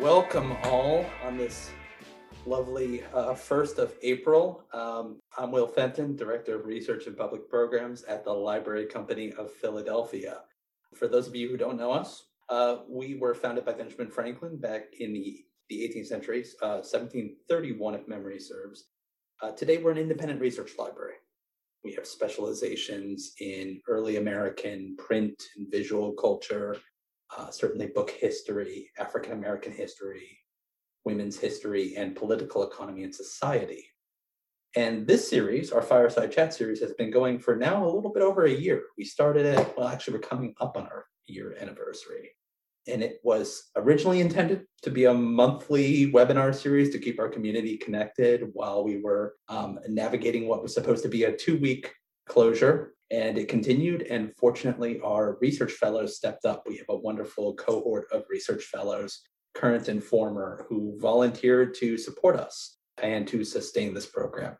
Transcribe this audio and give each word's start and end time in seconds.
Welcome 0.00 0.56
all 0.62 1.04
on 1.24 1.36
this 1.36 1.72
lovely 2.46 3.02
uh, 3.12 3.34
1st 3.34 3.78
of 3.78 3.94
April. 4.02 4.62
Um, 4.72 5.20
I'm 5.36 5.50
Will 5.50 5.66
Fenton, 5.66 6.14
Director 6.14 6.54
of 6.54 6.66
Research 6.66 7.08
and 7.08 7.16
Public 7.16 7.50
Programs 7.50 8.04
at 8.04 8.24
the 8.24 8.32
Library 8.32 8.86
Company 8.86 9.32
of 9.32 9.50
Philadelphia. 9.50 10.42
For 10.94 11.08
those 11.08 11.26
of 11.26 11.34
you 11.34 11.48
who 11.48 11.56
don't 11.56 11.76
know 11.76 11.90
us, 11.90 12.26
uh, 12.48 12.76
we 12.88 13.16
were 13.16 13.34
founded 13.34 13.64
by 13.64 13.72
Benjamin 13.72 14.08
Franklin 14.08 14.56
back 14.56 14.84
in 15.00 15.12
the, 15.12 15.44
the 15.68 15.80
18th 15.80 16.06
century, 16.06 16.44
uh, 16.62 16.78
1731 16.78 17.96
if 17.96 18.06
memory 18.06 18.38
serves. 18.38 18.84
Uh, 19.42 19.50
today 19.50 19.78
we're 19.78 19.90
an 19.90 19.98
independent 19.98 20.40
research 20.40 20.72
library. 20.78 21.14
We 21.82 21.92
have 21.94 22.06
specializations 22.06 23.32
in 23.40 23.80
early 23.88 24.16
American 24.16 24.96
print 24.96 25.42
and 25.56 25.66
visual 25.68 26.12
culture, 26.12 26.76
uh, 27.36 27.50
certainly 27.50 27.86
book 27.86 28.10
history, 28.10 28.90
African 28.98 29.32
American 29.32 29.72
history, 29.72 30.38
women's 31.04 31.38
history, 31.38 31.94
and 31.96 32.16
political 32.16 32.62
economy 32.62 33.04
and 33.04 33.14
society. 33.14 33.86
And 34.76 35.06
this 35.06 35.28
series, 35.28 35.72
our 35.72 35.82
Fireside 35.82 36.30
Chat 36.30 36.52
series, 36.52 36.80
has 36.80 36.92
been 36.92 37.10
going 37.10 37.38
for 37.38 37.56
now 37.56 37.84
a 37.84 37.90
little 37.92 38.12
bit 38.12 38.22
over 38.22 38.44
a 38.44 38.50
year. 38.50 38.82
We 38.96 39.04
started 39.04 39.46
it, 39.46 39.74
well, 39.76 39.88
actually, 39.88 40.14
we're 40.14 40.28
coming 40.28 40.54
up 40.60 40.76
on 40.76 40.84
our 40.84 41.06
year 41.26 41.56
anniversary. 41.60 42.30
And 42.86 43.02
it 43.02 43.20
was 43.22 43.70
originally 43.76 44.20
intended 44.20 44.66
to 44.82 44.90
be 44.90 45.04
a 45.04 45.14
monthly 45.14 46.10
webinar 46.12 46.54
series 46.54 46.90
to 46.90 46.98
keep 46.98 47.18
our 47.18 47.28
community 47.28 47.76
connected 47.76 48.48
while 48.52 48.82
we 48.82 48.98
were 48.98 49.34
um, 49.48 49.78
navigating 49.88 50.46
what 50.46 50.62
was 50.62 50.74
supposed 50.74 51.02
to 51.02 51.08
be 51.08 51.24
a 51.24 51.36
two 51.36 51.58
week 51.58 51.92
closure. 52.26 52.94
And 53.10 53.38
it 53.38 53.48
continued. 53.48 54.02
And 54.02 54.32
fortunately, 54.36 55.00
our 55.00 55.38
research 55.40 55.72
fellows 55.72 56.16
stepped 56.16 56.44
up. 56.44 56.64
We 56.66 56.76
have 56.76 56.88
a 56.90 56.96
wonderful 56.96 57.54
cohort 57.54 58.06
of 58.12 58.24
research 58.28 58.64
fellows, 58.64 59.22
current 59.54 59.88
and 59.88 60.02
former, 60.02 60.66
who 60.68 60.98
volunteered 61.00 61.74
to 61.76 61.96
support 61.96 62.36
us 62.36 62.76
and 63.02 63.26
to 63.28 63.44
sustain 63.44 63.94
this 63.94 64.06
program. 64.06 64.56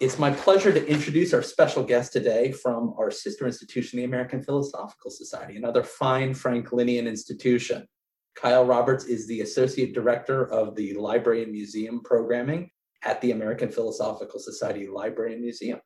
It's 0.00 0.18
my 0.18 0.32
pleasure 0.32 0.72
to 0.72 0.86
introduce 0.86 1.32
our 1.32 1.42
special 1.42 1.84
guest 1.84 2.12
today 2.12 2.50
from 2.50 2.94
our 2.98 3.10
sister 3.10 3.46
institution, 3.46 3.98
the 3.98 4.04
American 4.04 4.42
Philosophical 4.42 5.10
Society, 5.10 5.56
another 5.56 5.84
fine 5.84 6.34
Franklinian 6.34 7.06
institution. 7.06 7.86
Kyle 8.34 8.64
Roberts 8.64 9.04
is 9.04 9.28
the 9.28 9.42
Associate 9.42 9.92
Director 9.92 10.46
of 10.46 10.74
the 10.74 10.94
Library 10.94 11.44
and 11.44 11.52
Museum 11.52 12.02
Programming 12.02 12.70
at 13.04 13.20
the 13.20 13.30
American 13.30 13.70
Philosophical 13.70 14.40
Society 14.40 14.88
Library 14.88 15.34
and 15.34 15.42
Museum. 15.42 15.80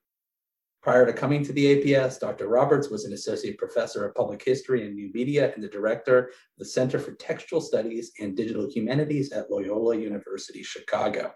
Prior 0.87 1.05
to 1.05 1.13
coming 1.13 1.43
to 1.43 1.53
the 1.53 1.83
APS, 1.83 2.21
Dr. 2.21 2.47
Roberts 2.47 2.91
was 2.91 3.05
an 3.05 3.13
Associate 3.13 3.59
Professor 3.59 4.07
of 4.07 4.15
Public 4.15 4.41
History 4.45 4.87
and 4.87 4.95
New 4.95 5.11
Media 5.13 5.53
and 5.53 5.61
the 5.61 5.67
Director 5.67 6.19
of 6.19 6.59
the 6.59 6.65
Center 6.65 7.01
for 7.01 7.11
Textual 7.17 7.61
Studies 7.61 8.13
and 8.21 8.37
Digital 8.37 8.71
Humanities 8.71 9.33
at 9.33 9.51
Loyola 9.51 9.97
University, 9.97 10.63
Chicago 10.63 11.33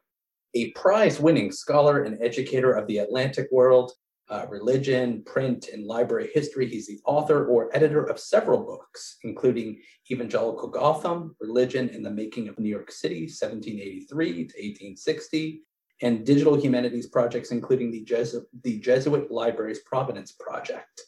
a 0.54 0.70
prize 0.72 1.18
winning 1.18 1.50
scholar 1.50 2.04
and 2.04 2.22
educator 2.22 2.72
of 2.72 2.86
the 2.86 2.98
Atlantic 2.98 3.48
world, 3.50 3.90
uh, 4.28 4.46
religion, 4.48 5.22
print, 5.24 5.68
and 5.72 5.84
library 5.84 6.30
history. 6.32 6.68
He's 6.68 6.86
the 6.86 7.00
author 7.04 7.46
or 7.46 7.74
editor 7.74 8.04
of 8.04 8.20
several 8.20 8.64
books, 8.64 9.16
including 9.24 9.80
Evangelical 10.10 10.68
Gotham, 10.68 11.34
Religion 11.40 11.90
and 11.92 12.04
the 12.04 12.10
Making 12.10 12.48
of 12.48 12.58
New 12.58 12.68
York 12.68 12.92
City, 12.92 13.22
1783 13.22 14.32
to 14.32 14.40
1860, 14.40 15.62
and 16.02 16.24
digital 16.24 16.58
humanities 16.58 17.06
projects, 17.06 17.50
including 17.50 17.90
the, 17.90 18.02
Jesu- 18.02 18.46
the 18.62 18.78
Jesuit 18.80 19.30
Libraries 19.30 19.80
Provenance 19.80 20.32
Project. 20.32 21.02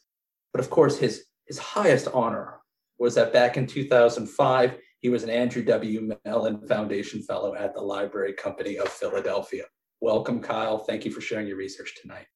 But 0.53 0.61
of 0.61 0.71
course, 0.71 0.99
his, 0.99 1.25
his 1.47 1.59
highest 1.59 2.09
honor 2.13 2.61
was 2.99 3.15
that 3.15 3.33
back 3.33 3.57
in 3.57 3.67
2005, 3.67 4.79
he 5.01 5.09
was 5.09 5.25
an 5.25 5.31
Andrew 5.31 5.65
W. 5.65 6.17
Mellon 6.25 6.67
Foundation 6.69 7.23
Fellow 7.23 7.55
at 7.55 7.75
the 7.75 7.81
Library 7.81 8.35
Company 8.35 8.79
of 8.79 8.89
Philadelphia. 8.89 9.65
Welcome, 10.01 10.41
Kyle. 10.41 10.79
Thank 10.79 11.05
you 11.05 11.11
for 11.11 11.21
sharing 11.21 11.47
your 11.47 11.57
research 11.57 11.95
tonight. 12.01 12.27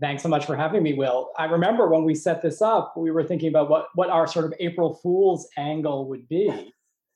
Thanks 0.00 0.22
so 0.22 0.28
much 0.28 0.46
for 0.46 0.56
having 0.56 0.82
me, 0.82 0.94
Will. 0.94 1.30
I 1.36 1.44
remember 1.46 1.88
when 1.88 2.04
we 2.04 2.14
set 2.14 2.40
this 2.40 2.62
up, 2.62 2.94
we 2.96 3.10
were 3.10 3.24
thinking 3.24 3.48
about 3.48 3.68
what, 3.68 3.88
what 3.94 4.10
our 4.10 4.26
sort 4.26 4.44
of 4.44 4.54
April 4.60 4.94
Fool's 4.94 5.48
angle 5.56 6.08
would 6.08 6.28
be. 6.28 6.48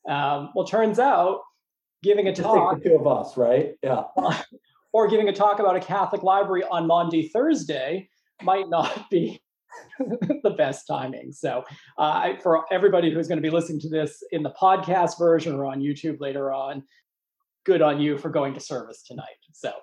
Um, 0.07 0.49
well, 0.53 0.65
turns 0.65 0.99
out 0.99 1.39
giving 2.03 2.27
a 2.27 2.35
talk. 2.35 2.77
the 2.77 2.89
two 2.89 2.95
of 2.95 3.07
us, 3.07 3.37
right? 3.37 3.75
Yeah. 3.81 4.03
or 4.93 5.07
giving 5.07 5.27
a 5.27 5.33
talk 5.33 5.59
about 5.59 5.75
a 5.75 5.79
Catholic 5.79 6.23
library 6.23 6.63
on 6.63 6.87
Maundy 6.87 7.27
Thursday 7.27 8.09
might 8.41 8.69
not 8.69 9.09
be 9.11 9.41
the 9.99 10.53
best 10.57 10.87
timing. 10.87 11.31
So, 11.31 11.63
uh, 11.97 12.35
for 12.41 12.65
everybody 12.71 13.11
who's 13.11 13.27
going 13.27 13.41
to 13.41 13.47
be 13.47 13.49
listening 13.49 13.79
to 13.81 13.89
this 13.89 14.23
in 14.31 14.43
the 14.43 14.51
podcast 14.51 15.17
version 15.17 15.55
or 15.55 15.65
on 15.65 15.81
YouTube 15.81 16.19
later 16.21 16.53
on, 16.53 16.83
good 17.65 17.81
on 17.81 17.99
you 17.99 18.17
for 18.17 18.29
going 18.29 18.53
to 18.53 18.59
service 18.59 19.03
tonight. 19.03 19.25
So, 19.51 19.73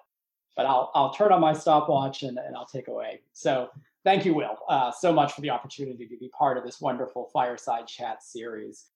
but 0.57 0.67
I'll 0.67 0.91
I'll 0.95 1.13
turn 1.13 1.33
on 1.33 1.41
my 1.41 1.53
stopwatch 1.53 2.23
and, 2.23 2.39
and 2.39 2.57
I'll 2.57 2.67
take 2.67 2.89
away. 2.89 3.21
So, 3.33 3.69
thank 4.05 4.25
you, 4.25 4.35
Will, 4.35 4.57
uh, 4.69 4.93
so 4.93 5.13
much 5.13 5.33
for 5.33 5.41
the 5.41 5.51
opportunity 5.51 6.07
to 6.07 6.17
be 6.17 6.29
part 6.29 6.57
of 6.57 6.65
this 6.65 6.81
wonderful 6.81 7.31
fireside 7.33 7.87
chat 7.87 8.23
series. 8.23 8.87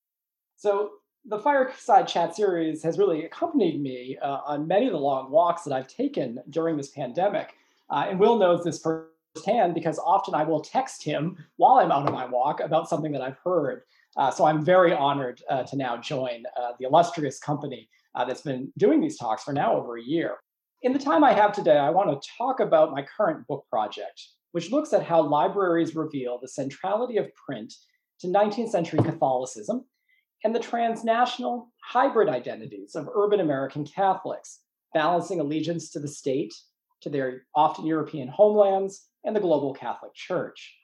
So, 0.56 0.91
the 1.27 1.39
Fireside 1.39 2.07
Chat 2.07 2.37
series 2.37 2.83
has 2.83 2.99
really 2.99 3.25
accompanied 3.25 3.81
me 3.81 4.19
uh, 4.21 4.41
on 4.47 4.69
many 4.69 4.87
of 4.87 4.93
the 4.93 4.99
long 4.99 5.31
walks 5.31 5.62
that 5.65 5.73
I've 5.73 5.89
taken 5.89 6.39
during 6.51 6.77
this 6.77 6.91
pandemic. 6.91 7.55
Uh, 7.89 8.07
and 8.09 8.21
Will 8.21 8.39
knows 8.39 8.62
this 8.62 8.83
firsthand 8.83 9.75
because 9.75 9.99
often 9.99 10.35
I 10.35 10.45
will 10.45 10.61
text 10.61 11.03
him 11.03 11.37
while 11.57 11.77
I'm 11.77 11.91
out 11.91 12.07
on 12.07 12.12
my 12.12 12.27
walk 12.27 12.61
about 12.61 12.89
something 12.89 13.11
that 13.12 13.23
I've 13.23 13.39
heard. 13.43 13.83
Uh, 14.17 14.31
so 14.31 14.45
I'm 14.45 14.62
very 14.62 14.93
honored 14.93 15.43
uh, 15.49 15.62
to 15.65 15.77
now 15.77 15.97
join 15.97 16.45
uh, 16.61 16.73
the 16.79 16.87
illustrious 16.87 17.39
company 17.39 17.89
uh, 18.15 18.25
that's 18.27 18.43
been 18.43 18.71
doing 18.77 19.01
these 19.01 19.17
talks 19.17 19.43
for 19.45 19.53
now 19.53 19.75
over 19.75 19.97
a 19.97 20.03
year. 20.03 20.37
In 20.83 20.93
the 20.93 20.99
time 20.99 21.25
I 21.25 21.33
have 21.33 21.53
today, 21.53 21.79
I 21.79 21.89
want 21.89 22.23
to 22.23 22.29
talk 22.37 22.61
about 22.61 22.93
my 22.93 23.03
current 23.03 23.47
book 23.47 23.65
project, 23.71 24.29
which 24.53 24.71
looks 24.71 24.93
at 24.93 25.03
how 25.03 25.23
libraries 25.23 25.97
reveal 25.97 26.39
the 26.39 26.49
centrality 26.49 27.17
of 27.17 27.35
print 27.35 27.73
to 28.21 28.27
19th 28.27 28.69
century 28.69 29.01
Catholicism 29.03 29.87
and 30.44 30.55
the 30.55 30.60
transnational 30.60 31.72
hybrid 31.82 32.28
identities 32.28 32.94
of 32.94 33.09
urban 33.15 33.41
American 33.41 33.84
Catholics, 33.84 34.60
balancing 34.93 35.41
allegiance 35.41 35.91
to 35.91 35.99
the 35.99 36.09
state, 36.09 36.55
to 37.00 37.09
their 37.09 37.47
often 37.55 37.87
European 37.87 38.28
homelands, 38.28 39.09
and 39.25 39.34
the 39.34 39.41
global 39.41 39.72
Catholic 39.72 40.15
Church. 40.15 40.77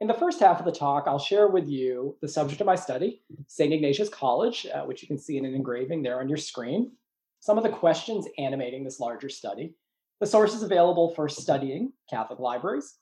In 0.00 0.08
the 0.08 0.14
first 0.14 0.40
half 0.40 0.58
of 0.58 0.64
the 0.64 0.72
talk, 0.72 1.04
I'll 1.06 1.18
share 1.18 1.48
with 1.48 1.68
you 1.68 2.16
the 2.20 2.28
subject 2.28 2.60
of 2.60 2.66
my 2.66 2.74
study, 2.74 3.22
St. 3.46 3.72
Ignatius 3.72 4.08
College, 4.08 4.66
uh, 4.74 4.82
which 4.82 5.02
you 5.02 5.08
can 5.08 5.18
see 5.18 5.36
in 5.36 5.44
an 5.44 5.54
engraving 5.54 6.02
there 6.02 6.20
on 6.20 6.28
your 6.28 6.38
screen, 6.38 6.92
some 7.40 7.58
of 7.58 7.64
the 7.64 7.70
questions 7.70 8.26
animating 8.38 8.84
this 8.84 9.00
larger 9.00 9.28
study, 9.28 9.74
the 10.20 10.26
sources 10.26 10.62
available 10.62 11.14
for 11.14 11.28
studying 11.28 11.92
Catholic 12.08 12.40
libraries, 12.40 12.94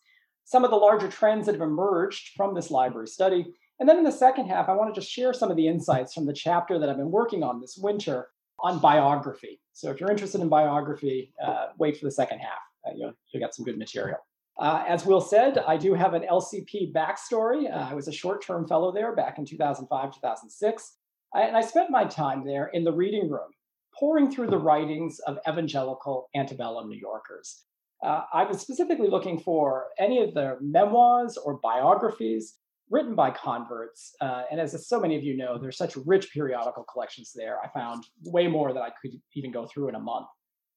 some 0.44 0.64
of 0.64 0.70
the 0.70 0.76
larger 0.76 1.08
trends 1.08 1.46
that 1.46 1.54
have 1.54 1.62
emerged 1.62 2.30
from 2.36 2.54
this 2.54 2.70
library 2.70 3.06
study, 3.06 3.54
and 3.80 3.88
then 3.88 3.98
in 3.98 4.04
the 4.04 4.12
second 4.12 4.46
half, 4.46 4.68
I 4.68 4.74
want 4.74 4.94
to 4.94 5.00
just 5.00 5.12
share 5.12 5.32
some 5.32 5.50
of 5.50 5.56
the 5.56 5.66
insights 5.66 6.14
from 6.14 6.26
the 6.26 6.32
chapter 6.32 6.78
that 6.78 6.88
I've 6.88 6.96
been 6.96 7.10
working 7.10 7.42
on 7.42 7.60
this 7.60 7.76
winter 7.76 8.28
on 8.60 8.78
biography. 8.78 9.60
So 9.72 9.90
if 9.90 10.00
you're 10.00 10.10
interested 10.10 10.40
in 10.40 10.48
biography, 10.48 11.32
uh, 11.44 11.68
wait 11.78 11.96
for 11.96 12.04
the 12.04 12.10
second 12.10 12.38
half. 12.38 12.60
Uh, 12.86 12.92
you'll, 12.96 13.12
you'll 13.32 13.40
get 13.40 13.54
some 13.54 13.64
good 13.64 13.78
material. 13.78 14.18
Uh, 14.58 14.84
as 14.86 15.06
Will 15.06 15.20
said, 15.20 15.58
I 15.58 15.76
do 15.76 15.94
have 15.94 16.14
an 16.14 16.24
LCP 16.30 16.92
backstory. 16.92 17.72
Uh, 17.72 17.88
I 17.90 17.94
was 17.94 18.06
a 18.06 18.12
short 18.12 18.44
term 18.44 18.68
fellow 18.68 18.92
there 18.92 19.14
back 19.16 19.38
in 19.38 19.44
2005, 19.44 20.14
2006. 20.14 20.96
I, 21.34 21.42
and 21.42 21.56
I 21.56 21.62
spent 21.62 21.90
my 21.90 22.04
time 22.04 22.44
there 22.44 22.66
in 22.68 22.84
the 22.84 22.92
reading 22.92 23.30
room, 23.30 23.50
poring 23.98 24.30
through 24.30 24.48
the 24.48 24.58
writings 24.58 25.18
of 25.26 25.38
evangelical 25.48 26.28
antebellum 26.36 26.88
New 26.88 26.98
Yorkers. 26.98 27.64
Uh, 28.04 28.22
I 28.32 28.44
was 28.44 28.60
specifically 28.60 29.08
looking 29.08 29.38
for 29.38 29.86
any 29.98 30.22
of 30.22 30.34
their 30.34 30.58
memoirs 30.60 31.36
or 31.36 31.58
biographies 31.62 32.58
written 32.92 33.14
by 33.14 33.30
converts. 33.30 34.14
Uh, 34.20 34.42
and 34.50 34.60
as 34.60 34.86
so 34.86 35.00
many 35.00 35.16
of 35.16 35.24
you 35.24 35.34
know, 35.34 35.58
there's 35.58 35.78
such 35.78 35.96
rich 35.96 36.30
periodical 36.32 36.84
collections 36.84 37.32
there. 37.34 37.58
I 37.64 37.68
found 37.68 38.04
way 38.24 38.46
more 38.46 38.72
than 38.72 38.82
I 38.82 38.90
could 39.00 39.12
even 39.34 39.50
go 39.50 39.66
through 39.66 39.88
in 39.88 39.94
a 39.94 40.00
month. 40.00 40.26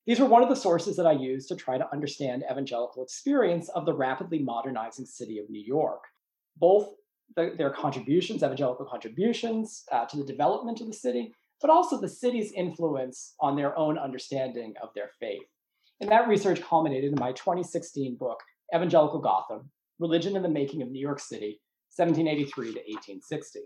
These 0.08 0.20
were 0.20 0.28
one 0.28 0.42
of 0.42 0.50
the 0.50 0.56
sources 0.56 0.96
that 0.96 1.06
I 1.06 1.12
used 1.12 1.50
to 1.50 1.56
try 1.56 1.78
to 1.78 1.92
understand 1.92 2.44
evangelical 2.50 3.04
experience 3.04 3.70
of 3.70 3.86
the 3.86 3.94
rapidly 3.94 4.40
modernizing 4.40 5.06
city 5.06 5.40
of 5.40 5.50
New 5.50 5.62
York, 5.62 6.04
both 6.58 6.94
the, 7.36 7.54
their 7.58 7.72
contributions, 7.72 8.44
evangelical 8.44 8.86
contributions 8.86 9.84
uh, 9.92 10.06
to 10.06 10.18
the 10.18 10.24
development 10.24 10.80
of 10.80 10.88
the 10.88 10.94
city, 10.94 11.34
but 11.60 11.70
also 11.70 12.00
the 12.00 12.08
city's 12.08 12.52
influence 12.54 13.34
on 13.42 13.56
their 13.56 13.78
own 13.78 13.98
understanding 13.98 14.74
of 14.82 14.90
their 14.96 15.10
faith. 15.20 15.42
And 16.00 16.10
that 16.12 16.28
research 16.28 16.62
culminated 16.62 17.12
in 17.12 17.20
my 17.20 17.32
2016 17.32 18.16
book, 18.16 18.40
Evangelical 18.74 19.20
Gotham 19.20 19.70
Religion 20.00 20.36
in 20.36 20.44
the 20.44 20.50
Making 20.50 20.82
of 20.82 20.92
New 20.92 21.00
York 21.00 21.20
City, 21.20 21.62
1783 21.96 22.66
to 22.74 22.80
1860. 22.80 23.60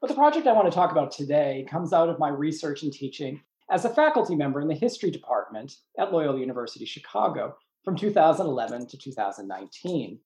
But 0.00 0.08
the 0.08 0.14
project 0.14 0.46
I 0.46 0.52
want 0.52 0.70
to 0.70 0.74
talk 0.74 0.92
about 0.92 1.10
today 1.10 1.66
comes 1.70 1.92
out 1.92 2.08
of 2.08 2.18
my 2.18 2.28
research 2.28 2.82
and 2.82 2.92
teaching 2.92 3.40
as 3.70 3.84
a 3.84 3.94
faculty 3.94 4.34
member 4.34 4.60
in 4.60 4.68
the 4.68 4.74
history 4.74 5.10
department 5.10 5.74
at 5.98 6.12
Loyola 6.12 6.38
University 6.38 6.84
Chicago 6.84 7.56
from 7.84 7.96
2011 7.96 8.86
to 8.88 8.98
2019. 8.98 10.18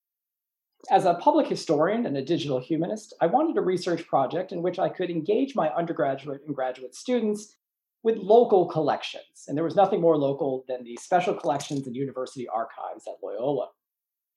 As 0.90 1.04
a 1.04 1.14
public 1.14 1.46
historian 1.46 2.06
and 2.06 2.16
a 2.16 2.24
digital 2.24 2.58
humanist, 2.58 3.14
I 3.20 3.26
wanted 3.26 3.56
a 3.56 3.62
research 3.62 4.06
project 4.06 4.50
in 4.50 4.62
which 4.62 4.78
I 4.78 4.88
could 4.88 5.10
engage 5.10 5.54
my 5.54 5.68
undergraduate 5.70 6.42
and 6.46 6.54
graduate 6.54 6.94
students 6.94 7.56
with 8.02 8.16
local 8.16 8.66
collections. 8.66 9.44
And 9.46 9.56
there 9.56 9.64
was 9.64 9.76
nothing 9.76 10.00
more 10.00 10.16
local 10.16 10.64
than 10.68 10.82
the 10.84 10.96
special 10.96 11.34
collections 11.34 11.86
and 11.86 11.94
university 11.94 12.48
archives 12.48 13.06
at 13.06 13.22
Loyola. 13.22 13.68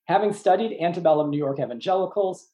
Having 0.07 0.33
studied 0.33 0.77
antebellum 0.81 1.29
New 1.29 1.37
York 1.37 1.59
evangelicals, 1.59 2.49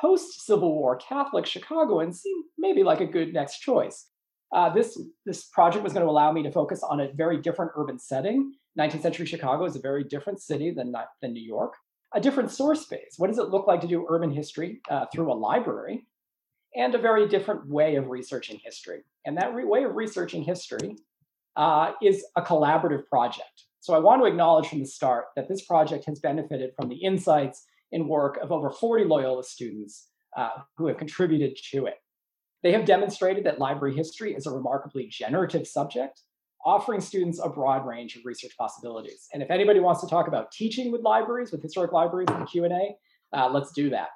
post 0.00 0.44
Civil 0.46 0.74
War 0.74 0.96
Catholic 0.96 1.46
Chicagoans 1.46 2.20
seemed 2.20 2.44
maybe 2.58 2.82
like 2.82 3.00
a 3.00 3.06
good 3.06 3.32
next 3.32 3.58
choice. 3.60 4.08
Uh, 4.54 4.72
this, 4.72 5.00
this 5.24 5.44
project 5.44 5.82
was 5.82 5.92
going 5.92 6.04
to 6.04 6.10
allow 6.10 6.30
me 6.30 6.42
to 6.42 6.52
focus 6.52 6.82
on 6.82 7.00
a 7.00 7.12
very 7.14 7.40
different 7.40 7.72
urban 7.76 7.98
setting. 7.98 8.52
19th 8.78 9.02
century 9.02 9.26
Chicago 9.26 9.64
is 9.64 9.76
a 9.76 9.80
very 9.80 10.04
different 10.04 10.40
city 10.40 10.70
than, 10.70 10.92
than 11.22 11.32
New 11.32 11.42
York, 11.42 11.74
a 12.14 12.20
different 12.20 12.50
source 12.50 12.84
base. 12.84 13.14
What 13.16 13.28
does 13.28 13.38
it 13.38 13.48
look 13.48 13.66
like 13.66 13.80
to 13.80 13.86
do 13.86 14.06
urban 14.08 14.30
history 14.30 14.80
uh, 14.90 15.06
through 15.12 15.32
a 15.32 15.34
library? 15.34 16.06
And 16.74 16.94
a 16.94 16.98
very 16.98 17.28
different 17.28 17.68
way 17.68 17.96
of 17.96 18.08
researching 18.08 18.58
history. 18.64 19.04
And 19.26 19.36
that 19.36 19.54
re- 19.54 19.64
way 19.64 19.84
of 19.84 19.94
researching 19.94 20.42
history 20.42 20.96
uh, 21.56 21.92
is 22.02 22.24
a 22.36 22.40
collaborative 22.42 23.06
project. 23.08 23.64
So 23.80 23.94
I 23.94 23.98
want 23.98 24.22
to 24.22 24.26
acknowledge 24.26 24.68
from 24.68 24.78
the 24.78 24.86
start 24.86 25.26
that 25.36 25.48
this 25.48 25.64
project 25.64 26.04
has 26.06 26.20
benefited 26.20 26.70
from 26.78 26.88
the 26.88 26.96
insights 26.96 27.66
and 27.92 28.08
work 28.08 28.38
of 28.38 28.50
over 28.52 28.70
40 28.70 29.04
Loyola 29.04 29.44
students 29.44 30.08
uh, 30.36 30.50
who 30.76 30.86
have 30.86 30.96
contributed 30.96 31.56
to 31.70 31.86
it. 31.86 31.96
They 32.62 32.72
have 32.72 32.84
demonstrated 32.84 33.44
that 33.44 33.58
library 33.58 33.94
history 33.94 34.34
is 34.34 34.46
a 34.46 34.50
remarkably 34.50 35.06
generative 35.08 35.66
subject, 35.66 36.20
offering 36.64 37.00
students 37.00 37.40
a 37.42 37.48
broad 37.48 37.86
range 37.86 38.16
of 38.16 38.24
research 38.24 38.56
possibilities. 38.56 39.28
And 39.32 39.42
if 39.42 39.50
anybody 39.50 39.80
wants 39.80 40.00
to 40.02 40.06
talk 40.06 40.28
about 40.28 40.52
teaching 40.52 40.92
with 40.92 41.02
libraries, 41.02 41.50
with 41.50 41.62
historic 41.62 41.92
libraries 41.92 42.28
in 42.30 42.38
the 42.38 42.46
Q&A, 42.46 42.96
uh, 43.36 43.48
let's 43.50 43.72
do 43.72 43.90
that. 43.90 44.08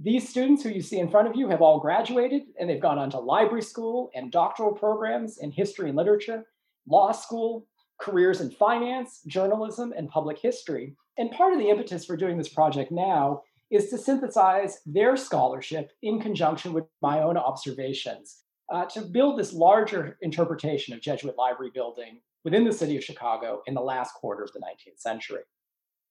These 0.00 0.28
students 0.28 0.62
who 0.62 0.70
you 0.70 0.80
see 0.80 0.98
in 0.98 1.10
front 1.10 1.28
of 1.28 1.36
you 1.36 1.48
have 1.48 1.60
all 1.60 1.80
graduated 1.80 2.42
and 2.58 2.70
they've 2.70 2.80
gone 2.80 2.98
on 2.98 3.10
to 3.10 3.18
library 3.18 3.62
school 3.62 4.10
and 4.14 4.32
doctoral 4.32 4.72
programs 4.72 5.38
in 5.38 5.50
history 5.50 5.88
and 5.88 5.98
literature, 5.98 6.46
law 6.88 7.12
school, 7.12 7.66
careers 8.02 8.40
in 8.40 8.50
finance, 8.50 9.20
journalism, 9.26 9.94
and 9.96 10.08
public 10.08 10.38
history. 10.38 10.96
And 11.18 11.30
part 11.30 11.52
of 11.52 11.60
the 11.60 11.68
impetus 11.68 12.04
for 12.04 12.16
doing 12.16 12.36
this 12.36 12.48
project 12.48 12.90
now 12.90 13.42
is 13.70 13.88
to 13.88 13.96
synthesize 13.96 14.80
their 14.84 15.16
scholarship 15.16 15.92
in 16.02 16.20
conjunction 16.20 16.72
with 16.72 16.84
my 17.00 17.22
own 17.22 17.36
observations 17.36 18.42
uh, 18.72 18.86
to 18.86 19.02
build 19.02 19.38
this 19.38 19.52
larger 19.52 20.18
interpretation 20.20 20.92
of 20.92 21.00
Jesuit 21.00 21.36
library 21.38 21.70
building 21.72 22.20
within 22.44 22.64
the 22.64 22.72
city 22.72 22.96
of 22.96 23.04
Chicago 23.04 23.62
in 23.66 23.74
the 23.74 23.80
last 23.80 24.14
quarter 24.14 24.42
of 24.42 24.52
the 24.52 24.58
19th 24.58 24.98
century. 24.98 25.42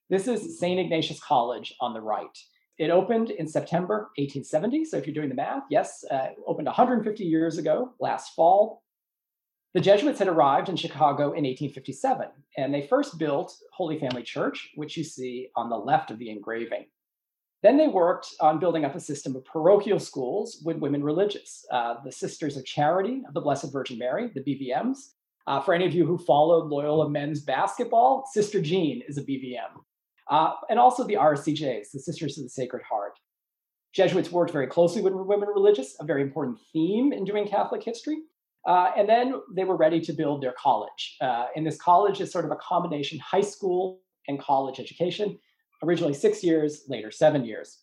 This 0.10 0.28
is 0.28 0.60
St. 0.60 0.80
Ignatius 0.80 1.20
College 1.20 1.74
on 1.82 1.94
the 1.94 2.02
right. 2.02 2.38
It 2.78 2.90
opened 2.90 3.32
in 3.32 3.48
September 3.48 4.12
1870. 4.18 4.86
So 4.86 4.98
if 4.98 5.06
you're 5.06 5.14
doing 5.14 5.30
the 5.30 5.36
math, 5.36 5.64
yes, 5.70 6.04
uh, 6.10 6.30
opened 6.48 6.68
150 6.68 7.24
years 7.24 7.58
ago, 7.58 7.94
last 8.00 8.34
fall. 8.34 8.82
The 9.74 9.80
Jesuits 9.80 10.20
had 10.20 10.28
arrived 10.28 10.68
in 10.68 10.76
Chicago 10.76 11.28
in 11.28 11.46
1857, 11.46 12.28
and 12.58 12.74
they 12.74 12.88
first 12.88 13.18
built 13.18 13.56
Holy 13.72 13.98
Family 13.98 14.22
Church, 14.22 14.70
which 14.76 14.98
you 14.98 15.04
see 15.06 15.48
on 15.56 15.70
the 15.70 15.78
left 15.78 16.12
of 16.12 16.20
the 16.20 16.30
engraving. 16.30 16.88
Then 17.64 17.78
they 17.78 17.88
worked 17.88 18.28
on 18.42 18.60
building 18.60 18.84
up 18.84 18.96
a 18.96 19.00
system 19.00 19.34
of 19.34 19.46
parochial 19.46 20.00
schools 20.00 20.62
with 20.66 20.78
women 20.78 21.04
religious, 21.04 21.64
uh, 21.72 21.96
the 22.04 22.12
Sisters 22.12 22.58
of 22.58 22.66
Charity 22.66 23.22
of 23.26 23.34
the 23.34 23.40
Blessed 23.40 23.72
Virgin 23.72 23.98
Mary, 23.98 24.30
the 24.34 24.42
BVMs. 24.42 25.14
Uh, 25.48 25.62
for 25.62 25.74
any 25.74 25.86
of 25.86 25.94
you 25.94 26.06
who 26.06 26.18
followed 26.18 26.68
Loyola 26.68 27.10
men's 27.10 27.42
basketball, 27.42 28.26
Sister 28.32 28.62
Jean 28.62 29.02
is 29.08 29.18
a 29.18 29.24
BVM. 29.24 29.80
Uh, 30.30 30.54
and 30.70 30.80
also 30.80 31.06
the 31.06 31.16
RSCJs, 31.16 31.92
the 31.94 32.00
Sisters 32.00 32.38
of 32.38 32.44
the 32.44 32.50
Sacred 32.50 32.84
Heart. 32.84 33.14
Jesuits 33.94 34.32
worked 34.32 34.52
very 34.52 34.68
closely 34.68 35.02
with 35.02 35.14
women 35.14 35.50
religious, 35.50 35.96
a 36.00 36.06
very 36.06 36.22
important 36.22 36.58
theme 36.74 37.14
in 37.14 37.24
doing 37.26 37.48
Catholic 37.48 37.84
history. 37.84 38.18
Uh, 38.68 38.92
and 38.96 39.10
then 39.10 39.34
they 39.54 39.64
were 39.64 39.76
ready 39.76 40.00
to 40.00 40.14
build 40.14 40.42
their 40.42 40.54
college. 40.62 41.18
Uh, 41.20 41.48
and 41.56 41.66
this 41.66 41.78
college 41.78 42.22
is 42.22 42.32
sort 42.32 42.46
of 42.46 42.52
a 42.52 42.58
combination 42.58 43.18
high 43.20 43.42
school 43.42 44.02
and 44.28 44.40
college 44.40 44.80
education, 44.80 45.38
originally 45.84 46.14
six 46.14 46.44
years, 46.44 46.84
later 46.88 47.10
seven 47.12 47.44
years. 47.44 47.80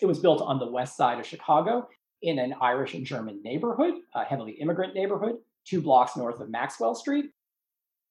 It 0.00 0.06
was 0.06 0.18
built 0.18 0.40
on 0.40 0.58
the 0.58 0.70
west 0.70 0.96
side 0.96 1.18
of 1.18 1.26
Chicago 1.26 1.88
in 2.22 2.38
an 2.38 2.54
Irish 2.60 2.94
and 2.94 3.04
German 3.04 3.42
neighborhood, 3.42 3.94
a 4.14 4.24
heavily 4.24 4.52
immigrant 4.52 4.94
neighborhood, 4.94 5.36
two 5.64 5.82
blocks 5.82 6.16
north 6.16 6.40
of 6.40 6.48
Maxwell 6.48 6.94
Street. 6.94 7.26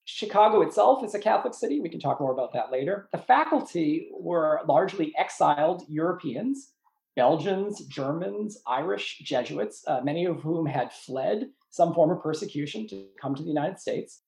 Chicago 0.06 0.62
itself 0.62 1.04
is 1.04 1.16
a 1.16 1.19
Catholic 1.19 1.56
city. 1.56 1.80
We 1.80 1.90
can 1.90 2.00
talk 2.00 2.19
more 2.19 2.31
about 2.31 2.54
that 2.54 2.72
later. 2.72 3.10
The 3.12 3.18
faculty 3.18 4.10
were 4.13 4.62
largely 4.68 5.12
exiled 5.18 5.84
Europeans, 5.90 6.74
Belgians, 7.16 7.84
Germans, 7.86 8.62
Irish 8.68 9.19
Jesuits, 9.24 9.84
uh, 9.88 10.02
many 10.04 10.25
of 10.25 10.42
whom 10.42 10.68
had 10.68 10.94
fled 10.94 11.50
some 11.75 11.94
form 11.94 12.10
of 12.10 12.24
persecution 12.24 12.88
to 12.88 13.06
come 13.22 13.36
to 13.36 13.44
the 13.44 13.50
United 13.50 13.80
States, 13.80 14.22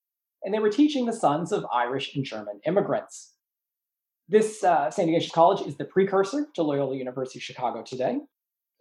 and 0.43 0.53
they 0.53 0.59
were 0.59 0.69
teaching 0.69 1.05
the 1.05 1.13
sons 1.13 1.51
of 1.51 1.65
Irish 1.73 2.13
and 2.15 2.25
German 2.25 2.59
immigrants. 2.65 3.35
This 4.27 4.63
uh, 4.63 4.91
St. 4.91 5.07
Ignatius 5.07 5.31
College 5.31 5.65
is 5.65 5.77
the 5.77 5.85
precursor 5.85 6.47
to 6.55 6.63
Loyola 6.63 6.97
University 6.97 7.39
Chicago 7.39 7.81
today, 7.81 8.19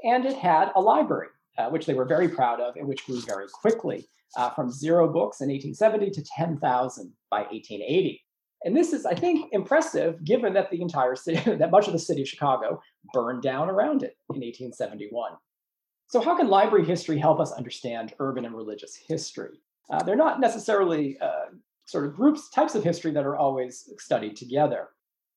and 0.02 0.26
it 0.26 0.36
had 0.36 0.72
a 0.74 0.80
library, 0.80 1.28
uh, 1.56 1.68
which 1.68 1.86
they 1.86 1.94
were 1.94 2.04
very 2.04 2.28
proud 2.28 2.60
of 2.60 2.74
and 2.74 2.88
which 2.88 3.06
grew 3.06 3.20
very 3.20 3.46
quickly 3.48 4.08
uh, 4.36 4.50
from 4.50 4.68
zero 4.68 5.06
books 5.06 5.40
in 5.40 5.48
1870 5.48 6.10
to 6.10 6.24
10,000 6.36 7.12
by 7.30 7.38
1880. 7.42 8.20
And 8.64 8.76
this 8.76 8.92
is, 8.92 9.06
I 9.06 9.14
think, 9.14 9.48
impressive 9.52 10.24
given 10.24 10.52
that 10.54 10.72
the 10.72 10.82
entire 10.82 11.14
city, 11.14 11.38
that 11.56 11.70
much 11.70 11.86
of 11.86 11.92
the 11.92 12.00
city 12.00 12.22
of 12.22 12.28
Chicago 12.28 12.82
burned 13.12 13.42
down 13.42 13.70
around 13.70 14.02
it 14.02 14.16
in 14.34 14.40
1871. 14.40 15.32
So, 16.08 16.20
how 16.20 16.36
can 16.36 16.48
library 16.48 16.84
history 16.84 17.18
help 17.18 17.40
us 17.40 17.52
understand 17.52 18.14
urban 18.20 18.44
and 18.44 18.54
religious 18.54 18.94
history? 18.94 19.60
Uh, 19.90 20.02
they're 20.02 20.16
not 20.16 20.40
necessarily 20.40 21.18
uh, 21.20 21.46
sort 21.84 22.06
of 22.06 22.14
groups, 22.14 22.48
types 22.50 22.74
of 22.74 22.84
history 22.84 23.10
that 23.12 23.26
are 23.26 23.36
always 23.36 23.88
studied 23.98 24.36
together. 24.36 24.88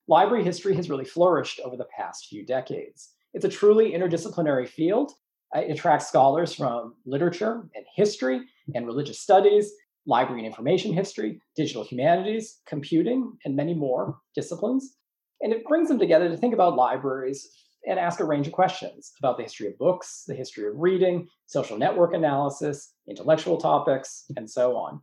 Library 0.08 0.44
history 0.44 0.76
has 0.76 0.90
really 0.90 1.06
flourished 1.06 1.60
over 1.64 1.76
the 1.76 1.88
past 1.96 2.28
few 2.28 2.46
decades. 2.46 3.10
It's 3.34 3.46
a 3.46 3.50
truly 3.50 3.92
interdisciplinary 3.92 4.68
field. 4.68 5.12
Uh, 5.56 5.62
it 5.62 5.72
attracts 5.72 6.08
scholars 6.08 6.54
from 6.54 6.96
literature 7.06 7.68
and 7.76 7.86
history 7.96 8.42
and 8.76 8.86
religious 8.86 9.20
studies, 9.20 9.72
library 10.06 10.42
and 10.42 10.48
information 10.48 10.94
history, 10.94 11.42
digital 11.56 11.84
humanities, 11.84 12.62
computing, 12.68 13.34
and 13.46 13.56
many 13.56 13.74
more 13.74 14.18
disciplines. 14.36 14.98
And 15.42 15.54
it 15.54 15.66
brings 15.66 15.88
them 15.88 16.00
together 16.00 16.30
to 16.30 16.38
think 16.38 16.54
about 16.54 16.76
libraries 16.76 17.48
and 17.90 18.00
ask 18.00 18.20
a 18.20 18.24
range 18.24 18.46
of 18.46 18.54
questions 18.54 19.14
about 19.18 19.36
the 19.36 19.44
history 19.44 19.68
of 19.68 19.78
books, 19.80 20.24
the 20.28 20.36
history 20.36 20.68
of 20.68 20.78
reading, 20.78 21.28
social 21.48 21.76
network 21.76 22.14
analysis, 22.14 22.94
intellectual 23.10 23.58
topics, 23.58 24.26
and 24.38 24.50
so 24.50 24.78
on. 24.78 25.02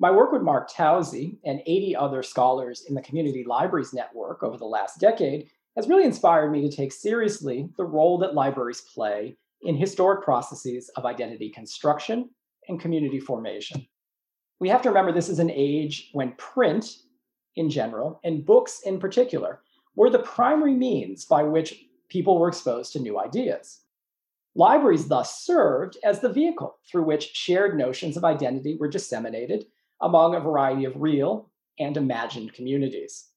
My 0.00 0.10
work 0.10 0.32
with 0.32 0.40
Mark 0.40 0.70
Towsey 0.70 1.36
and 1.44 1.60
80 1.66 1.96
other 1.96 2.22
scholars 2.22 2.86
in 2.88 2.94
the 2.94 3.02
Community 3.02 3.44
Libraries 3.46 3.92
Network 3.92 4.42
over 4.42 4.56
the 4.56 4.64
last 4.64 4.98
decade 4.98 5.50
has 5.76 5.86
really 5.86 6.04
inspired 6.04 6.50
me 6.50 6.62
to 6.62 6.74
take 6.74 6.92
seriously 6.92 7.68
the 7.76 7.84
role 7.84 8.16
that 8.18 8.34
libraries 8.34 8.80
play 8.80 9.36
in 9.62 9.76
historic 9.76 10.24
processes 10.24 10.88
of 10.96 11.04
identity 11.04 11.50
construction 11.50 12.30
and 12.68 12.80
community 12.80 13.20
formation. 13.20 13.86
We 14.60 14.70
have 14.70 14.80
to 14.82 14.88
remember 14.88 15.12
this 15.12 15.28
is 15.28 15.40
an 15.40 15.50
age 15.50 16.08
when 16.14 16.32
print 16.38 16.90
in 17.56 17.68
general 17.68 18.18
and 18.24 18.46
books 18.46 18.80
in 18.86 18.98
particular 18.98 19.60
were 19.94 20.10
the 20.10 20.20
primary 20.20 20.74
means 20.74 21.24
by 21.24 21.42
which 21.42 21.87
people 22.08 22.38
were 22.38 22.48
exposed 22.48 22.92
to 22.92 23.00
new 23.00 23.18
ideas. 23.18 23.80
Libraries 24.54 25.08
thus 25.08 25.44
served 25.44 25.96
as 26.04 26.20
the 26.20 26.32
vehicle 26.32 26.78
through 26.90 27.04
which 27.04 27.30
shared 27.34 27.78
notions 27.78 28.16
of 28.16 28.24
identity 28.24 28.76
were 28.78 28.88
disseminated 28.88 29.66
among 30.00 30.34
a 30.34 30.40
variety 30.40 30.84
of 30.84 31.00
real 31.00 31.50
and 31.78 31.96
imagined 31.96 32.52
communities. 32.54 33.28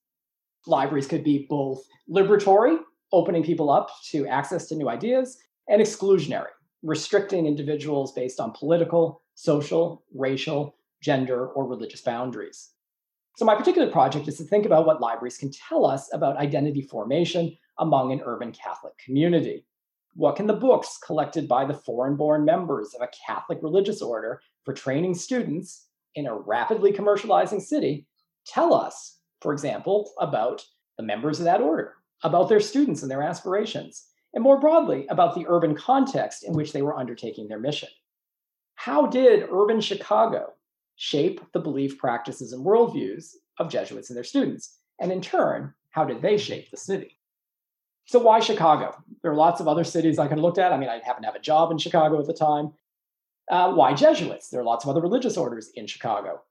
Libraries 0.65 1.07
could 1.07 1.23
be 1.23 1.45
both 1.49 1.83
liberatory, 2.09 2.79
opening 3.11 3.43
people 3.43 3.69
up 3.69 3.89
to 4.09 4.27
access 4.27 4.67
to 4.67 4.75
new 4.75 4.89
ideas, 4.89 5.37
and 5.67 5.81
exclusionary, 5.81 6.51
restricting 6.83 7.45
individuals 7.45 8.13
based 8.13 8.39
on 8.39 8.51
political, 8.51 9.21
social, 9.35 10.03
racial, 10.13 10.75
gender, 11.01 11.47
or 11.47 11.67
religious 11.67 12.01
boundaries. 12.01 12.71
So, 13.37 13.45
my 13.45 13.55
particular 13.55 13.89
project 13.89 14.27
is 14.27 14.37
to 14.37 14.43
think 14.43 14.65
about 14.65 14.85
what 14.85 15.01
libraries 15.01 15.37
can 15.37 15.51
tell 15.51 15.85
us 15.85 16.13
about 16.13 16.37
identity 16.37 16.81
formation 16.81 17.57
among 17.81 18.13
an 18.13 18.21
urban 18.23 18.53
Catholic 18.53 18.97
community. 18.97 19.65
What 20.13 20.35
can 20.35 20.47
the 20.47 20.53
books 20.53 20.97
collected 21.05 21.47
by 21.47 21.65
the 21.65 21.73
foreign 21.73 22.15
born 22.15 22.45
members 22.45 22.93
of 22.93 23.01
a 23.01 23.09
Catholic 23.25 23.59
religious 23.61 24.01
order 24.01 24.41
for 24.63 24.73
training 24.73 25.15
students 25.15 25.87
in 26.15 26.27
a 26.27 26.35
rapidly 26.35 26.93
commercializing 26.93 27.61
city 27.61 28.05
tell 28.45 28.73
us, 28.73 29.19
for 29.41 29.51
example, 29.51 30.11
about 30.19 30.63
the 30.97 31.03
members 31.03 31.39
of 31.39 31.45
that 31.45 31.61
order, 31.61 31.95
about 32.23 32.49
their 32.49 32.59
students 32.59 33.01
and 33.01 33.09
their 33.09 33.23
aspirations, 33.23 34.07
and 34.33 34.43
more 34.43 34.59
broadly, 34.59 35.07
about 35.07 35.33
the 35.33 35.45
urban 35.47 35.75
context 35.75 36.43
in 36.43 36.53
which 36.53 36.73
they 36.73 36.81
were 36.81 36.97
undertaking 36.97 37.47
their 37.47 37.59
mission? 37.59 37.89
How 38.75 39.07
did 39.07 39.47
urban 39.51 39.81
Chicago 39.81 40.53
shape 40.95 41.41
the 41.53 41.59
belief, 41.59 41.97
practices, 41.97 42.53
and 42.53 42.65
worldviews 42.65 43.33
of 43.57 43.69
Jesuits 43.69 44.09
and 44.09 44.17
their 44.17 44.23
students? 44.23 44.77
And 44.99 45.11
in 45.11 45.21
turn, 45.21 45.73
how 45.89 46.05
did 46.05 46.21
they 46.21 46.37
shape 46.37 46.69
the 46.69 46.77
city? 46.77 47.17
So, 48.11 48.19
why 48.19 48.41
Chicago? 48.41 49.01
There 49.21 49.31
are 49.31 49.35
lots 49.35 49.61
of 49.61 49.69
other 49.69 49.85
cities 49.85 50.19
I 50.19 50.27
could 50.27 50.37
have 50.37 50.43
looked 50.43 50.57
at. 50.57 50.73
I 50.73 50.77
mean, 50.77 50.89
I 50.89 50.99
happen 50.99 51.23
to 51.23 51.27
have 51.27 51.35
a 51.35 51.39
job 51.39 51.71
in 51.71 51.77
Chicago 51.77 52.19
at 52.19 52.27
the 52.27 52.33
time. 52.33 52.73
Uh, 53.49 53.71
why 53.71 53.93
Jesuits? 53.93 54.49
There 54.49 54.59
are 54.59 54.65
lots 54.65 54.83
of 54.83 54.89
other 54.89 54.99
religious 54.99 55.37
orders 55.37 55.69
in 55.75 55.87
Chicago. 55.87 56.41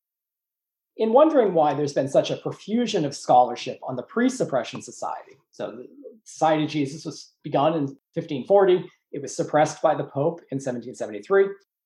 In 0.97 1.13
wondering 1.13 1.53
why 1.53 1.75
there's 1.75 1.93
been 1.93 2.09
such 2.09 2.31
a 2.31 2.37
profusion 2.37 3.05
of 3.05 3.15
scholarship 3.15 3.79
on 3.83 3.95
the 3.95 4.03
pre 4.03 4.31
suppression 4.31 4.81
society, 4.81 5.37
so 5.51 5.73
the 5.73 5.87
Society 6.25 6.65
of 6.65 6.71
Jesus 6.71 7.05
was 7.05 7.35
begun 7.45 7.75
in 7.75 7.83
1540, 8.15 8.91
it 9.13 9.21
was 9.21 9.37
suppressed 9.37 9.83
by 9.83 9.95
the 9.95 10.05
Pope 10.05 10.41
in 10.51 10.57
1773. 10.57 11.45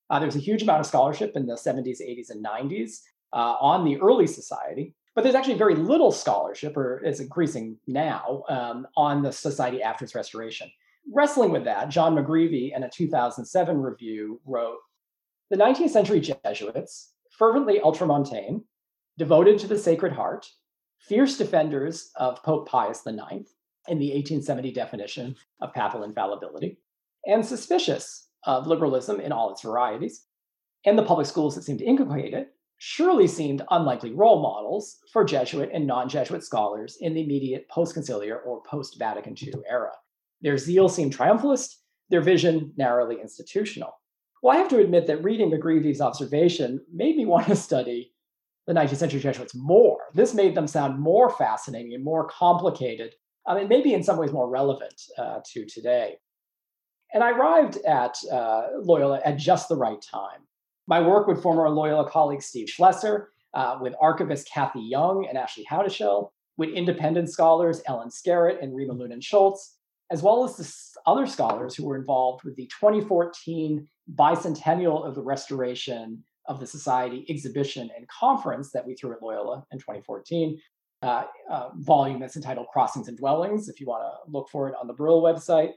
Uh, 0.08 0.18
there 0.20 0.26
was 0.26 0.36
a 0.36 0.38
huge 0.38 0.62
amount 0.62 0.78
of 0.78 0.86
scholarship 0.86 1.32
in 1.34 1.46
the 1.46 1.54
70s, 1.54 2.00
80s, 2.00 2.30
and 2.30 2.44
90s 2.44 3.00
uh, 3.32 3.56
on 3.60 3.84
the 3.84 4.00
early 4.00 4.28
society, 4.28 4.94
but 5.14 5.22
there's 5.22 5.34
actually 5.34 5.58
very 5.58 5.76
little 5.76 6.10
scholarship, 6.10 6.76
or 6.76 7.00
it's 7.04 7.20
increasing 7.20 7.78
now, 7.86 8.42
um, 8.48 8.86
on 8.96 9.22
the 9.22 9.32
society 9.32 9.82
after 9.82 10.04
its 10.04 10.14
restoration. 10.14 10.70
Wrestling 11.12 11.52
with 11.52 11.64
that, 11.64 11.88
John 11.88 12.14
McGreevy, 12.14 12.74
in 12.74 12.82
a 12.82 12.90
2007 12.90 13.80
review, 13.80 14.40
wrote 14.44 14.78
The 15.50 15.56
19th 15.56 15.90
century 15.90 16.20
Jesuits, 16.20 17.12
fervently 17.30 17.80
ultramontane, 17.80 18.62
devoted 19.18 19.58
to 19.60 19.66
the 19.68 19.78
Sacred 19.78 20.12
Heart, 20.12 20.48
fierce 20.98 21.36
defenders 21.36 22.10
of 22.16 22.42
Pope 22.42 22.68
Pius 22.68 23.06
IX 23.06 23.44
in 23.86 23.98
the 23.98 24.08
1870 24.14 24.72
definition 24.72 25.36
of 25.60 25.74
papal 25.74 26.02
infallibility, 26.02 26.78
and 27.26 27.44
suspicious 27.44 28.28
of 28.44 28.66
liberalism 28.66 29.20
in 29.20 29.30
all 29.30 29.50
its 29.50 29.62
varieties, 29.62 30.24
and 30.84 30.98
the 30.98 31.04
public 31.04 31.26
schools 31.26 31.54
that 31.54 31.62
seem 31.62 31.78
to 31.78 31.84
inculcate 31.84 32.34
it, 32.34 32.54
surely 32.86 33.26
seemed 33.26 33.62
unlikely 33.70 34.12
role 34.12 34.42
models 34.42 34.98
for 35.10 35.24
Jesuit 35.24 35.70
and 35.72 35.86
non 35.86 36.06
Jesuit 36.06 36.44
scholars 36.44 36.98
in 37.00 37.14
the 37.14 37.22
immediate 37.22 37.66
post 37.70 37.96
conciliar 37.96 38.44
or 38.44 38.62
post 38.64 38.98
Vatican 38.98 39.34
II 39.42 39.54
era. 39.66 39.92
Their 40.42 40.58
zeal 40.58 40.90
seemed 40.90 41.16
triumphalist, 41.16 41.76
their 42.10 42.20
vision 42.20 42.74
narrowly 42.76 43.22
institutional. 43.22 43.98
Well, 44.42 44.54
I 44.54 44.58
have 44.58 44.68
to 44.68 44.80
admit 44.80 45.06
that 45.06 45.24
reading 45.24 45.50
McGreevy's 45.50 46.02
observation 46.02 46.84
made 46.92 47.16
me 47.16 47.24
want 47.32 47.46
to 47.46 47.56
study 47.56 48.12
the 48.66 48.74
19th 48.74 48.96
century 48.96 49.20
Jesuits 49.20 49.54
more. 49.54 50.00
This 50.12 50.34
made 50.34 50.54
them 50.54 50.66
sound 50.66 51.00
more 51.00 51.30
fascinating 51.30 51.94
and 51.94 52.04
more 52.04 52.28
complicated, 52.28 53.14
I 53.46 53.54
mean, 53.54 53.68
maybe 53.68 53.94
in 53.94 54.02
some 54.02 54.18
ways 54.18 54.32
more 54.32 54.50
relevant 54.50 55.00
uh, 55.16 55.40
to 55.52 55.64
today. 55.64 56.16
And 57.14 57.24
I 57.24 57.30
arrived 57.30 57.78
at 57.86 58.14
uh, 58.30 58.66
Loyola 58.82 59.22
at 59.24 59.38
just 59.38 59.70
the 59.70 59.76
right 59.76 60.02
time. 60.02 60.42
My 60.86 61.00
work 61.00 61.26
with 61.26 61.42
former 61.42 61.68
Loyola 61.68 62.08
colleague 62.10 62.42
Steve 62.42 62.68
Schloesser, 62.68 63.26
uh, 63.54 63.78
with 63.80 63.94
archivist 64.00 64.50
Kathy 64.52 64.80
Young 64.80 65.26
and 65.26 65.38
Ashley 65.38 65.64
Howdeshell, 65.70 66.30
with 66.56 66.70
independent 66.70 67.30
scholars 67.30 67.82
Ellen 67.86 68.10
Skerrett 68.10 68.62
and 68.62 68.74
Rima 68.74 68.94
Lunin 68.94 69.22
Schultz, 69.22 69.78
as 70.10 70.22
well 70.22 70.44
as 70.44 70.56
the 70.56 71.00
other 71.10 71.26
scholars 71.26 71.74
who 71.74 71.86
were 71.86 71.96
involved 71.96 72.44
with 72.44 72.54
the 72.56 72.66
2014 72.66 73.88
bicentennial 74.14 75.06
of 75.06 75.14
the 75.14 75.22
restoration 75.22 76.22
of 76.46 76.60
the 76.60 76.66
Society 76.66 77.24
exhibition 77.30 77.90
and 77.96 78.06
conference 78.08 78.70
that 78.72 78.86
we 78.86 78.94
threw 78.94 79.12
at 79.12 79.22
Loyola 79.22 79.64
in 79.72 79.78
2014. 79.78 80.60
Uh, 81.02 81.24
uh, 81.50 81.68
volume 81.76 82.18
that's 82.18 82.36
entitled 82.36 82.66
Crossings 82.72 83.08
and 83.08 83.18
Dwellings, 83.18 83.68
if 83.68 83.78
you 83.78 83.86
want 83.86 84.02
to 84.02 84.30
look 84.30 84.48
for 84.48 84.68
it 84.68 84.74
on 84.80 84.86
the 84.86 84.92
Brill 84.94 85.20
website, 85.20 85.72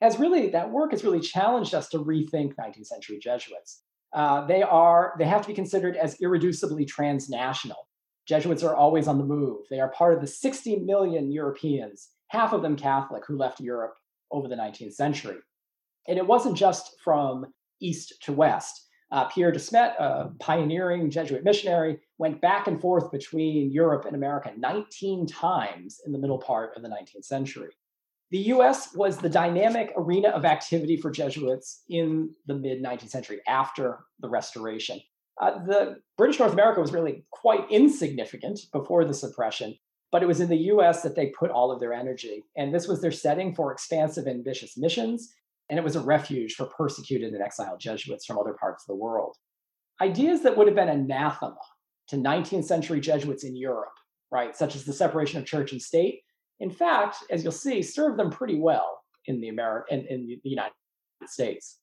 has 0.00 0.18
really, 0.18 0.50
that 0.50 0.70
work 0.70 0.90
has 0.92 1.04
really 1.04 1.20
challenged 1.20 1.74
us 1.74 1.88
to 1.90 1.98
rethink 1.98 2.54
19th 2.56 2.86
century 2.86 3.18
Jesuits. 3.20 3.82
Uh, 4.12 4.46
they 4.46 4.62
are, 4.62 5.14
they 5.18 5.24
have 5.24 5.42
to 5.42 5.48
be 5.48 5.54
considered 5.54 5.96
as 5.96 6.18
irreducibly 6.18 6.86
transnational. 6.86 7.88
Jesuits 8.26 8.62
are 8.62 8.76
always 8.76 9.08
on 9.08 9.18
the 9.18 9.24
move. 9.24 9.60
They 9.70 9.80
are 9.80 9.90
part 9.90 10.14
of 10.14 10.20
the 10.20 10.26
60 10.26 10.76
million 10.80 11.30
Europeans, 11.30 12.08
half 12.28 12.52
of 12.52 12.62
them 12.62 12.76
Catholic, 12.76 13.24
who 13.26 13.36
left 13.36 13.60
Europe 13.60 13.94
over 14.30 14.48
the 14.48 14.54
19th 14.54 14.94
century. 14.94 15.36
And 16.06 16.18
it 16.18 16.26
wasn't 16.26 16.56
just 16.56 16.96
from 17.02 17.46
east 17.80 18.14
to 18.22 18.32
west. 18.32 18.86
Uh, 19.10 19.24
Pierre 19.24 19.52
de 19.52 19.58
Smet, 19.58 19.94
a 19.98 20.30
pioneering 20.38 21.10
Jesuit 21.10 21.42
missionary, 21.42 21.98
went 22.18 22.40
back 22.42 22.66
and 22.66 22.80
forth 22.80 23.10
between 23.10 23.72
Europe 23.72 24.04
and 24.04 24.14
America 24.14 24.52
19 24.56 25.26
times 25.26 26.00
in 26.04 26.12
the 26.12 26.18
middle 26.18 26.38
part 26.38 26.76
of 26.76 26.82
the 26.82 26.88
19th 26.88 27.24
century. 27.24 27.70
The 28.30 28.38
US 28.38 28.94
was 28.94 29.18
the 29.18 29.28
dynamic 29.28 29.92
arena 29.96 30.28
of 30.28 30.44
activity 30.44 30.96
for 30.96 31.10
Jesuits 31.10 31.82
in 31.88 32.30
the 32.46 32.54
mid 32.54 32.82
19th 32.82 33.10
century 33.10 33.40
after 33.46 34.00
the 34.20 34.28
Restoration. 34.28 35.00
Uh, 35.40 35.64
the 35.64 35.96
British 36.16 36.38
North 36.38 36.52
America 36.52 36.80
was 36.80 36.92
really 36.92 37.24
quite 37.30 37.70
insignificant 37.70 38.60
before 38.72 39.04
the 39.04 39.14
suppression, 39.14 39.76
but 40.10 40.22
it 40.22 40.26
was 40.26 40.40
in 40.40 40.48
the 40.48 40.56
US 40.72 41.02
that 41.02 41.14
they 41.14 41.32
put 41.38 41.50
all 41.50 41.70
of 41.70 41.80
their 41.80 41.92
energy. 41.92 42.44
And 42.56 42.74
this 42.74 42.88
was 42.88 43.00
their 43.00 43.12
setting 43.12 43.54
for 43.54 43.72
expansive, 43.72 44.26
ambitious 44.26 44.76
missions 44.76 45.32
and 45.68 45.78
it 45.78 45.84
was 45.84 45.96
a 45.96 46.00
refuge 46.00 46.54
for 46.54 46.66
persecuted 46.66 47.32
and 47.34 47.42
exiled 47.42 47.80
Jesuits 47.80 48.24
from 48.24 48.38
other 48.38 48.54
parts 48.54 48.84
of 48.84 48.88
the 48.88 49.02
world. 49.02 49.36
Ideas 50.00 50.42
that 50.42 50.56
would 50.56 50.66
have 50.66 50.76
been 50.76 50.88
anathema 50.88 51.56
to 52.08 52.16
19th 52.16 52.64
century 52.64 53.00
Jesuits 53.00 53.44
in 53.44 53.56
Europe, 53.56 53.92
right, 54.30 54.56
such 54.56 54.74
as 54.76 54.84
the 54.84 54.92
separation 54.92 55.38
of 55.38 55.46
church 55.46 55.72
and 55.72 55.82
state, 55.82 56.20
in 56.60 56.70
fact, 56.70 57.16
as 57.30 57.42
you'll 57.42 57.52
see, 57.52 57.82
served 57.82 58.18
them 58.18 58.30
pretty 58.30 58.58
well 58.58 59.02
in 59.26 59.40
the 59.40 59.48
Ameri- 59.48 59.84
in, 59.90 60.06
in 60.06 60.26
the 60.26 60.50
United 60.50 60.72
States. 61.26 61.78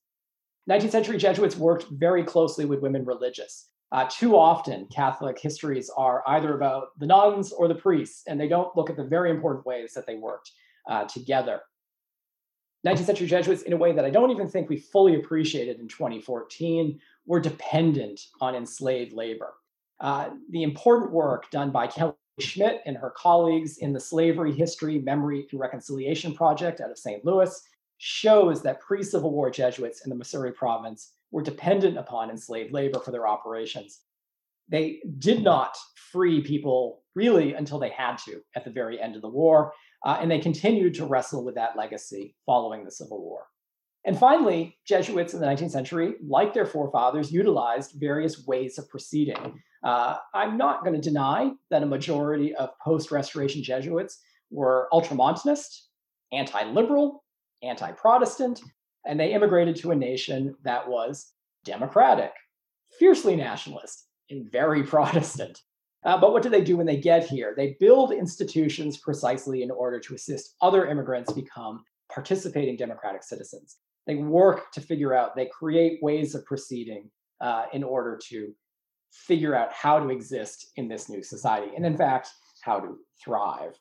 19th 0.68 0.90
century 0.90 1.16
Jesuits 1.16 1.56
worked 1.56 1.86
very 1.90 2.24
closely 2.24 2.64
with 2.64 2.80
women 2.80 3.04
religious. 3.04 3.68
Uh, 3.92 4.06
too 4.10 4.36
often, 4.36 4.86
Catholic 4.86 5.38
histories 5.38 5.90
are 5.96 6.22
either 6.26 6.56
about 6.56 6.98
the 6.98 7.06
nuns 7.06 7.52
or 7.52 7.68
the 7.68 7.74
priests, 7.74 8.24
and 8.26 8.40
they 8.40 8.48
don't 8.48 8.76
look 8.76 8.90
at 8.90 8.96
the 8.96 9.04
very 9.04 9.30
important 9.30 9.64
ways 9.64 9.92
that 9.94 10.06
they 10.06 10.16
worked 10.16 10.50
uh, 10.90 11.04
together. 11.04 11.60
19th 12.86 13.04
century 13.04 13.26
Jesuits, 13.26 13.62
in 13.62 13.72
a 13.72 13.76
way 13.76 13.92
that 13.92 14.04
I 14.04 14.10
don't 14.10 14.30
even 14.30 14.48
think 14.48 14.68
we 14.68 14.76
fully 14.76 15.14
appreciated 15.16 15.78
in 15.78 15.88
2014, 15.88 16.98
were 17.26 17.40
dependent 17.40 18.20
on 18.40 18.54
enslaved 18.54 19.12
labor. 19.12 19.54
Uh, 20.00 20.30
the 20.50 20.62
important 20.62 21.12
work 21.12 21.50
done 21.50 21.70
by 21.70 21.86
Kelly 21.86 22.12
Schmidt 22.38 22.82
and 22.84 22.96
her 22.96 23.10
colleagues 23.16 23.78
in 23.78 23.92
the 23.92 24.00
Slavery 24.00 24.52
History, 24.52 24.98
Memory, 24.98 25.46
and 25.50 25.60
Reconciliation 25.60 26.34
Project 26.34 26.80
out 26.80 26.90
of 26.90 26.98
St. 26.98 27.24
Louis 27.24 27.62
shows 27.98 28.62
that 28.62 28.80
pre 28.80 29.02
Civil 29.02 29.32
War 29.32 29.50
Jesuits 29.50 30.02
in 30.04 30.10
the 30.10 30.16
Missouri 30.16 30.52
province 30.52 31.12
were 31.30 31.42
dependent 31.42 31.96
upon 31.96 32.30
enslaved 32.30 32.72
labor 32.72 33.00
for 33.00 33.10
their 33.10 33.26
operations. 33.26 34.00
They 34.68 35.00
did 35.18 35.42
not 35.42 35.76
free 36.12 36.42
people 36.42 37.02
really 37.14 37.54
until 37.54 37.78
they 37.78 37.90
had 37.90 38.16
to 38.26 38.40
at 38.54 38.64
the 38.64 38.70
very 38.70 39.00
end 39.00 39.16
of 39.16 39.22
the 39.22 39.28
war, 39.28 39.72
uh, 40.04 40.18
and 40.20 40.30
they 40.30 40.38
continued 40.38 40.94
to 40.94 41.06
wrestle 41.06 41.44
with 41.44 41.54
that 41.54 41.76
legacy 41.76 42.36
following 42.44 42.84
the 42.84 42.90
Civil 42.90 43.22
War. 43.22 43.46
And 44.04 44.16
finally, 44.16 44.78
Jesuits 44.86 45.34
in 45.34 45.40
the 45.40 45.46
19th 45.46 45.72
century, 45.72 46.14
like 46.24 46.54
their 46.54 46.64
forefathers, 46.64 47.32
utilized 47.32 47.96
various 47.96 48.46
ways 48.46 48.78
of 48.78 48.88
proceeding. 48.88 49.60
Uh, 49.86 50.16
I'm 50.34 50.56
not 50.56 50.82
going 50.82 51.00
to 51.00 51.00
deny 51.00 51.52
that 51.70 51.84
a 51.84 51.86
majority 51.86 52.52
of 52.56 52.70
post 52.80 53.12
Restoration 53.12 53.62
Jesuits 53.62 54.20
were 54.50 54.88
ultramontanist, 54.92 55.82
anti 56.32 56.64
liberal, 56.72 57.22
anti 57.62 57.92
Protestant, 57.92 58.60
and 59.06 59.18
they 59.18 59.32
immigrated 59.32 59.76
to 59.76 59.92
a 59.92 59.94
nation 59.94 60.56
that 60.64 60.88
was 60.88 61.34
democratic, 61.64 62.32
fiercely 62.98 63.36
nationalist, 63.36 64.08
and 64.28 64.50
very 64.50 64.82
Protestant. 64.94 65.62
Uh, 66.04 66.18
but 66.18 66.32
what 66.32 66.42
do 66.42 66.48
they 66.48 66.64
do 66.64 66.76
when 66.76 66.86
they 66.86 66.96
get 66.96 67.24
here? 67.24 67.54
They 67.56 67.76
build 67.78 68.10
institutions 68.10 68.96
precisely 68.96 69.62
in 69.62 69.70
order 69.70 70.00
to 70.00 70.14
assist 70.16 70.56
other 70.62 70.88
immigrants 70.88 71.32
become 71.32 71.84
participating 72.12 72.76
democratic 72.76 73.22
citizens. 73.22 73.76
They 74.08 74.16
work 74.16 74.72
to 74.72 74.80
figure 74.80 75.14
out, 75.14 75.36
they 75.36 75.46
create 75.46 76.02
ways 76.02 76.34
of 76.34 76.44
proceeding 76.44 77.08
uh, 77.40 77.66
in 77.72 77.84
order 77.84 78.18
to 78.30 78.52
figure 79.12 79.54
out 79.54 79.72
how 79.72 79.98
to 79.98 80.10
exist 80.10 80.72
in 80.76 80.88
this 80.88 81.08
new 81.08 81.22
society, 81.22 81.72
and 81.74 81.84
in 81.84 81.96
fact, 81.96 82.30
how 82.62 82.80
to 82.80 82.98
thrive. 83.22 83.78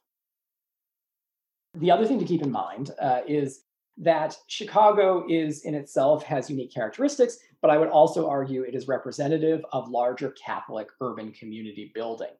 The 1.75 1.91
other 1.91 2.05
thing 2.05 2.19
to 2.19 2.25
keep 2.25 2.41
in 2.41 2.51
mind 2.51 2.91
uh, 3.01 3.21
is 3.27 3.65
that 3.97 4.37
Chicago 4.47 5.25
is 5.29 5.63
in 5.65 5.75
itself 5.75 6.23
has 6.23 6.49
unique 6.49 6.73
characteristics, 6.73 7.37
but 7.61 7.71
I 7.71 7.77
would 7.77 7.89
also 7.89 8.29
argue 8.29 8.63
it 8.63 8.75
is 8.75 8.87
representative 8.87 9.63
of 9.71 9.89
larger 9.89 10.31
Catholic 10.31 10.89
urban 11.01 11.31
community 11.31 11.91
building. 11.93 12.31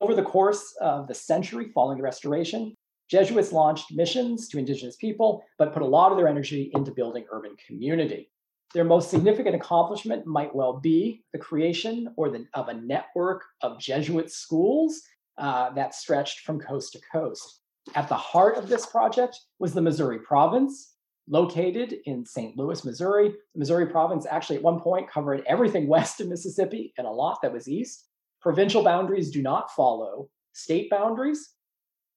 Over 0.00 0.14
the 0.14 0.22
course 0.22 0.76
of 0.80 1.08
the 1.08 1.14
century 1.14 1.70
following 1.74 1.98
the 1.98 2.04
Restoration, 2.04 2.74
Jesuits 3.08 3.52
launched 3.52 3.92
missions 3.92 4.48
to 4.48 4.58
indigenous 4.58 4.96
people, 4.96 5.44
but 5.58 5.72
put 5.72 5.82
a 5.82 5.86
lot 5.86 6.10
of 6.10 6.18
their 6.18 6.28
energy 6.28 6.70
into 6.74 6.90
building 6.90 7.24
urban 7.30 7.56
community. 7.64 8.30
Their 8.74 8.84
most 8.84 9.10
significant 9.10 9.54
accomplishment 9.54 10.26
might 10.26 10.54
well 10.54 10.80
be 10.80 11.24
the 11.32 11.38
creation 11.38 12.12
or 12.16 12.30
the, 12.30 12.46
of 12.54 12.68
a 12.68 12.74
network 12.74 13.44
of 13.62 13.80
Jesuit 13.80 14.30
schools 14.30 15.00
uh, 15.38 15.70
that 15.74 15.94
stretched 15.94 16.40
from 16.40 16.58
coast 16.58 16.92
to 16.92 17.00
coast. 17.12 17.60
At 17.94 18.08
the 18.08 18.16
heart 18.16 18.56
of 18.56 18.68
this 18.68 18.86
project 18.86 19.38
was 19.58 19.72
the 19.72 19.82
Missouri 19.82 20.18
province, 20.18 20.94
located 21.28 21.94
in 22.06 22.24
St. 22.24 22.56
Louis, 22.56 22.84
Missouri. 22.84 23.28
The 23.28 23.58
Missouri 23.58 23.86
province 23.86 24.26
actually 24.28 24.56
at 24.56 24.62
one 24.62 24.80
point 24.80 25.10
covered 25.10 25.42
everything 25.46 25.86
west 25.88 26.20
of 26.20 26.28
Mississippi 26.28 26.92
and 26.98 27.06
a 27.06 27.10
lot 27.10 27.38
that 27.42 27.52
was 27.52 27.68
east. 27.68 28.08
Provincial 28.40 28.82
boundaries 28.82 29.30
do 29.30 29.42
not 29.42 29.70
follow 29.72 30.28
state 30.52 30.90
boundaries. 30.90 31.50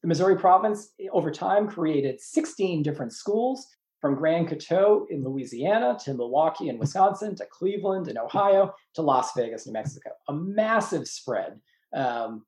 The 0.01 0.07
Missouri 0.07 0.37
province, 0.37 0.93
over 1.11 1.29
time, 1.29 1.67
created 1.67 2.21
16 2.21 2.83
different 2.83 3.13
schools 3.13 3.67
from 4.01 4.15
Grand 4.15 4.47
Coteau 4.47 5.05
in 5.09 5.23
Louisiana 5.23 5.97
to 6.03 6.13
Milwaukee 6.13 6.69
in 6.69 6.77
Wisconsin 6.77 7.35
to 7.35 7.45
Cleveland 7.45 8.07
in 8.07 8.17
Ohio 8.17 8.73
to 8.95 9.01
Las 9.01 9.33
Vegas, 9.35 9.67
New 9.67 9.73
Mexico. 9.73 10.11
A 10.27 10.33
massive 10.33 11.07
spread 11.07 11.59
um, 11.93 12.45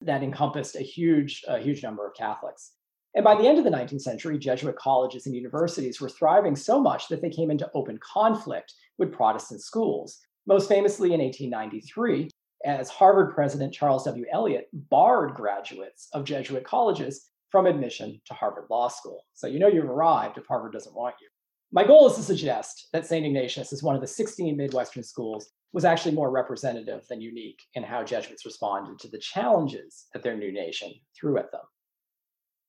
that 0.00 0.22
encompassed 0.22 0.76
a 0.76 0.80
huge, 0.80 1.42
a 1.48 1.58
huge 1.58 1.82
number 1.82 2.06
of 2.06 2.14
Catholics. 2.14 2.72
And 3.14 3.24
by 3.24 3.34
the 3.34 3.46
end 3.48 3.58
of 3.58 3.64
the 3.64 3.70
19th 3.70 4.02
century, 4.02 4.38
Jesuit 4.38 4.76
colleges 4.76 5.26
and 5.26 5.34
universities 5.34 6.00
were 6.00 6.08
thriving 6.08 6.54
so 6.54 6.80
much 6.80 7.08
that 7.08 7.22
they 7.22 7.30
came 7.30 7.50
into 7.50 7.70
open 7.74 7.98
conflict 8.02 8.74
with 8.98 9.12
Protestant 9.12 9.62
schools. 9.62 10.18
Most 10.46 10.68
famously 10.68 11.14
in 11.14 11.20
1893, 11.20 12.30
as 12.64 12.88
Harvard 12.88 13.34
President 13.34 13.72
Charles 13.72 14.04
W. 14.04 14.24
Eliot 14.32 14.68
barred 14.72 15.34
graduates 15.34 16.08
of 16.12 16.24
Jesuit 16.24 16.64
colleges 16.64 17.30
from 17.56 17.64
admission 17.64 18.20
to 18.26 18.34
Harvard 18.34 18.66
Law 18.68 18.86
School. 18.86 19.24
So 19.32 19.46
you 19.46 19.58
know 19.58 19.66
you've 19.66 19.88
arrived 19.88 20.36
if 20.36 20.44
Harvard 20.46 20.74
doesn't 20.74 20.94
want 20.94 21.14
you. 21.22 21.28
My 21.72 21.86
goal 21.86 22.06
is 22.06 22.14
to 22.16 22.22
suggest 22.22 22.88
that 22.92 23.06
St. 23.06 23.24
Ignatius, 23.24 23.72
as 23.72 23.82
one 23.82 23.94
of 23.94 24.02
the 24.02 24.06
16 24.06 24.54
Midwestern 24.54 25.02
schools, 25.02 25.48
was 25.72 25.86
actually 25.86 26.14
more 26.14 26.30
representative 26.30 27.06
than 27.08 27.22
unique 27.22 27.62
in 27.72 27.82
how 27.82 28.04
Jesuits 28.04 28.44
responded 28.44 28.98
to 28.98 29.08
the 29.08 29.16
challenges 29.16 30.04
that 30.12 30.22
their 30.22 30.36
new 30.36 30.52
nation 30.52 30.92
threw 31.18 31.38
at 31.38 31.50
them. 31.50 31.62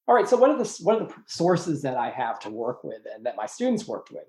All 0.08 0.16
right, 0.16 0.26
so 0.26 0.38
what 0.38 0.52
are 0.52 0.58
the 0.58 0.78
what 0.84 1.02
are 1.02 1.06
the 1.06 1.14
sources 1.28 1.82
that 1.82 1.98
I 1.98 2.10
have 2.10 2.40
to 2.40 2.50
work 2.50 2.86
with 2.86 3.02
and 3.14 3.26
that 3.26 3.36
my 3.36 3.46
students 3.46 3.90
worked 3.90 4.10
with? 4.10 4.24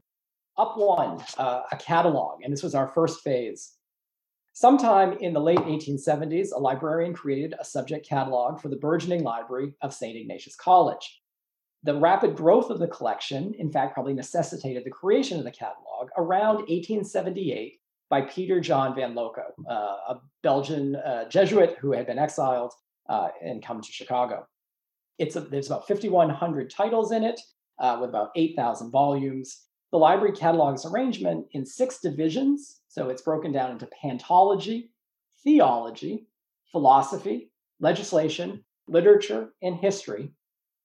Up 0.56 0.76
one, 0.76 1.22
uh, 1.36 1.62
a 1.70 1.76
catalog, 1.76 2.42
and 2.42 2.52
this 2.52 2.64
was 2.64 2.74
our 2.74 2.88
first 2.88 3.20
phase 3.20 3.74
Sometime 4.60 5.12
in 5.20 5.32
the 5.32 5.40
late 5.40 5.60
1870s, 5.60 6.48
a 6.52 6.58
librarian 6.58 7.14
created 7.14 7.54
a 7.60 7.64
subject 7.64 8.04
catalog 8.04 8.60
for 8.60 8.66
the 8.66 8.74
burgeoning 8.74 9.22
library 9.22 9.72
of 9.82 9.94
St. 9.94 10.16
Ignatius 10.16 10.56
College. 10.56 11.20
The 11.84 11.94
rapid 11.94 12.34
growth 12.34 12.68
of 12.68 12.80
the 12.80 12.88
collection, 12.88 13.54
in 13.56 13.70
fact, 13.70 13.94
probably 13.94 14.14
necessitated 14.14 14.82
the 14.82 14.90
creation 14.90 15.38
of 15.38 15.44
the 15.44 15.52
catalog 15.52 16.08
around 16.16 16.56
1878 16.56 17.78
by 18.10 18.22
Peter 18.22 18.60
John 18.60 18.96
van 18.96 19.14
Loco, 19.14 19.44
uh, 19.70 19.72
a 20.08 20.20
Belgian 20.42 20.96
uh, 20.96 21.28
Jesuit 21.28 21.76
who 21.80 21.92
had 21.92 22.08
been 22.08 22.18
exiled 22.18 22.72
uh, 23.08 23.28
and 23.40 23.64
come 23.64 23.80
to 23.80 23.92
Chicago. 23.92 24.44
It's 25.18 25.36
a, 25.36 25.40
there's 25.42 25.68
about 25.68 25.86
5,100 25.86 26.68
titles 26.68 27.12
in 27.12 27.22
it, 27.22 27.40
uh, 27.78 27.98
with 28.00 28.10
about 28.10 28.30
8,000 28.34 28.90
volumes. 28.90 29.66
The 29.92 29.98
library 29.98 30.32
catalogs 30.32 30.84
arrangement 30.84 31.46
in 31.52 31.64
six 31.64 32.00
divisions. 32.00 32.77
So 32.88 33.08
it's 33.08 33.22
broken 33.22 33.52
down 33.52 33.70
into 33.70 33.88
pantology, 34.02 34.90
theology, 35.44 36.26
philosophy, 36.72 37.52
legislation, 37.80 38.64
literature, 38.88 39.50
and 39.62 39.76
history, 39.76 40.32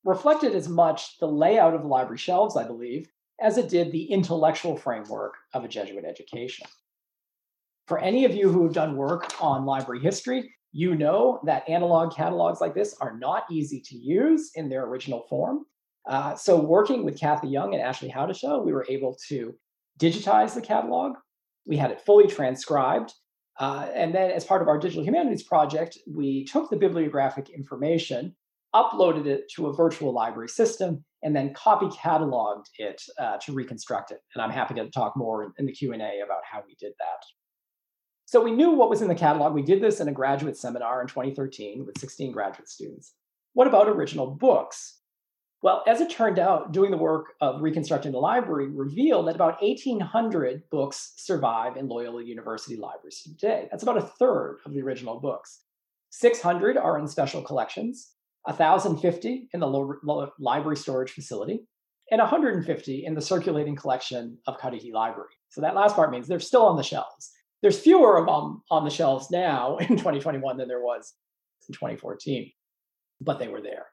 reflected 0.03 0.53
as 0.53 0.67
much 0.67 1.17
the 1.19 1.27
layout 1.27 1.73
of 1.73 1.81
the 1.81 1.87
library 1.87 2.17
shelves, 2.17 2.57
I 2.57 2.65
believe, 2.65 3.07
as 3.41 3.57
it 3.57 3.69
did 3.69 3.91
the 3.91 4.03
intellectual 4.05 4.75
framework 4.75 5.35
of 5.53 5.63
a 5.63 5.67
Jesuit 5.67 6.05
education. 6.05 6.67
For 7.87 7.99
any 7.99 8.25
of 8.25 8.35
you 8.35 8.49
who 8.49 8.63
have 8.63 8.73
done 8.73 8.95
work 8.95 9.33
on 9.41 9.65
library 9.65 10.01
history, 10.01 10.53
you 10.71 10.95
know 10.95 11.39
that 11.45 11.67
analog 11.69 12.15
catalogs 12.15 12.61
like 12.61 12.73
this 12.73 12.95
are 12.99 13.17
not 13.17 13.45
easy 13.51 13.79
to 13.81 13.95
use 13.95 14.51
in 14.55 14.69
their 14.69 14.85
original 14.85 15.25
form. 15.29 15.65
Uh, 16.07 16.35
so 16.35 16.59
working 16.59 17.05
with 17.05 17.19
Kathy 17.19 17.47
Young 17.47 17.73
and 17.73 17.81
Ashley 17.81 18.09
Howdeshell, 18.09 18.65
we 18.65 18.73
were 18.73 18.85
able 18.89 19.17
to 19.27 19.53
digitize 19.99 20.53
the 20.53 20.61
catalog. 20.61 21.15
We 21.65 21.77
had 21.77 21.91
it 21.91 22.01
fully 22.01 22.27
transcribed. 22.27 23.13
Uh, 23.59 23.87
and 23.93 24.13
then 24.13 24.31
as 24.31 24.45
part 24.45 24.61
of 24.61 24.67
our 24.67 24.77
digital 24.77 25.03
humanities 25.03 25.43
project, 25.43 25.97
we 26.11 26.45
took 26.45 26.69
the 26.69 26.77
bibliographic 26.77 27.49
information, 27.49 28.35
uploaded 28.73 29.27
it 29.27 29.43
to 29.55 29.67
a 29.67 29.73
virtual 29.73 30.11
library 30.11 30.49
system, 30.49 31.03
and 31.21 31.35
then 31.35 31.53
copy 31.53 31.85
cataloged 31.87 32.65
it 32.77 33.01
uh, 33.19 33.37
to 33.37 33.53
reconstruct 33.53 34.11
it. 34.11 34.19
And 34.33 34.41
I'm 34.41 34.49
happy 34.49 34.73
to 34.75 34.89
talk 34.89 35.15
more 35.15 35.53
in 35.57 35.65
the 35.65 35.71
Q&A 35.71 35.95
about 35.95 36.41
how 36.49 36.63
we 36.65 36.75
did 36.79 36.93
that. 36.99 37.23
So 38.25 38.41
we 38.41 38.51
knew 38.51 38.71
what 38.71 38.89
was 38.89 39.01
in 39.01 39.07
the 39.07 39.15
catalog. 39.15 39.53
We 39.53 39.61
did 39.61 39.81
this 39.81 39.99
in 39.99 40.07
a 40.07 40.11
graduate 40.11 40.57
seminar 40.57 41.01
in 41.01 41.07
2013 41.07 41.85
with 41.85 41.99
16 41.99 42.31
graduate 42.31 42.67
students. 42.67 43.13
What 43.53 43.67
about 43.67 43.87
original 43.87 44.25
books? 44.25 44.99
Well, 45.63 45.81
as 45.87 46.01
it 46.01 46.09
turned 46.09 46.39
out, 46.39 46.73
doing 46.73 46.91
the 46.91 46.97
work 46.97 47.35
of 47.39 47.61
reconstructing 47.61 48.11
the 48.11 48.17
library 48.17 48.67
revealed 48.67 49.29
that 49.29 49.35
about 49.35 49.61
1,800 49.61 50.63
books 50.69 51.13
survive 51.15 51.77
in 51.77 51.87
Loyola 51.87 52.21
University 52.21 52.75
libraries 52.75 53.21
today. 53.21 53.69
That's 53.71 53.81
about 53.81 53.97
a 53.97 54.01
third 54.01 54.57
of 54.65 54.73
the 54.73 54.81
original 54.81 55.21
books. 55.21 55.61
600 56.09 56.75
are 56.75 56.99
in 56.99 57.07
special 57.07 57.41
collections, 57.41 58.11
1,050 58.43 59.47
in 59.53 59.59
the 59.61 60.29
library 60.37 60.75
storage 60.75 61.11
facility, 61.11 61.61
and 62.11 62.19
150 62.19 63.05
in 63.05 63.13
the 63.13 63.21
circulating 63.21 63.77
collection 63.77 64.37
of 64.47 64.59
Cudahy 64.59 64.91
Library. 64.91 65.29
So 65.47 65.61
that 65.61 65.75
last 65.75 65.95
part 65.95 66.11
means 66.11 66.27
they're 66.27 66.41
still 66.41 66.65
on 66.65 66.75
the 66.75 66.83
shelves. 66.83 67.31
There's 67.61 67.79
fewer 67.79 68.17
of 68.17 68.25
them 68.25 68.63
on 68.69 68.83
the 68.83 68.89
shelves 68.89 69.31
now 69.31 69.77
in 69.79 69.87
2021 69.87 70.57
than 70.57 70.67
there 70.67 70.83
was 70.83 71.13
in 71.69 71.73
2014, 71.73 72.51
but 73.21 73.39
they 73.39 73.47
were 73.47 73.61
there. 73.61 73.85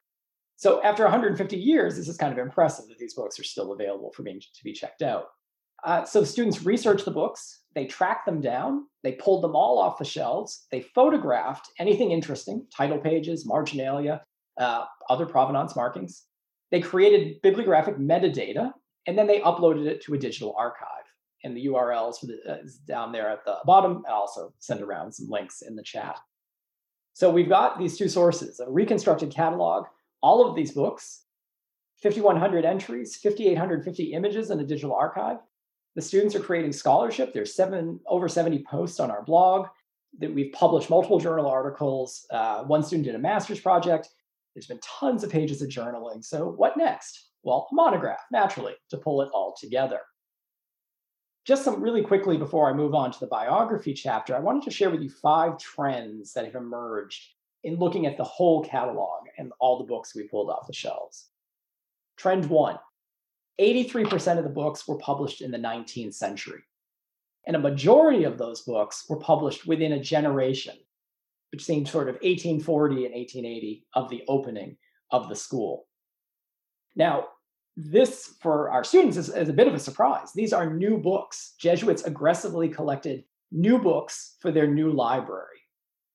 So 0.61 0.83
after 0.83 1.05
150 1.05 1.57
years, 1.57 1.97
this 1.97 2.07
is 2.07 2.19
kind 2.19 2.35
of 2.35 2.39
impressive 2.39 2.87
that 2.89 2.99
these 2.99 3.15
books 3.15 3.41
are 3.41 3.45
still 3.45 3.73
available 3.73 4.13
for 4.13 4.23
being 4.23 4.39
to 4.41 4.63
be 4.63 4.75
checked 4.75 5.01
out. 5.01 5.29
Uh, 5.85 6.05
so 6.05 6.23
students 6.23 6.67
researched 6.67 7.07
the 7.07 7.11
books, 7.11 7.63
they 7.75 7.87
tracked 7.87 8.27
them 8.27 8.43
down, 8.43 8.85
they 9.03 9.13
pulled 9.13 9.43
them 9.43 9.57
all 9.57 9.79
off 9.79 9.97
the 9.97 10.05
shelves, 10.05 10.67
they 10.71 10.83
photographed 10.83 11.71
anything 11.79 12.11
interesting, 12.11 12.67
title 12.77 12.99
pages, 12.99 13.47
marginalia, 13.47 14.21
uh, 14.59 14.85
other 15.09 15.25
provenance 15.25 15.75
markings. 15.75 16.27
They 16.71 16.83
created 16.83 17.41
bibliographic 17.41 17.97
metadata, 17.97 18.71
and 19.07 19.17
then 19.17 19.27
they 19.27 19.41
uploaded 19.41 19.87
it 19.87 20.03
to 20.03 20.13
a 20.13 20.19
digital 20.19 20.55
archive. 20.59 20.87
And 21.43 21.57
the 21.57 21.69
URLs 21.69 22.19
for 22.21 22.27
the, 22.27 22.39
uh, 22.47 22.59
is 22.63 22.77
down 22.77 23.13
there 23.13 23.31
at 23.31 23.47
the 23.47 23.57
bottom. 23.65 24.05
I'll 24.07 24.15
also 24.17 24.53
send 24.59 24.83
around 24.83 25.13
some 25.13 25.31
links 25.31 25.63
in 25.63 25.75
the 25.75 25.83
chat. 25.83 26.19
So 27.15 27.31
we've 27.31 27.49
got 27.49 27.79
these 27.79 27.97
two 27.97 28.09
sources, 28.09 28.61
a 28.61 28.71
reconstructed 28.71 29.31
catalog 29.31 29.87
all 30.23 30.49
of 30.49 30.57
these 30.57 30.73
books, 30.73 31.25
5,100 32.03 32.65
entries, 32.65 33.17
5,850 33.17 34.13
images 34.13 34.51
in 34.51 34.61
a 34.61 34.65
digital 34.65 34.95
archive. 34.95 35.39
The 35.97 36.03
students 36.03 36.35
are 36.35 36.41
creating 36.41 36.73
scholarship. 36.73 37.33
There's 37.33 37.55
seven 37.55 38.01
over 38.07 38.29
70 38.29 38.65
posts 38.65 39.01
on 39.01 39.11
our 39.11 39.23
blog 39.23 39.67
that 40.19 40.33
we've 40.33 40.53
published 40.53 40.91
multiple 40.91 41.19
journal 41.19 41.47
articles. 41.47 42.27
Uh, 42.31 42.65
one 42.65 42.83
student 42.83 43.07
did 43.07 43.15
a 43.15 43.19
master's 43.19 43.61
project. 43.61 44.09
There's 44.55 44.67
been 44.67 44.81
tons 44.83 45.25
of 45.25 45.31
pages 45.31 45.63
of 45.63 45.69
journaling. 45.69 46.25
So 46.25 46.49
what 46.49 46.77
next? 46.77 47.31
Well, 47.43 47.69
a 47.71 47.75
monograph, 47.75 48.21
naturally, 48.31 48.75
to 48.91 48.99
pull 48.99 49.23
it 49.23 49.31
all 49.33 49.55
together. 49.59 50.01
Just 51.47 51.65
some 51.65 51.83
really 51.83 52.03
quickly 52.03 52.37
before 52.37 52.69
I 52.69 52.75
move 52.75 52.95
on 52.95 53.11
to 53.13 53.21
the 53.21 53.27
biography 53.27 53.95
chapter, 53.95 54.37
I 54.37 54.41
wanted 54.41 54.63
to 54.65 54.71
share 54.71 54.91
with 54.91 55.01
you 55.01 55.11
five 55.11 55.59
trends 55.59 56.33
that 56.35 56.45
have 56.45 56.55
emerged 56.55 57.23
in 57.65 57.77
looking 57.77 58.07
at 58.07 58.17
the 58.17 58.25
whole 58.25 58.65
catalog 58.65 59.25
and 59.39 59.53
all 59.61 59.79
the 59.79 59.85
books 59.85 60.15
we 60.15 60.29
pulled 60.29 60.51
off 60.51 60.67
the 60.67 60.73
shelves. 60.73 61.29
Trend 62.17 62.47
one 62.47 62.79
83% 63.61 64.39
of 64.39 64.45
the 64.45 64.51
books 64.51 64.89
were 64.89 64.99
published 64.99 65.43
in 65.43 65.51
the 65.51 65.59
19th 65.59 66.15
century. 66.15 66.63
And 67.47 67.57
a 67.57 67.61
majority 67.61 68.25
of 68.25 68.39
those 68.39 68.63
books 68.63 69.05
were 69.09 69.19
published 69.19 69.67
within 69.67 69.93
a 69.93 70.01
generation, 70.01 70.77
between 71.51 71.85
sort 71.85 72.09
of 72.09 72.15
1840 72.17 73.07
and 73.07 73.15
1880 73.15 73.85
of 73.95 74.09
the 74.09 74.23
opening 74.29 74.77
of 75.11 75.29
the 75.29 75.37
school. 75.37 75.87
Now, 76.97 77.27
this 77.77 78.35
for 78.41 78.71
our 78.71 78.85
students 78.85 79.17
is, 79.17 79.29
is, 79.29 79.49
a 79.49 79.53
bit 79.53 79.69
of 79.69 79.75
a 79.75 79.79
surprise. 79.79 80.33
These 80.35 80.53
are 80.53 80.73
new 80.73 80.99
books. 80.99 81.55
Jesuits 81.59 82.05
aggressively 82.05 82.69
collected 82.69 83.25
new 83.53 83.79
books 83.79 84.37
for 84.41 84.53
their 84.53 84.67
new 84.67 84.93
library. 84.93 85.60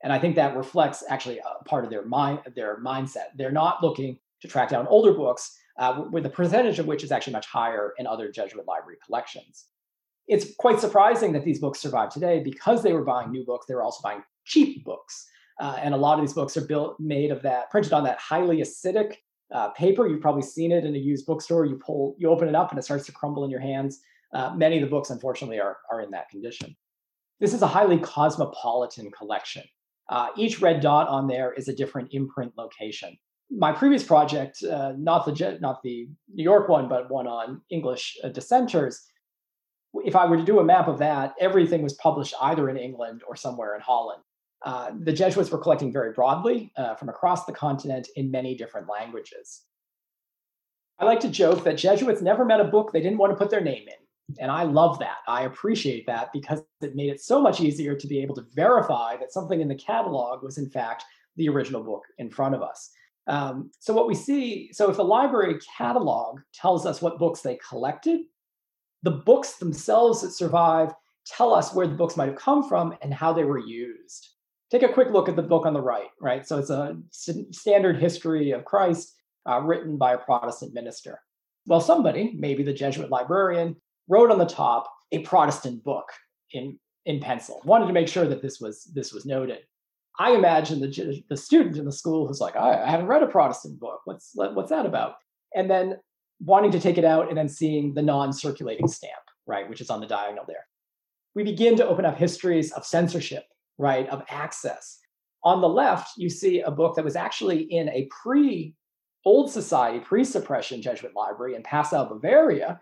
And 0.06 0.14
I 0.14 0.20
think 0.20 0.36
that 0.36 0.56
reflects 0.56 1.04
actually 1.10 1.40
part 1.66 1.84
of 1.84 1.90
their 1.90 2.06
mind, 2.06 2.40
their 2.56 2.80
mindset. 2.80 3.30
They're 3.36 3.52
not 3.52 3.82
looking 3.82 4.20
to 4.42 4.48
track 4.48 4.70
down 4.70 4.86
older 4.86 5.12
books, 5.12 5.58
uh, 5.80 6.04
with 6.12 6.22
the 6.22 6.30
percentage 6.30 6.78
of 6.78 6.86
which 6.86 7.04
is 7.04 7.12
actually 7.12 7.34
much 7.34 7.48
higher 7.48 7.94
in 7.98 8.06
other 8.06 8.32
Jesuit 8.32 8.68
library 8.68 8.98
collections. 9.04 9.66
It's 10.28 10.54
quite 10.60 10.80
surprising 10.80 11.34
that 11.34 11.44
these 11.44 11.60
books 11.60 11.80
survive 11.80 12.10
today 12.10 12.40
because 12.40 12.84
they 12.84 12.94
were 12.94 13.04
buying 13.04 13.32
new 13.32 13.44
books. 13.44 13.66
They 13.66 13.74
were 13.74 13.82
also 13.82 14.00
buying 14.04 14.22
cheap 14.46 14.86
books, 14.86 15.28
uh, 15.60 15.78
and 15.82 15.96
a 15.96 15.98
lot 15.98 16.20
of 16.20 16.22
these 16.24 16.34
books 16.34 16.56
are 16.56 16.66
built 16.66 17.00
made 17.00 17.32
of 17.32 17.42
that 17.42 17.72
printed 17.72 17.92
on 17.92 18.04
that 18.04 18.20
highly 18.20 18.58
acidic 18.58 19.16
uh, 19.52 19.70
paper. 19.70 20.08
You've 20.08 20.22
probably 20.22 20.44
seen 20.44 20.72
it 20.72 20.86
in 20.86 20.94
a 20.94 21.00
used 21.00 21.26
bookstore. 21.26 21.66
You 21.66 21.78
pull, 21.84 22.16
you 22.20 22.30
open 22.30 22.48
it 22.48 22.54
up, 22.54 22.70
and 22.70 22.78
it 22.78 22.84
starts 22.84 23.08
to 23.08 23.12
crumble 23.12 23.44
in 23.44 23.50
your 23.50 23.60
hands. 23.60 24.02
Uh, 24.36 24.54
many 24.56 24.78
of 24.78 24.82
the 24.82 24.90
books, 24.90 25.10
unfortunately, 25.10 25.60
are 25.60 25.78
are 25.92 26.02
in 26.02 26.12
that 26.12 26.30
condition. 26.30 26.76
This 27.40 27.56
is 27.56 27.64
a 27.64 27.68
highly 27.68 27.98
cosmopolitan 27.98 29.10
collection. 29.10 29.64
Uh, 30.10 30.28
each 30.38 30.62
red 30.62 30.82
dot 30.82 31.08
on 31.08 31.28
there 31.28 31.54
is 31.54 31.68
a 31.68 31.76
different 31.76 32.10
imprint 32.12 32.54
location. 32.58 33.18
My 33.50 33.72
previous 33.72 34.04
project, 34.04 34.64
uh, 34.64 34.94
not 34.98 35.26
the 35.26 35.58
not 35.62 35.82
the 35.84 36.08
New 36.34 36.44
York 36.44 36.68
one, 36.68 36.88
but 36.90 37.10
one 37.10 37.28
on 37.28 37.62
English 37.70 38.18
uh, 38.24 38.30
dissenters. 38.30 39.02
If 40.04 40.16
I 40.16 40.26
were 40.26 40.38
to 40.38 40.44
do 40.44 40.60
a 40.60 40.64
map 40.64 40.88
of 40.88 41.00
that, 41.00 41.34
everything 41.40 41.82
was 41.82 41.94
published 41.94 42.34
either 42.42 42.70
in 42.70 42.78
England 42.78 43.22
or 43.28 43.36
somewhere 43.36 43.76
in 43.76 43.82
Holland. 43.82 44.22
Uh, 44.64 44.92
the 45.00 45.14
Jesuits 45.14 45.52
were 45.52 45.60
collecting 45.60 45.94
very 45.94 46.12
broadly 46.12 46.72
uh, 46.76 46.96
from 46.96 47.10
across 47.10 47.46
the 47.46 47.54
continent 47.54 48.08
in 48.16 48.32
many 48.32 48.56
different 48.56 48.90
languages. 48.90 49.62
I 51.00 51.06
like 51.06 51.20
to 51.22 51.30
joke 51.30 51.64
that 51.66 51.78
Jesuits 51.78 52.22
never 52.22 52.46
met 52.46 52.60
a 52.60 52.66
book 52.66 52.92
they 52.92 53.02
didn't 53.02 53.20
want 53.20 53.32
to 53.32 53.38
put 53.38 53.52
their 53.52 53.62
name 53.62 53.84
in. 53.88 54.05
And 54.40 54.52
I 54.52 54.64
love 54.64 55.00
that. 55.00 55.18
I 55.28 55.44
appreciate 55.44 56.06
that 56.08 56.30
because 56.34 56.64
it 56.82 56.96
made 56.96 57.10
it 57.10 57.22
so 57.22 57.42
much 57.42 57.62
easier 57.62 57.96
to 57.96 58.08
be 58.08 58.20
able 58.20 58.36
to 58.36 58.46
verify 58.56 59.16
that 59.18 59.32
something 59.32 59.62
in 59.62 59.68
the 59.68 59.76
catalog 59.76 60.44
was, 60.44 60.58
in 60.58 60.70
fact, 60.70 61.04
the 61.36 61.48
original 61.50 61.84
book 61.84 62.04
in 62.18 62.30
front 62.30 62.56
of 62.56 62.62
us. 62.62 62.90
Um, 63.28 63.72
so, 63.80 63.94
what 63.94 64.08
we 64.08 64.16
see 64.16 64.72
so, 64.72 64.90
if 64.90 64.98
the 64.98 65.04
library 65.04 65.60
catalog 65.78 66.42
tells 66.54 66.86
us 66.86 67.02
what 67.02 67.20
books 67.20 67.42
they 67.42 67.58
collected, 67.68 68.22
the 69.04 69.12
books 69.12 69.54
themselves 69.54 70.22
that 70.22 70.32
survive 70.32 70.92
tell 71.26 71.54
us 71.54 71.74
where 71.74 71.88
the 71.88 71.96
books 71.96 72.18
might 72.18 72.28
have 72.28 72.38
come 72.38 72.68
from 72.68 72.96
and 73.02 73.14
how 73.14 73.34
they 73.34 73.44
were 73.44 73.60
used. 73.60 74.30
Take 74.72 74.84
a 74.84 74.94
quick 74.94 75.10
look 75.12 75.28
at 75.28 75.36
the 75.36 75.42
book 75.42 75.66
on 75.66 75.74
the 75.74 75.82
right, 75.82 76.10
right? 76.22 76.48
So, 76.48 76.60
it's 76.60 76.70
a 76.70 76.98
standard 77.52 77.98
history 77.98 78.52
of 78.52 78.66
Christ 78.66 79.16
uh, 79.50 79.62
written 79.62 79.98
by 79.98 80.14
a 80.14 80.20
Protestant 80.20 80.74
minister. 80.74 81.20
Well, 81.66 81.82
somebody, 81.82 82.36
maybe 82.38 82.62
the 82.62 82.74
Jesuit 82.74 83.10
librarian, 83.10 83.76
wrote 84.08 84.32
on 84.32 84.38
the 84.38 84.46
top 84.46 84.92
a 85.12 85.20
Protestant 85.20 85.84
book 85.84 86.06
in, 86.52 86.78
in 87.06 87.20
pencil. 87.20 87.62
Wanted 87.66 87.88
to 87.88 87.94
make 87.94 88.08
sure 88.08 88.28
that 88.28 88.42
this 88.42 88.60
was 88.60 88.92
this 88.94 89.14
was 89.14 89.26
noted. 89.26 89.60
I 90.18 90.32
imagine 90.32 90.80
the 90.80 91.24
the 91.30 91.38
student 91.38 91.78
in 91.78 91.86
the 91.86 91.92
school 91.92 92.28
who's 92.28 92.40
like, 92.40 92.56
I, 92.56 92.84
I 92.84 92.90
haven't 92.90 93.08
read 93.08 93.24
a 93.24 93.28
Protestant 93.28 93.80
book. 93.80 94.02
What's 94.06 94.32
what's 94.34 94.70
that 94.70 94.86
about? 94.86 95.16
And 95.54 95.70
then 95.70 95.98
wanting 96.40 96.72
to 96.72 96.80
take 96.80 96.98
it 96.98 97.06
out 97.06 97.30
and 97.30 97.38
then 97.38 97.48
seeing 97.50 97.94
the 97.94 98.02
non-circulating 98.02 98.88
stamp, 98.88 99.24
right, 99.48 99.70
which 99.70 99.82
is 99.82 99.90
on 99.90 100.02
the 100.02 100.08
diagonal 100.08 100.44
there. 100.48 100.66
We 101.34 101.44
begin 101.44 101.76
to 101.78 101.88
open 101.88 102.06
up 102.06 102.18
histories 102.18 102.72
of 102.74 102.86
censorship, 102.86 103.46
right, 103.78 104.08
of 104.10 104.24
access. 104.30 105.00
On 105.44 105.62
the 105.62 105.70
left, 105.70 106.18
you 106.18 106.30
see 106.30 106.62
a 106.62 106.72
book 106.72 106.96
that 106.96 107.06
was 107.06 107.16
actually 107.16 107.62
in 107.64 107.90
a 107.90 108.10
pre 108.10 108.74
Old 109.26 109.52
Society 109.52 110.00
pre-suppression 110.00 110.82
Jesuit 110.82 111.14
library 111.16 111.56
in 111.56 111.64
Passau, 111.64 112.08
Bavaria, 112.08 112.80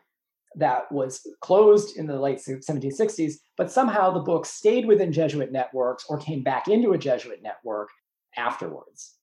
that 0.56 0.92
was 0.92 1.22
closed 1.42 1.98
in 1.98 2.08
the 2.08 2.20
late 2.20 2.39
1760s, 2.39 3.36
but 3.58 3.72
somehow 3.72 4.12
the 4.12 4.20
book 4.20 4.46
stayed 4.46 4.86
within 4.86 5.12
Jesuit 5.12 5.52
networks 5.52 6.06
or 6.10 6.18
came 6.18 6.44
back 6.44 6.68
into 6.68 6.92
a 6.92 6.98
Jesuit 6.98 7.42
network 7.42 7.89
afterwards. 8.38 9.16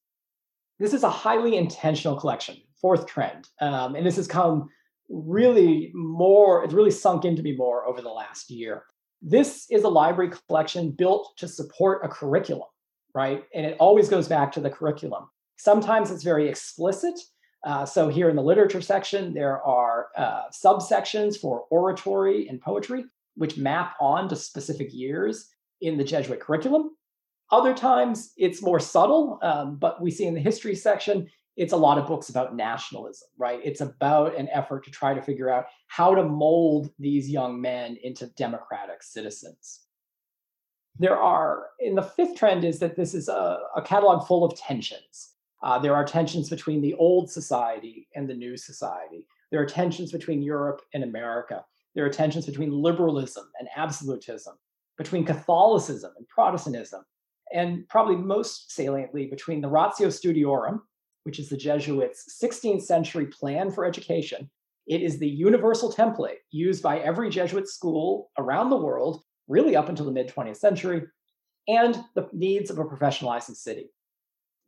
This 0.78 0.94
is 0.94 1.02
a 1.02 1.10
highly 1.10 1.56
intentional 1.56 2.16
collection, 2.16 2.56
fourth 2.80 3.06
trend. 3.06 3.48
Um, 3.60 3.94
and 3.94 4.06
this 4.06 4.16
has 4.16 4.26
come 4.26 4.68
really 5.08 5.90
more, 5.94 6.64
it's 6.64 6.74
really 6.74 6.90
sunk 6.90 7.24
into 7.24 7.42
me 7.42 7.54
more 7.54 7.86
over 7.86 8.00
the 8.00 8.08
last 8.08 8.50
year. 8.50 8.84
This 9.20 9.66
is 9.70 9.84
a 9.84 9.88
library 9.88 10.32
collection 10.48 10.92
built 10.92 11.36
to 11.36 11.46
support 11.48 12.04
a 12.04 12.08
curriculum, 12.08 12.68
right? 13.14 13.44
And 13.54 13.66
it 13.66 13.76
always 13.78 14.08
goes 14.08 14.28
back 14.28 14.52
to 14.52 14.60
the 14.60 14.70
curriculum. 14.70 15.28
Sometimes 15.56 16.10
it's 16.10 16.22
very 16.22 16.48
explicit. 16.48 17.18
Uh, 17.64 17.84
so 17.84 18.08
here 18.08 18.30
in 18.30 18.36
the 18.36 18.42
literature 18.42 18.80
section, 18.80 19.34
there 19.34 19.62
are 19.62 20.08
uh, 20.16 20.44
subsections 20.50 21.36
for 21.36 21.66
oratory 21.70 22.48
and 22.48 22.60
poetry, 22.60 23.04
which 23.34 23.56
map 23.56 23.94
on 24.00 24.28
to 24.28 24.36
specific 24.36 24.92
years 24.92 25.50
in 25.80 25.98
the 25.98 26.04
Jesuit 26.04 26.40
curriculum. 26.40 26.90
Other 27.50 27.74
times 27.74 28.32
it's 28.36 28.62
more 28.62 28.80
subtle, 28.80 29.38
um, 29.42 29.76
but 29.76 30.00
we 30.00 30.10
see 30.10 30.26
in 30.26 30.34
the 30.34 30.40
history 30.40 30.74
section, 30.74 31.28
it's 31.56 31.72
a 31.72 31.76
lot 31.76 31.98
of 31.98 32.06
books 32.06 32.28
about 32.30 32.56
nationalism, 32.56 33.28
right? 33.36 33.60
It's 33.62 33.80
about 33.80 34.38
an 34.38 34.48
effort 34.50 34.84
to 34.84 34.90
try 34.90 35.14
to 35.14 35.20
figure 35.20 35.50
out 35.50 35.66
how 35.88 36.14
to 36.14 36.22
mold 36.22 36.90
these 36.98 37.28
young 37.28 37.60
men 37.60 37.98
into 38.02 38.28
democratic 38.28 39.02
citizens. 39.02 39.80
There 40.98 41.18
are, 41.18 41.66
in 41.78 41.94
the 41.94 42.02
fifth 42.02 42.36
trend, 42.36 42.64
is 42.64 42.78
that 42.78 42.96
this 42.96 43.14
is 43.14 43.28
a, 43.28 43.58
a 43.76 43.82
catalog 43.82 44.26
full 44.26 44.44
of 44.44 44.56
tensions. 44.56 45.32
Uh, 45.62 45.78
there 45.78 45.94
are 45.94 46.04
tensions 46.04 46.48
between 46.48 46.80
the 46.80 46.94
old 46.94 47.30
society 47.30 48.08
and 48.14 48.28
the 48.28 48.34
new 48.34 48.56
society. 48.56 49.26
There 49.50 49.60
are 49.60 49.66
tensions 49.66 50.12
between 50.12 50.42
Europe 50.42 50.80
and 50.94 51.04
America. 51.04 51.64
There 51.94 52.04
are 52.04 52.10
tensions 52.10 52.46
between 52.46 52.70
liberalism 52.70 53.50
and 53.58 53.68
absolutism, 53.76 54.56
between 54.96 55.24
Catholicism 55.24 56.12
and 56.16 56.26
Protestantism, 56.28 57.04
and 57.52 57.86
probably 57.88 58.16
most 58.16 58.72
saliently 58.72 59.26
between 59.26 59.60
the 59.60 59.68
Ratio 59.68 60.08
Studiorum, 60.08 60.80
which 61.24 61.38
is 61.38 61.48
the 61.48 61.56
Jesuits' 61.56 62.40
16th 62.42 62.82
century 62.82 63.26
plan 63.26 63.70
for 63.70 63.84
education. 63.84 64.48
It 64.86 65.02
is 65.02 65.18
the 65.18 65.28
universal 65.28 65.92
template 65.92 66.38
used 66.50 66.82
by 66.82 67.00
every 67.00 67.28
Jesuit 67.28 67.68
school 67.68 68.30
around 68.38 68.70
the 68.70 68.76
world, 68.76 69.22
really 69.46 69.76
up 69.76 69.88
until 69.88 70.06
the 70.06 70.12
mid 70.12 70.28
20th 70.28 70.56
century, 70.56 71.02
and 71.68 72.02
the 72.14 72.28
needs 72.32 72.70
of 72.70 72.78
a 72.78 72.84
professionalizing 72.84 73.56
city 73.56 73.90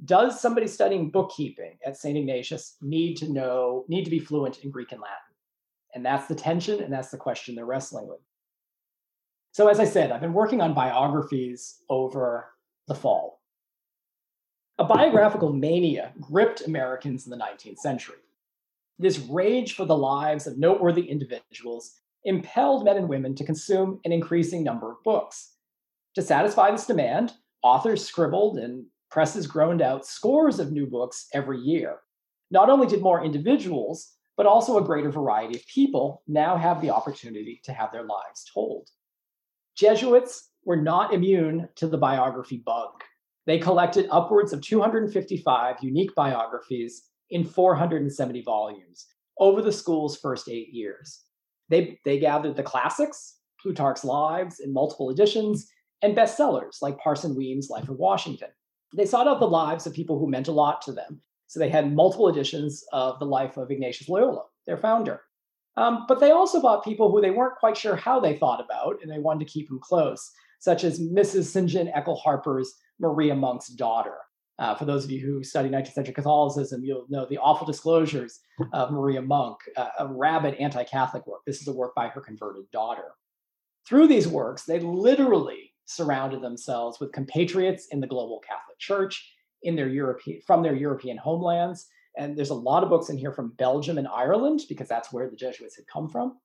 does 0.04 0.40
somebody 0.40 0.66
studying 0.66 1.10
bookkeeping 1.10 1.78
at 1.86 1.96
St. 1.96 2.16
Ignatius 2.16 2.76
need 2.80 3.16
to 3.18 3.32
know, 3.32 3.84
need 3.88 4.04
to 4.04 4.10
be 4.10 4.18
fluent 4.18 4.64
in 4.64 4.70
Greek 4.70 4.92
and 4.92 5.00
Latin? 5.00 5.16
And 5.94 6.04
that's 6.04 6.26
the 6.26 6.34
tension, 6.34 6.82
and 6.82 6.92
that's 6.92 7.10
the 7.10 7.18
question 7.18 7.54
they're 7.54 7.66
wrestling 7.66 8.08
with. 8.08 8.20
So, 9.52 9.68
as 9.68 9.78
I 9.78 9.84
said, 9.84 10.10
I've 10.10 10.20
been 10.20 10.32
working 10.32 10.60
on 10.60 10.74
biographies 10.74 11.82
over 11.90 12.52
the 12.88 12.94
fall. 12.94 13.42
A 14.78 14.84
biographical 14.84 15.52
mania 15.52 16.12
gripped 16.20 16.62
Americans 16.62 17.26
in 17.26 17.30
the 17.30 17.36
19th 17.36 17.78
century. 17.78 18.16
This 18.98 19.18
rage 19.18 19.74
for 19.74 19.84
the 19.84 19.96
lives 19.96 20.46
of 20.46 20.58
noteworthy 20.58 21.02
individuals 21.02 22.00
impelled 22.24 22.84
men 22.84 22.96
and 22.96 23.08
women 23.08 23.34
to 23.34 23.44
consume 23.44 24.00
an 24.04 24.12
increasing 24.12 24.64
number 24.64 24.90
of 24.90 25.02
books. 25.04 25.56
To 26.14 26.22
satisfy 26.22 26.70
this 26.70 26.86
demand, 26.86 27.32
authors 27.62 28.04
scribbled 28.04 28.58
and 28.58 28.86
presses 29.12 29.46
groaned 29.46 29.82
out 29.82 30.06
scores 30.06 30.58
of 30.58 30.72
new 30.72 30.86
books 30.86 31.26
every 31.34 31.58
year. 31.58 31.98
Not 32.50 32.70
only 32.70 32.86
did 32.86 33.02
more 33.02 33.22
individuals, 33.22 34.14
but 34.38 34.46
also 34.46 34.78
a 34.78 34.84
greater 34.84 35.10
variety 35.10 35.54
of 35.56 35.66
people 35.66 36.22
now 36.26 36.56
have 36.56 36.80
the 36.80 36.90
opportunity 36.90 37.60
to 37.64 37.72
have 37.74 37.92
their 37.92 38.04
lives 38.04 38.50
told. 38.52 38.88
Jesuits 39.76 40.48
were 40.64 40.76
not 40.76 41.12
immune 41.12 41.68
to 41.76 41.86
the 41.86 41.98
biography 41.98 42.62
bug. 42.64 42.90
They 43.46 43.58
collected 43.58 44.08
upwards 44.10 44.54
of 44.54 44.62
255 44.62 45.76
unique 45.82 46.14
biographies 46.14 47.02
in 47.30 47.44
470 47.44 48.42
volumes 48.42 49.06
over 49.38 49.60
the 49.60 49.72
school's 49.72 50.16
first 50.16 50.48
eight 50.48 50.72
years. 50.72 51.20
They, 51.68 51.98
they 52.04 52.18
gathered 52.18 52.56
the 52.56 52.62
classics, 52.62 53.36
Plutarch's 53.60 54.04
Lives 54.04 54.60
in 54.60 54.72
multiple 54.72 55.10
editions, 55.10 55.68
and 56.00 56.16
bestsellers 56.16 56.80
like 56.80 56.98
Parson 56.98 57.34
Weems' 57.34 57.70
Life 57.70 57.88
of 57.88 57.96
Washington. 57.96 58.48
They 58.94 59.06
sought 59.06 59.28
out 59.28 59.40
the 59.40 59.46
lives 59.46 59.86
of 59.86 59.94
people 59.94 60.18
who 60.18 60.30
meant 60.30 60.48
a 60.48 60.52
lot 60.52 60.82
to 60.82 60.92
them. 60.92 61.20
So 61.46 61.60
they 61.60 61.68
had 61.68 61.94
multiple 61.94 62.28
editions 62.28 62.84
of 62.92 63.18
the 63.18 63.26
life 63.26 63.56
of 63.56 63.70
Ignatius 63.70 64.08
Loyola, 64.08 64.44
their 64.66 64.78
founder. 64.78 65.20
Um, 65.76 66.04
but 66.08 66.20
they 66.20 66.30
also 66.30 66.60
bought 66.60 66.84
people 66.84 67.10
who 67.10 67.20
they 67.20 67.30
weren't 67.30 67.58
quite 67.58 67.76
sure 67.76 67.96
how 67.96 68.20
they 68.20 68.36
thought 68.36 68.64
about, 68.64 68.98
and 69.02 69.10
they 69.10 69.18
wanted 69.18 69.46
to 69.46 69.52
keep 69.52 69.68
them 69.68 69.78
close, 69.80 70.30
such 70.60 70.84
as 70.84 71.00
Mrs. 71.00 71.44
St. 71.44 71.68
John 71.68 71.88
Eccles 71.88 72.20
Harper's 72.22 72.74
Maria 72.98 73.34
Monk's 73.34 73.68
daughter. 73.68 74.16
Uh, 74.58 74.74
for 74.74 74.84
those 74.84 75.04
of 75.04 75.10
you 75.10 75.20
who 75.20 75.42
study 75.42 75.68
19th 75.68 75.92
century 75.92 76.14
Catholicism, 76.14 76.84
you'll 76.84 77.06
know 77.08 77.26
the 77.26 77.38
awful 77.38 77.66
disclosures 77.66 78.40
of 78.72 78.90
Maria 78.90 79.22
Monk, 79.22 79.56
uh, 79.76 79.88
a 79.98 80.06
rabid 80.06 80.54
anti 80.54 80.84
Catholic 80.84 81.26
work. 81.26 81.40
This 81.46 81.60
is 81.60 81.68
a 81.68 81.72
work 81.72 81.94
by 81.94 82.08
her 82.08 82.20
converted 82.20 82.70
daughter. 82.70 83.12
Through 83.88 84.08
these 84.08 84.28
works, 84.28 84.64
they 84.64 84.78
literally 84.78 85.71
surrounded 85.84 86.42
themselves 86.42 87.00
with 87.00 87.12
compatriots 87.12 87.88
in 87.90 88.00
the 88.00 88.06
global 88.06 88.40
Catholic 88.40 88.78
Church 88.78 89.32
in 89.62 89.76
their 89.76 89.88
European 89.88 90.40
from 90.46 90.62
their 90.62 90.74
European 90.74 91.16
homelands. 91.16 91.86
And 92.16 92.36
there's 92.36 92.50
a 92.50 92.54
lot 92.54 92.82
of 92.82 92.90
books 92.90 93.08
in 93.08 93.16
here 93.16 93.32
from 93.32 93.54
Belgium 93.56 93.98
and 93.98 94.08
Ireland 94.08 94.62
because 94.68 94.88
that's 94.88 95.12
where 95.12 95.30
the 95.30 95.36
Jesuits 95.36 95.76
had 95.76 95.86
come 95.86 96.08
from, 96.08 96.38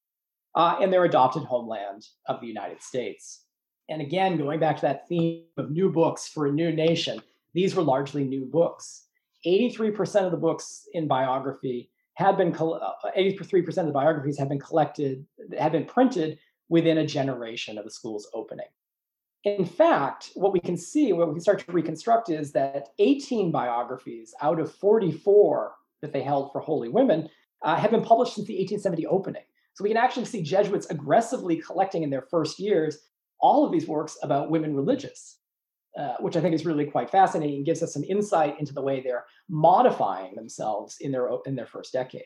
uh, 0.55 0.77
and 0.81 0.93
their 0.93 1.03
adopted 1.03 1.43
homeland 1.43 2.07
of 2.27 2.39
the 2.39 2.47
United 2.47 2.81
States. 2.81 3.43
And 3.89 4.01
again, 4.01 4.37
going 4.37 4.59
back 4.59 4.77
to 4.77 4.81
that 4.83 5.07
theme 5.07 5.43
of 5.57 5.71
new 5.71 5.89
books 5.89 6.27
for 6.27 6.47
a 6.47 6.51
new 6.51 6.71
nation, 6.71 7.21
these 7.53 7.75
were 7.75 7.83
largely 7.83 8.23
new 8.23 8.45
books. 8.45 9.07
83% 9.45 10.25
of 10.25 10.31
the 10.31 10.37
books 10.37 10.87
in 10.93 11.07
biography 11.07 11.89
had 12.15 12.37
been 12.37 12.51
83% 12.51 13.77
uh, 13.77 13.81
of 13.81 13.87
the 13.87 13.93
biographies 13.93 14.39
had 14.39 14.49
been 14.49 14.59
collected, 14.59 15.25
had 15.57 15.71
been 15.71 15.85
printed 15.85 16.39
within 16.69 16.97
a 16.97 17.05
generation 17.05 17.77
of 17.77 17.85
the 17.85 17.91
school's 17.91 18.27
opening. 18.33 18.65
In 19.43 19.65
fact, 19.65 20.31
what 20.35 20.51
we 20.51 20.59
can 20.59 20.75
see, 20.75 21.13
what 21.13 21.27
we 21.27 21.35
can 21.35 21.41
start 21.41 21.65
to 21.65 21.71
reconstruct 21.71 22.29
is 22.29 22.51
that 22.53 22.89
18 22.99 23.51
biographies 23.51 24.33
out 24.41 24.59
of 24.59 24.73
44 24.75 25.73
that 26.01 26.11
they 26.11 26.21
held 26.21 26.51
for 26.51 26.59
holy 26.59 26.89
women 26.89 27.29
uh, 27.63 27.75
have 27.75 27.91
been 27.91 28.03
published 28.03 28.35
since 28.35 28.47
the 28.47 28.55
1870 28.55 29.07
opening. 29.07 29.43
So 29.73 29.83
we 29.83 29.89
can 29.89 29.97
actually 29.97 30.25
see 30.25 30.41
Jesuits 30.41 30.87
aggressively 30.89 31.57
collecting 31.57 32.03
in 32.03 32.09
their 32.09 32.23
first 32.23 32.59
years 32.59 32.97
all 33.39 33.63
of 33.63 33.71
these 33.71 33.87
works 33.87 34.17
about 34.23 34.49
women 34.49 34.75
religious, 34.75 35.37
uh, 35.97 36.15
which 36.19 36.35
I 36.35 36.41
think 36.41 36.55
is 36.55 36.65
really 36.65 36.85
quite 36.85 37.09
fascinating 37.09 37.57
and 37.57 37.65
gives 37.65 37.83
us 37.83 37.93
some 37.93 38.03
insight 38.03 38.59
into 38.59 38.73
the 38.73 38.81
way 38.81 39.01
they're 39.01 39.25
modifying 39.49 40.35
themselves 40.35 40.97
in 40.99 41.11
their, 41.11 41.29
in 41.45 41.55
their 41.55 41.67
first 41.67 41.93
decade. 41.93 42.25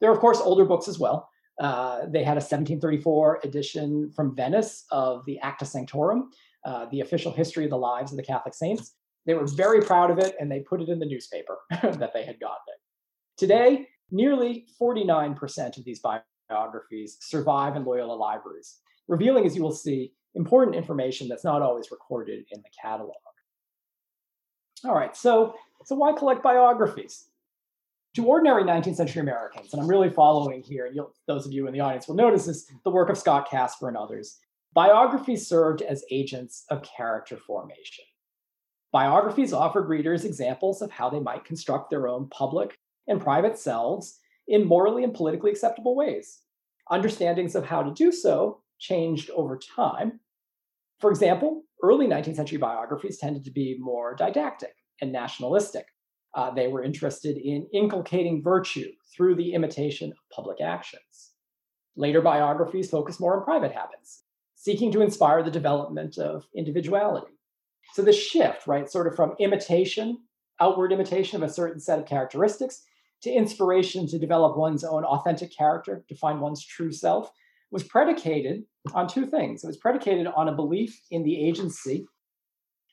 There 0.00 0.10
are, 0.10 0.14
of 0.14 0.20
course, 0.20 0.40
older 0.40 0.64
books 0.64 0.88
as 0.88 0.98
well. 0.98 1.28
Uh, 1.60 2.06
they 2.06 2.22
had 2.22 2.36
a 2.36 2.42
1734 2.42 3.40
edition 3.44 4.10
from 4.14 4.34
Venice 4.34 4.84
of 4.90 5.24
the 5.26 5.38
Acta 5.40 5.64
Sanctorum, 5.64 6.30
uh, 6.68 6.84
the 6.90 7.00
official 7.00 7.32
history 7.32 7.64
of 7.64 7.70
the 7.70 7.78
lives 7.78 8.12
of 8.12 8.18
the 8.18 8.22
Catholic 8.22 8.52
saints. 8.52 8.94
They 9.24 9.32
were 9.32 9.46
very 9.46 9.80
proud 9.80 10.10
of 10.10 10.18
it 10.18 10.34
and 10.38 10.52
they 10.52 10.60
put 10.60 10.82
it 10.82 10.90
in 10.90 10.98
the 10.98 11.06
newspaper 11.06 11.56
that 11.70 12.12
they 12.12 12.24
had 12.24 12.38
gotten 12.38 12.66
it. 12.68 12.80
Today, 13.38 13.88
nearly 14.10 14.66
49% 14.78 15.78
of 15.78 15.84
these 15.84 16.02
biographies 16.50 17.16
survive 17.20 17.74
in 17.74 17.86
Loyola 17.86 18.12
libraries, 18.12 18.80
revealing, 19.06 19.46
as 19.46 19.56
you 19.56 19.62
will 19.62 19.72
see, 19.72 20.12
important 20.34 20.76
information 20.76 21.26
that's 21.26 21.42
not 21.42 21.62
always 21.62 21.90
recorded 21.90 22.44
in 22.50 22.60
the 22.60 22.68
catalog. 22.82 23.16
All 24.84 24.94
right, 24.94 25.16
so, 25.16 25.54
so 25.86 25.94
why 25.94 26.12
collect 26.12 26.42
biographies? 26.42 27.30
To 28.16 28.26
ordinary 28.26 28.64
19th 28.64 28.96
century 28.96 29.22
Americans, 29.22 29.72
and 29.72 29.80
I'm 29.80 29.88
really 29.88 30.10
following 30.10 30.62
here, 30.62 30.84
and 30.84 30.98
those 31.26 31.46
of 31.46 31.52
you 31.52 31.66
in 31.66 31.72
the 31.72 31.80
audience 31.80 32.08
will 32.08 32.14
notice 32.14 32.44
this, 32.44 32.70
the 32.84 32.90
work 32.90 33.08
of 33.08 33.16
Scott 33.16 33.50
Casper 33.50 33.88
and 33.88 33.96
others, 33.96 34.38
biographies 34.74 35.46
served 35.46 35.82
as 35.82 36.04
agents 36.10 36.64
of 36.70 36.82
character 36.82 37.36
formation. 37.36 38.04
Biographies 38.92 39.52
offered 39.52 39.88
readers 39.88 40.24
examples 40.24 40.80
of 40.80 40.90
how 40.90 41.10
they 41.10 41.20
might 41.20 41.44
construct 41.44 41.90
their 41.90 42.08
own 42.08 42.28
public 42.30 42.78
and 43.06 43.20
private 43.20 43.58
selves 43.58 44.18
in 44.46 44.66
morally 44.66 45.04
and 45.04 45.14
politically 45.14 45.50
acceptable 45.50 45.94
ways. 45.94 46.40
Understandings 46.90 47.54
of 47.54 47.66
how 47.66 47.82
to 47.82 47.92
do 47.92 48.10
so 48.10 48.62
changed 48.78 49.30
over 49.30 49.58
time. 49.58 50.20
For 51.00 51.10
example, 51.10 51.64
early 51.82 52.06
19th 52.06 52.36
century 52.36 52.58
biographies 52.58 53.18
tended 53.18 53.44
to 53.44 53.50
be 53.50 53.76
more 53.78 54.14
didactic 54.14 54.74
and 55.00 55.12
nationalistic. 55.12 55.86
Uh, 56.34 56.50
they 56.50 56.68
were 56.68 56.82
interested 56.82 57.36
in 57.36 57.66
inculcating 57.72 58.42
virtue 58.42 58.90
through 59.14 59.34
the 59.34 59.52
imitation 59.52 60.10
of 60.10 60.18
public 60.34 60.60
actions. 60.60 61.32
Later 61.96 62.22
biographies 62.22 62.90
focused 62.90 63.20
more 63.20 63.36
on 63.36 63.44
private 63.44 63.72
habits, 63.72 64.22
seeking 64.60 64.90
to 64.90 65.00
inspire 65.00 65.42
the 65.44 65.52
development 65.52 66.18
of 66.18 66.44
individuality. 66.52 67.32
So 67.94 68.02
the 68.02 68.12
shift, 68.12 68.66
right, 68.66 68.90
sort 68.90 69.06
of 69.06 69.14
from 69.14 69.36
imitation, 69.38 70.18
outward 70.60 70.92
imitation 70.92 71.40
of 71.40 71.48
a 71.48 71.52
certain 71.52 71.78
set 71.78 72.00
of 72.00 72.06
characteristics, 72.06 72.82
to 73.22 73.30
inspiration 73.30 74.08
to 74.08 74.18
develop 74.18 74.56
one's 74.56 74.82
own 74.82 75.04
authentic 75.04 75.56
character, 75.56 76.04
to 76.08 76.14
find 76.16 76.40
one's 76.40 76.64
true 76.64 76.90
self, 76.90 77.30
was 77.70 77.84
predicated 77.84 78.64
on 78.94 79.06
two 79.06 79.26
things. 79.26 79.62
It 79.62 79.68
was 79.68 79.76
predicated 79.76 80.26
on 80.26 80.48
a 80.48 80.54
belief 80.54 81.00
in 81.12 81.22
the 81.22 81.46
agency 81.46 82.06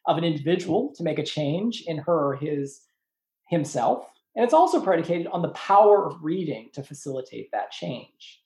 of 0.06 0.20
an 0.20 0.24
individual 0.24 0.94
to 0.98 1.04
make 1.04 1.18
a 1.18 1.26
change 1.26 1.84
in 1.88 1.98
her 1.98 2.30
or 2.30 2.36
his 2.36 2.82
himself. 3.50 4.06
And 4.36 4.46
it's 4.46 4.54
also 4.54 4.82
predicated 4.82 5.28
on 5.28 5.42
the 5.42 5.50
power 5.50 6.06
of 6.06 6.24
reading 6.24 6.70
to 6.74 6.84
facilitate 6.84 7.50
that 7.54 7.72
change. 7.72 8.45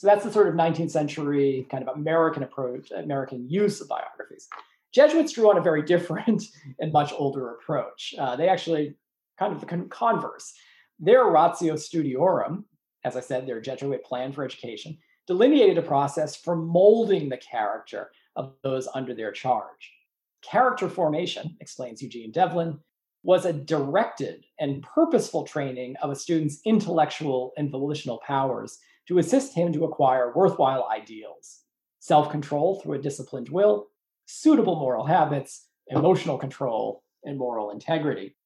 So 0.00 0.06
that's 0.06 0.24
the 0.24 0.32
sort 0.32 0.48
of 0.48 0.54
19th 0.54 0.90
century 0.90 1.66
kind 1.70 1.86
of 1.86 1.94
American 1.94 2.42
approach, 2.42 2.90
American 2.90 3.46
use 3.50 3.82
of 3.82 3.88
biographies. 3.88 4.48
Jesuits 4.92 5.34
drew 5.34 5.50
on 5.50 5.58
a 5.58 5.60
very 5.60 5.82
different 5.94 6.42
and 6.78 6.90
much 6.90 7.12
older 7.12 7.50
approach. 7.50 8.14
Uh, 8.18 8.34
they 8.34 8.48
actually 8.48 8.94
kind 9.38 9.52
of 9.52 9.90
converse. 9.90 10.54
Their 10.98 11.26
ratio 11.26 11.74
studiorum, 11.74 12.64
as 13.04 13.14
I 13.14 13.20
said, 13.20 13.46
their 13.46 13.60
Jesuit 13.60 14.02
plan 14.02 14.32
for 14.32 14.42
education, 14.42 14.96
delineated 15.26 15.76
a 15.76 15.82
process 15.82 16.34
for 16.34 16.56
molding 16.56 17.28
the 17.28 17.36
character 17.36 18.10
of 18.36 18.54
those 18.62 18.88
under 18.94 19.14
their 19.14 19.32
charge. 19.32 19.92
Character 20.40 20.88
formation, 20.88 21.58
explains 21.60 22.00
Eugene 22.00 22.32
Devlin, 22.32 22.78
was 23.22 23.44
a 23.44 23.52
directed 23.52 24.46
and 24.58 24.82
purposeful 24.82 25.44
training 25.44 25.94
of 25.96 26.08
a 26.08 26.16
student's 26.16 26.62
intellectual 26.64 27.52
and 27.58 27.70
volitional 27.70 28.18
powers 28.26 28.78
to 29.10 29.18
assist 29.18 29.54
him 29.54 29.72
to 29.72 29.84
acquire 29.84 30.32
worthwhile 30.32 30.88
ideals, 30.88 31.62
self 31.98 32.30
control 32.30 32.80
through 32.80 32.94
a 32.94 33.02
disciplined 33.02 33.48
will, 33.48 33.88
suitable 34.26 34.76
moral 34.76 35.04
habits, 35.04 35.66
emotional 35.88 36.38
control, 36.38 37.02
and 37.24 37.36
moral 37.36 37.72
integrity. 37.72 38.36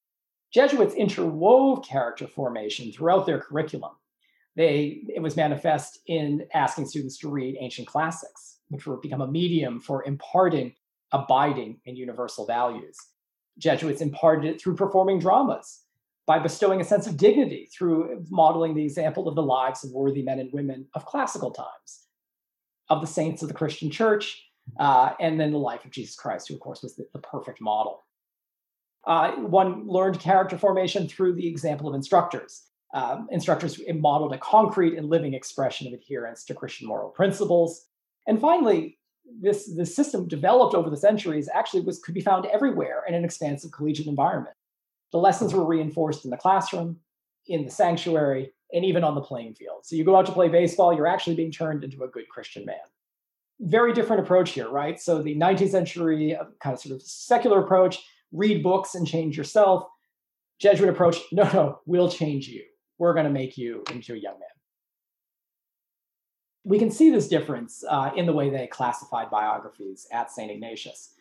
Jesuits 0.54 0.94
interwove 0.94 1.84
character 1.84 2.26
formation 2.26 2.90
throughout 2.90 3.26
their 3.26 3.40
curriculum. 3.40 3.90
They, 4.56 5.02
it 5.14 5.20
was 5.20 5.36
manifest 5.36 5.98
in 6.06 6.46
asking 6.54 6.86
students 6.86 7.18
to 7.18 7.28
read 7.28 7.58
ancient 7.60 7.86
classics, 7.86 8.60
which 8.68 8.86
would 8.86 9.02
become 9.02 9.20
a 9.20 9.30
medium 9.30 9.80
for 9.80 10.02
imparting 10.04 10.74
abiding 11.12 11.78
and 11.86 11.98
universal 11.98 12.46
values. 12.46 12.96
Jesuits 13.58 14.00
imparted 14.00 14.54
it 14.54 14.62
through 14.62 14.76
performing 14.76 15.18
dramas, 15.18 15.82
by 16.26 16.38
bestowing 16.38 16.80
a 16.80 16.84
sense 16.84 17.06
of 17.06 17.16
dignity 17.16 17.68
through 17.76 18.24
modeling 18.30 18.74
the 18.74 18.84
example 18.84 19.28
of 19.28 19.34
the 19.34 19.42
lives 19.42 19.84
of 19.84 19.90
worthy 19.90 20.22
men 20.22 20.38
and 20.38 20.52
women 20.52 20.86
of 20.94 21.04
classical 21.04 21.50
times, 21.50 22.06
of 22.88 23.00
the 23.00 23.06
saints 23.06 23.42
of 23.42 23.48
the 23.48 23.54
Christian 23.54 23.90
church, 23.90 24.42
uh, 24.78 25.10
and 25.20 25.38
then 25.38 25.52
the 25.52 25.58
life 25.58 25.84
of 25.84 25.90
Jesus 25.90 26.16
Christ, 26.16 26.48
who, 26.48 26.54
of 26.54 26.60
course, 26.60 26.82
was 26.82 26.96
the, 26.96 27.06
the 27.12 27.18
perfect 27.18 27.60
model. 27.60 28.04
Uh, 29.06 29.32
one 29.32 29.86
learned 29.86 30.18
character 30.18 30.56
formation 30.56 31.06
through 31.06 31.34
the 31.34 31.46
example 31.46 31.88
of 31.88 31.94
instructors. 31.94 32.62
Um, 32.94 33.28
instructors 33.30 33.78
modeled 33.92 34.32
a 34.32 34.38
concrete 34.38 34.96
and 34.96 35.10
living 35.10 35.34
expression 35.34 35.86
of 35.86 35.92
adherence 35.92 36.44
to 36.44 36.54
Christian 36.54 36.88
moral 36.88 37.10
principles. 37.10 37.86
And 38.26 38.40
finally, 38.40 38.98
this, 39.40 39.70
this 39.76 39.94
system 39.94 40.28
developed 40.28 40.74
over 40.74 40.88
the 40.88 40.96
centuries 40.96 41.50
actually 41.52 41.82
was 41.82 41.98
could 41.98 42.14
be 42.14 42.20
found 42.20 42.46
everywhere 42.46 43.02
in 43.06 43.14
an 43.14 43.24
expansive 43.24 43.72
collegiate 43.72 44.06
environment. 44.06 44.56
The 45.12 45.18
lessons 45.18 45.54
were 45.54 45.64
reinforced 45.64 46.24
in 46.24 46.30
the 46.30 46.36
classroom, 46.36 46.98
in 47.46 47.64
the 47.64 47.70
sanctuary, 47.70 48.52
and 48.72 48.84
even 48.84 49.04
on 49.04 49.14
the 49.14 49.20
playing 49.20 49.54
field. 49.54 49.84
So 49.84 49.96
you 49.96 50.04
go 50.04 50.16
out 50.16 50.26
to 50.26 50.32
play 50.32 50.48
baseball, 50.48 50.92
you're 50.92 51.06
actually 51.06 51.36
being 51.36 51.52
turned 51.52 51.84
into 51.84 52.02
a 52.02 52.08
good 52.08 52.28
Christian 52.28 52.64
man 52.64 52.76
very 53.60 53.92
different 53.92 54.22
approach 54.22 54.50
here, 54.50 54.68
right? 54.68 55.00
So 55.00 55.22
the 55.22 55.36
19th 55.36 55.70
century 55.70 56.36
uh, 56.36 56.44
kind 56.60 56.74
of 56.74 56.80
sort 56.80 56.94
of 56.94 57.02
secular 57.02 57.60
approach, 57.62 58.04
read 58.32 58.62
books 58.62 58.94
and 58.94 59.06
change 59.06 59.36
yourself. 59.36 59.86
Jesuit 60.58 60.88
approach, 60.88 61.18
no, 61.32 61.44
no, 61.52 61.80
we'll 61.86 62.10
change 62.10 62.48
you. 62.48 62.62
We're 62.98 63.14
going 63.14 63.26
to 63.26 63.32
make 63.32 63.56
you 63.58 63.84
into 63.90 64.14
a 64.14 64.18
young 64.18 64.34
man. 64.34 64.48
We 66.64 66.78
can 66.78 66.90
see 66.90 67.10
this 67.10 67.28
difference 67.28 67.84
uh, 67.88 68.10
in 68.16 68.24
the 68.24 68.32
way 68.32 68.48
they 68.48 68.66
classified 68.66 69.30
biographies 69.30 70.06
at 70.12 70.30
St. 70.30 70.50
Ignatius. 70.50 71.14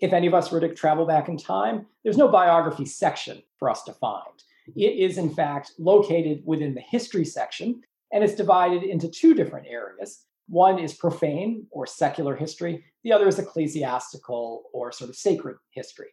If 0.00 0.12
any 0.12 0.26
of 0.26 0.34
us 0.34 0.50
were 0.50 0.60
to 0.60 0.74
travel 0.74 1.06
back 1.06 1.28
in 1.28 1.36
time, 1.36 1.86
there's 2.04 2.16
no 2.16 2.28
biography 2.28 2.84
section 2.84 3.42
for 3.58 3.68
us 3.68 3.82
to 3.84 3.92
find. 3.92 4.42
It 4.76 4.96
is, 4.96 5.18
in 5.18 5.30
fact, 5.30 5.72
located 5.78 6.42
within 6.44 6.74
the 6.74 6.80
history 6.80 7.24
section, 7.24 7.82
and 8.12 8.22
it's 8.22 8.34
divided 8.34 8.82
into 8.82 9.08
two 9.08 9.34
different 9.34 9.66
areas 9.68 10.24
one 10.48 10.78
is 10.78 10.94
profane 10.94 11.66
or 11.70 11.86
secular 11.86 12.34
history, 12.34 12.82
the 13.04 13.12
other 13.12 13.28
is 13.28 13.38
ecclesiastical 13.38 14.64
or 14.72 14.90
sort 14.90 15.10
of 15.10 15.16
sacred 15.16 15.56
history. 15.70 16.08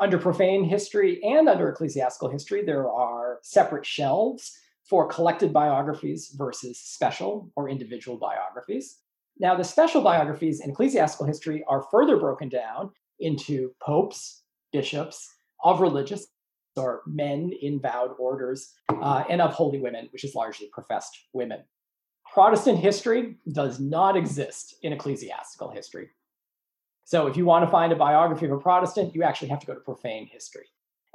Under 0.00 0.18
profane 0.18 0.64
history 0.64 1.22
and 1.22 1.48
under 1.48 1.70
ecclesiastical 1.70 2.28
history, 2.28 2.64
there 2.64 2.90
are 2.90 3.38
separate 3.42 3.86
shelves 3.86 4.58
for 4.84 5.08
collected 5.08 5.52
biographies 5.52 6.34
versus 6.36 6.78
special 6.78 7.50
or 7.56 7.70
individual 7.70 8.18
biographies. 8.18 8.98
Now, 9.38 9.56
the 9.56 9.64
special 9.64 10.02
biographies 10.02 10.60
in 10.60 10.70
ecclesiastical 10.70 11.26
history 11.26 11.64
are 11.66 11.86
further 11.90 12.18
broken 12.18 12.50
down 12.50 12.90
into 13.24 13.72
popes, 13.82 14.42
bishops, 14.72 15.28
of 15.62 15.80
religious 15.80 16.26
or 16.76 17.02
men 17.06 17.52
in 17.62 17.80
vowed 17.80 18.10
orders, 18.18 18.72
uh, 18.88 19.24
and 19.28 19.40
of 19.40 19.52
holy 19.52 19.80
women, 19.80 20.08
which 20.12 20.24
is 20.24 20.34
largely 20.34 20.68
professed 20.72 21.16
women. 21.32 21.62
Protestant 22.32 22.78
history 22.78 23.36
does 23.52 23.78
not 23.78 24.16
exist 24.16 24.76
in 24.82 24.92
ecclesiastical 24.92 25.70
history. 25.70 26.08
So 27.04 27.26
if 27.26 27.36
you 27.36 27.44
want 27.44 27.64
to 27.64 27.70
find 27.70 27.92
a 27.92 27.96
biography 27.96 28.46
of 28.46 28.52
a 28.52 28.58
Protestant, 28.58 29.14
you 29.14 29.22
actually 29.22 29.48
have 29.48 29.60
to 29.60 29.66
go 29.66 29.74
to 29.74 29.80
profane 29.80 30.26
history. 30.26 30.66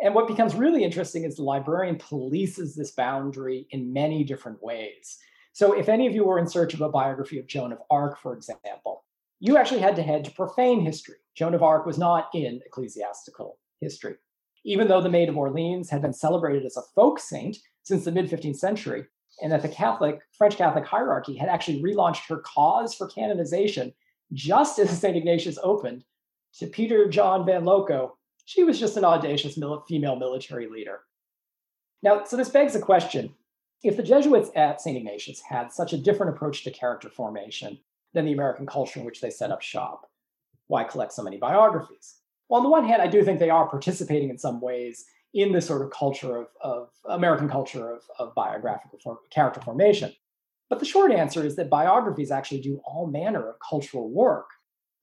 And 0.02 0.15
what 0.15 0.28
becomes 0.28 0.56
really 0.56 0.84
interesting 0.84 1.26
is 1.26 1.36
the 1.36 1.43
librarian 1.43 1.98
polices 1.98 2.76
this 2.76 2.91
boundary 2.91 3.67
in 3.72 3.91
many 3.91 4.24
different 4.24 4.63
ways. 4.63 5.17
So 5.52 5.74
if 5.74 5.89
any 5.89 6.08
of 6.08 6.15
you 6.15 6.24
were 6.24 6.39
in 6.39 6.48
search 6.48 6.74
of 6.74 6.82
a 6.82 6.89
biography 6.89 7.38
of 7.38 7.48
Joan 7.48 7.74
of 7.74 7.80
Arc, 7.89 8.17
for 8.17 8.34
example, 8.34 9.04
you 9.41 9.58
actually 9.58 9.82
had 9.82 9.95
to 9.98 10.04
head 10.04 10.24
to 10.26 10.32
profane 10.32 10.82
history. 10.82 11.17
Joan 11.39 11.54
of 11.54 11.63
Arc 11.63 11.86
was 11.86 11.97
not 11.97 12.28
in 12.34 12.60
ecclesiastical 12.65 13.58
history. 13.80 14.15
Even 14.65 14.89
though 14.89 14.99
the 14.99 15.08
Maid 15.08 15.30
of 15.30 15.38
Orleans 15.38 15.89
had 15.89 16.02
been 16.02 16.12
celebrated 16.12 16.65
as 16.65 16.75
a 16.75 16.82
folk 16.93 17.17
saint 17.17 17.56
since 17.84 18.04
the 18.04 18.12
mid 18.12 18.30
15th 18.30 18.58
century, 18.58 19.06
and 19.41 19.49
that 19.54 19.62
the 19.62 19.69
Catholic, 19.69 20.19
French 20.38 20.58
Catholic 20.58 20.86
hierarchy 20.86 21.38
had 21.38 21.47
actually 21.47 21.82
relaunched 21.82 22.28
her 22.28 22.39
cause 22.39 22.93
for 22.93 23.08
canonization 23.08 23.93
just 24.34 24.80
as 24.80 24.89
St. 24.99 25.15
Ignatius 25.15 25.58
opened 25.63 26.04
to 26.56 26.67
Peter 26.67 27.08
John 27.08 27.45
Van 27.45 27.63
Loco. 27.63 28.17
She 28.43 28.65
was 28.65 28.78
just 28.78 28.97
an 28.97 29.06
audacious 29.06 29.56
mil- 29.56 29.86
female 29.88 30.17
military 30.17 30.67
leader. 30.67 30.99
Now, 32.04 32.25
so 32.25 32.36
this 32.36 32.49
begs 32.49 32.73
the 32.73 32.82
question 32.82 33.34
if 33.82 33.95
the 33.95 34.04
Jesuits 34.04 34.52
at 34.58 34.82
St. 34.82 34.97
Ignatius 34.97 35.41
had 35.47 35.71
such 35.71 35.93
a 35.93 35.97
different 35.97 36.36
approach 36.36 36.65
to 36.65 36.71
character 36.71 37.10
formation 37.10 37.80
than 38.13 38.25
the 38.25 38.34
American 38.34 38.65
culture 38.65 38.99
in 38.99 39.06
which 39.06 39.21
they 39.21 39.30
set 39.30 39.52
up 39.52 39.62
shop, 39.62 40.10
why 40.70 40.86
collect 40.86 41.12
so 41.12 41.24
many 41.24 41.38
biographies? 41.38 42.16
Well, 42.48 42.60
on 42.60 42.64
the 42.64 42.70
one 42.70 42.88
hand, 42.88 43.02
I 43.02 43.08
do 43.08 43.24
think 43.24 43.40
they 43.40 43.50
are 43.50 43.68
participating 43.68 44.30
in 44.30 44.38
some 44.38 44.62
ways 44.62 45.06
in 45.34 45.52
this 45.52 45.68
sort 45.68 45.82
of 45.82 45.92
culture 45.92 46.38
of, 46.38 46.48
of 46.62 46.90
American 47.10 47.50
culture 47.50 47.92
of, 47.92 48.02
of 48.18 48.34
biographical 48.34 49.00
form, 49.04 49.18
character 49.32 49.62
formation. 49.62 50.14
But 50.70 50.80
the 50.80 50.86
short 50.86 51.12
answer 51.12 51.46
is 51.46 51.56
that 51.56 51.70
biographies 51.70 52.32
actually 52.32 52.62
do 52.62 52.82
all 52.86 53.08
manner 53.08 53.50
of 53.50 53.56
cultural 53.68 54.10
work. 54.10 54.46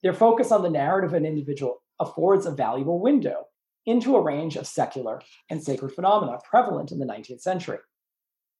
Their 0.03 0.13
focus 0.13 0.51
on 0.51 0.63
the 0.63 0.69
narrative 0.69 1.11
of 1.11 1.15
an 1.15 1.25
individual 1.25 1.81
affords 1.99 2.45
a 2.45 2.51
valuable 2.51 2.99
window 2.99 3.45
into 3.85 4.15
a 4.15 4.21
range 4.21 4.55
of 4.55 4.67
secular 4.67 5.21
and 5.49 5.63
sacred 5.63 5.91
phenomena 5.93 6.39
prevalent 6.49 6.91
in 6.91 6.99
the 6.99 7.05
19th 7.05 7.41
century. 7.41 7.79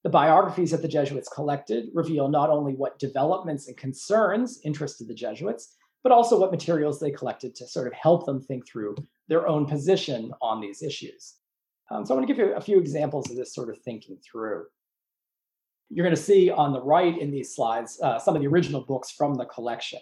The 0.04 0.10
biographies 0.10 0.72
that 0.72 0.82
the 0.82 0.88
Jesuits 0.88 1.30
collected 1.30 1.89
reveal 1.93 2.30
not 2.30 2.50
only 2.50 2.74
what 2.74 3.00
developments 3.00 3.67
and 3.67 3.76
concerns 3.76 4.60
interested 4.63 5.08
the 5.08 5.13
Jesuits, 5.13 5.76
but 6.03 6.12
also 6.12 6.39
what 6.39 6.51
materials 6.51 6.99
they 6.99 7.12
collected 7.12 7.55
to 7.55 7.67
sort 7.67 7.88
of 7.88 7.93
help 7.93 8.25
them 8.25 8.41
think 8.41 8.67
through 8.67 8.95
their 9.27 9.47
own 9.47 9.65
position 9.65 10.31
on 10.41 10.62
these 10.62 10.81
issues. 10.81 11.36
Um, 11.89 12.05
so 12.05 12.13
I 12.13 12.17
want 12.17 12.27
to 12.27 12.33
give 12.33 12.45
you 12.45 12.53
a 12.53 12.62
few 12.62 12.79
examples 12.79 13.29
of 13.29 13.38
this 13.38 13.53
sort 13.53 13.69
of 13.69 13.77
thinking 13.79 14.17
through. 14.17 14.65
You're 15.89 16.05
going 16.05 16.15
to 16.15 16.21
see 16.21 16.49
on 16.49 16.73
the 16.73 16.81
right 16.81 17.17
in 17.17 17.31
these 17.31 17.55
slides 17.55 17.99
uh, 18.03 18.19
some 18.19 18.36
of 18.36 18.41
the 18.41 18.47
original 18.47 18.81
books 18.81 19.12
from 19.12 19.36
the 19.36 19.45
collection. 19.45 19.99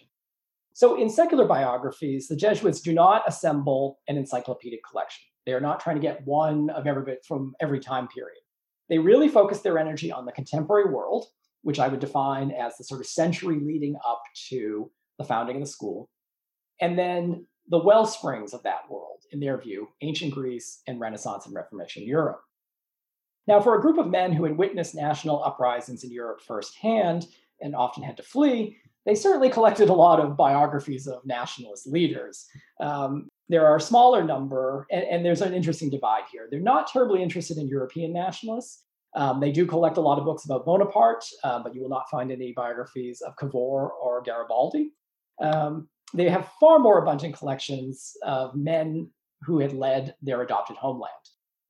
So 0.74 1.00
in 1.00 1.10
secular 1.10 1.46
biographies, 1.46 2.28
the 2.28 2.36
Jesuits 2.36 2.82
do 2.82 2.92
not 2.92 3.24
assemble 3.28 4.00
an 4.08 4.18
encyclopedic 4.18 4.82
collection. 4.84 5.24
They 5.46 5.54
are 5.54 5.62
not 5.62 5.80
trying 5.80 5.96
to 5.96 6.02
get 6.02 6.26
one 6.26 6.70
of 6.72 6.88
every 6.88 7.04
bit 7.04 7.24
from 7.26 7.54
every 7.62 7.80
time 7.80 8.08
period. 8.08 8.42
They 8.90 8.98
really 8.98 9.30
focus 9.30 9.62
their 9.62 9.78
energy 9.78 10.12
on 10.12 10.26
the 10.26 10.32
contemporary 10.32 10.92
world, 10.92 11.28
which 11.62 11.80
I 11.80 11.88
would 11.88 12.00
define 12.00 12.52
as 12.52 12.78
the 12.78 12.84
sort 12.84 13.00
of 13.00 13.08
century 13.08 13.60
leading 13.60 13.96
up 14.06 14.22
to 14.50 14.92
the 15.18 15.26
founding 15.26 15.58
of 15.58 15.62
the 15.62 15.68
school, 15.68 16.10
and 16.82 16.98
then 16.98 17.46
the 17.70 17.84
well 17.84 18.06
springs 18.06 18.54
of 18.54 18.64
that 18.64 18.90
world, 18.90 19.22
in 19.32 19.40
their 19.40 19.60
view, 19.60 19.88
ancient 20.02 20.34
Greece 20.34 20.82
and 20.88 21.00
Renaissance 21.00 21.46
and 21.46 21.56
Reformation 21.56 22.04
Europe. 22.04 22.42
Now, 23.48 23.62
for 23.62 23.78
a 23.78 23.82
group 23.82 23.98
of 23.98 24.08
men 24.08 24.34
who 24.34 24.44
had 24.44 24.58
witnessed 24.58 24.96
national 24.96 25.44
uprisings 25.44 26.04
in 26.04 26.12
Europe 26.12 26.42
firsthand 26.42 27.28
and 27.62 27.76
often 27.76 28.04
had 28.04 28.18
to 28.18 28.24
flee, 28.24 28.78
they 29.06 29.16
certainly 29.16 29.50
collected 29.50 29.90
a 29.90 29.94
lot 29.94 30.20
of 30.20 30.36
biographies 30.36 31.08
of 31.08 31.26
nationalist 31.26 31.88
leaders. 31.88 32.48
Um, 32.80 33.30
there 33.48 33.68
are 33.68 33.76
a 33.76 33.82
smaller 33.82 34.24
number, 34.24 34.88
and, 34.92 35.04
and, 35.04 35.24
there's 35.24 35.42
an 35.42 35.54
interesting 35.54 35.92
divide 35.92 36.24
here. 36.32 36.48
They're 36.50 36.60
not 36.60 36.88
terribly 36.88 37.22
interested 37.22 37.58
in 37.58 37.68
European 37.68 38.12
nationalists. 38.12 38.84
Um, 39.16 39.40
they 39.40 39.52
do 39.52 39.68
collect 39.68 39.98
a 39.98 40.02
lot 40.02 40.18
of 40.18 40.26
books 40.26 40.46
about 40.46 40.66
Bonaparte, 40.66 41.24
uh, 41.44 41.62
but 41.62 41.76
you 41.76 41.82
will 41.82 41.90
not 41.90 42.10
find 42.10 42.32
any 42.32 42.54
biographies 42.54 43.22
of 43.22 43.38
Cavour 43.38 43.92
or 43.92 44.24
Garibaldi. 44.26 44.92
Um, 45.42 45.90
they 46.14 46.30
have 46.30 46.52
far 46.60 46.80
more 46.80 47.00
abundant 47.00 47.38
collections 47.38 48.14
of 48.24 48.56
men 48.56 49.10
who 49.42 49.60
had 49.60 49.74
led 49.74 50.16
their 50.22 50.42
adopted 50.42 50.78
homeland. 50.78 51.12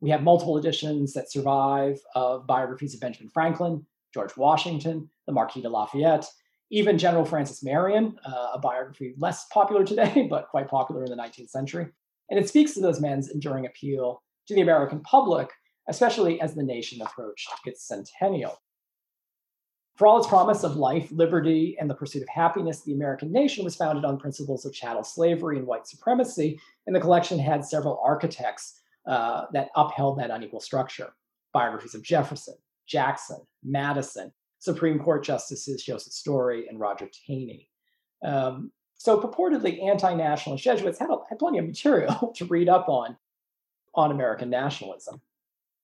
We 0.01 0.09
have 0.09 0.23
multiple 0.23 0.57
editions 0.57 1.13
that 1.13 1.31
survive 1.31 1.99
of 2.15 2.45
biographies 2.45 2.93
of 2.93 2.99
Benjamin 2.99 3.29
Franklin, 3.29 3.85
George 4.13 4.37
Washington, 4.37 5.09
the 5.25 5.33
Marquis 5.33 5.61
de 5.61 5.69
Lafayette, 5.69 6.29
even 6.69 6.97
General 6.97 7.25
Francis 7.25 7.63
Marion, 7.63 8.17
uh, 8.25 8.51
a 8.53 8.59
biography 8.59 9.13
less 9.17 9.45
popular 9.51 9.85
today, 9.85 10.27
but 10.29 10.49
quite 10.49 10.67
popular 10.67 11.03
in 11.03 11.09
the 11.09 11.17
19th 11.17 11.49
century. 11.49 11.87
And 12.29 12.39
it 12.39 12.49
speaks 12.49 12.73
to 12.73 12.81
those 12.81 13.01
men's 13.01 13.29
enduring 13.29 13.65
appeal 13.65 14.21
to 14.47 14.55
the 14.55 14.61
American 14.61 15.01
public, 15.01 15.49
especially 15.89 16.41
as 16.41 16.55
the 16.55 16.63
nation 16.63 17.01
approached 17.01 17.49
its 17.65 17.87
centennial. 17.87 18.57
For 19.95 20.07
all 20.07 20.17
its 20.17 20.27
promise 20.27 20.63
of 20.63 20.75
life, 20.75 21.09
liberty, 21.11 21.77
and 21.79 21.89
the 21.89 21.95
pursuit 21.95 22.21
of 22.21 22.27
happiness, 22.27 22.81
the 22.81 22.93
American 22.93 23.31
nation 23.31 23.63
was 23.63 23.77
founded 23.77 24.03
on 24.03 24.19
principles 24.19 24.65
of 24.65 24.73
chattel 24.73 25.03
slavery 25.03 25.57
and 25.57 25.65
white 25.65 25.87
supremacy, 25.87 26.59
and 26.85 26.95
the 26.95 26.99
collection 26.99 27.39
had 27.39 27.63
several 27.63 28.01
architects 28.03 28.81
uh, 29.07 29.45
that 29.53 29.69
upheld 29.75 30.19
that 30.19 30.31
unequal 30.31 30.59
structure. 30.59 31.13
Biographies 31.53 31.95
of 31.95 32.03
Jefferson, 32.03 32.55
Jackson, 32.85 33.39
Madison, 33.63 34.33
Supreme 34.59 34.99
Court 34.99 35.23
Justices 35.23 35.83
Joseph 35.83 36.11
Story 36.11 36.67
and 36.67 36.79
Roger 36.79 37.07
Taney. 37.25 37.69
Um, 38.21 38.71
so 38.95 39.19
purportedly 39.19 39.81
anti-nationalist 39.87 40.63
Jesuits 40.63 40.99
had, 40.99 41.09
had 41.29 41.39
plenty 41.39 41.59
of 41.59 41.65
material 41.65 42.33
to 42.35 42.45
read 42.45 42.67
up 42.67 42.89
on 42.89 43.15
on 43.93 44.11
American 44.11 44.49
nationalism. 44.49 45.21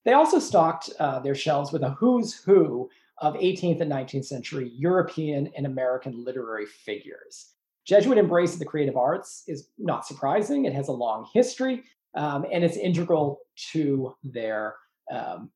They 0.03 0.11
also 0.11 0.39
stocked 0.39 0.89
uh, 0.99 1.19
their 1.19 1.35
shelves 1.35 1.71
with 1.71 1.83
a 1.83 1.91
who's 1.91 2.33
who 2.33 2.89
of 3.21 3.35
18th 3.35 3.81
and 3.81 3.91
19th 3.91 4.25
century 4.25 4.71
European 4.75 5.51
and 5.55 5.65
American 5.65 6.23
literary 6.25 6.65
figures. 6.65 7.53
Jesuit 7.85 8.17
embrace 8.17 8.53
of 8.53 8.59
the 8.59 8.65
creative 8.65 8.97
arts 8.97 9.43
is 9.47 9.69
not 9.77 10.05
surprising. 10.05 10.65
It 10.65 10.73
has 10.73 10.87
a 10.87 10.93
long 10.93 11.27
history, 11.33 11.83
um, 12.15 12.45
and 12.51 12.63
it's 12.63 12.77
integral 12.77 13.39
to 13.71 14.15
their 14.23 14.75
um, 15.11 15.51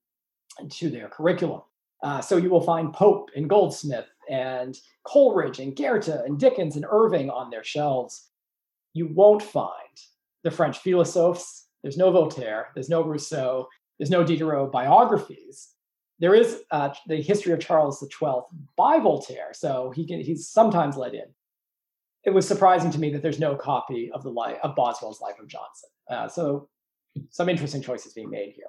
to 0.69 0.89
their 0.89 1.09
curriculum. 1.09 1.61
Uh, 2.03 2.21
so 2.21 2.37
you 2.37 2.49
will 2.49 2.61
find 2.61 2.93
Pope 2.93 3.29
and 3.35 3.49
Goldsmith 3.49 4.05
and 4.29 4.77
Coleridge 5.03 5.59
and 5.59 5.75
Goethe 5.75 6.07
and 6.07 6.39
Dickens 6.39 6.75
and 6.75 6.85
Irving 6.89 7.29
on 7.29 7.49
their 7.49 7.63
shelves. 7.63 8.29
You 8.93 9.07
won't 9.07 9.41
find 9.41 9.71
the 10.43 10.51
French 10.51 10.79
philosophes. 10.79 11.65
There's 11.81 11.97
no 11.97 12.11
Voltaire. 12.11 12.67
There's 12.73 12.89
no 12.89 13.03
Rousseau. 13.03 13.67
There's 13.97 14.09
no 14.09 14.23
Diderot 14.23 14.71
biographies. 14.71 15.74
There 16.19 16.33
is 16.33 16.61
uh, 16.71 16.93
the 17.07 17.17
history 17.17 17.51
of 17.51 17.59
Charles 17.59 17.99
XII 17.99 18.41
by 18.77 18.99
Voltaire, 18.99 19.53
so 19.53 19.91
he 19.95 20.05
can, 20.07 20.21
he's 20.21 20.47
sometimes 20.47 20.95
let 20.95 21.13
in. 21.13 21.25
It 22.23 22.33
was 22.33 22.47
surprising 22.47 22.89
to 22.91 22.99
me 22.99 23.11
that 23.11 23.21
there's 23.21 23.39
no 23.39 23.55
copy 23.55 24.09
of 24.13 24.23
the 24.23 24.31
life 24.31 24.57
of 24.63 24.75
Boswell's 24.75 25.21
Life 25.21 25.39
of 25.39 25.47
Johnson. 25.47 25.89
Uh, 26.09 26.27
so 26.27 26.69
some 27.29 27.49
interesting 27.49 27.81
choices 27.81 28.13
being 28.13 28.29
made 28.29 28.53
here. 28.53 28.65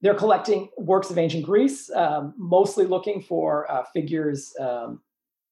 They're 0.00 0.14
collecting 0.14 0.68
works 0.78 1.10
of 1.10 1.18
ancient 1.18 1.44
Greece, 1.44 1.88
um, 1.90 2.34
mostly 2.36 2.86
looking 2.86 3.22
for 3.22 3.70
uh, 3.70 3.84
figures 3.92 4.52
um, 4.58 5.00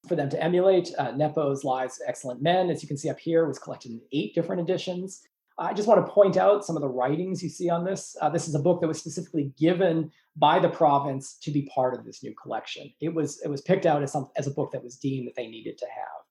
for 0.08 0.16
them 0.16 0.28
to 0.28 0.42
emulate. 0.42 0.90
Uh, 0.98 1.12
Nepos' 1.12 1.62
Lives 1.62 2.00
Excellent 2.04 2.42
Men, 2.42 2.68
as 2.68 2.82
you 2.82 2.88
can 2.88 2.96
see 2.96 3.10
up 3.10 3.18
here, 3.20 3.46
was 3.46 3.60
collected 3.60 3.92
in 3.92 4.00
eight 4.12 4.34
different 4.34 4.60
editions. 4.60 5.22
I 5.60 5.74
just 5.74 5.86
want 5.86 6.04
to 6.04 6.10
point 6.10 6.38
out 6.38 6.64
some 6.64 6.74
of 6.74 6.80
the 6.80 6.88
writings 6.88 7.42
you 7.42 7.50
see 7.50 7.68
on 7.68 7.84
this. 7.84 8.16
Uh, 8.20 8.30
this 8.30 8.48
is 8.48 8.54
a 8.54 8.58
book 8.58 8.80
that 8.80 8.88
was 8.88 8.98
specifically 8.98 9.52
given 9.58 10.10
by 10.36 10.58
the 10.58 10.70
province 10.70 11.34
to 11.42 11.50
be 11.50 11.68
part 11.74 11.94
of 11.94 12.06
this 12.06 12.22
new 12.22 12.34
collection. 12.34 12.90
It 13.00 13.14
was 13.14 13.42
it 13.42 13.48
was 13.48 13.60
picked 13.60 13.84
out 13.84 14.02
as 14.02 14.12
some 14.12 14.30
as 14.36 14.46
a 14.46 14.52
book 14.52 14.72
that 14.72 14.82
was 14.82 14.96
deemed 14.96 15.28
that 15.28 15.36
they 15.36 15.48
needed 15.48 15.76
to 15.78 15.84
have. 15.84 16.24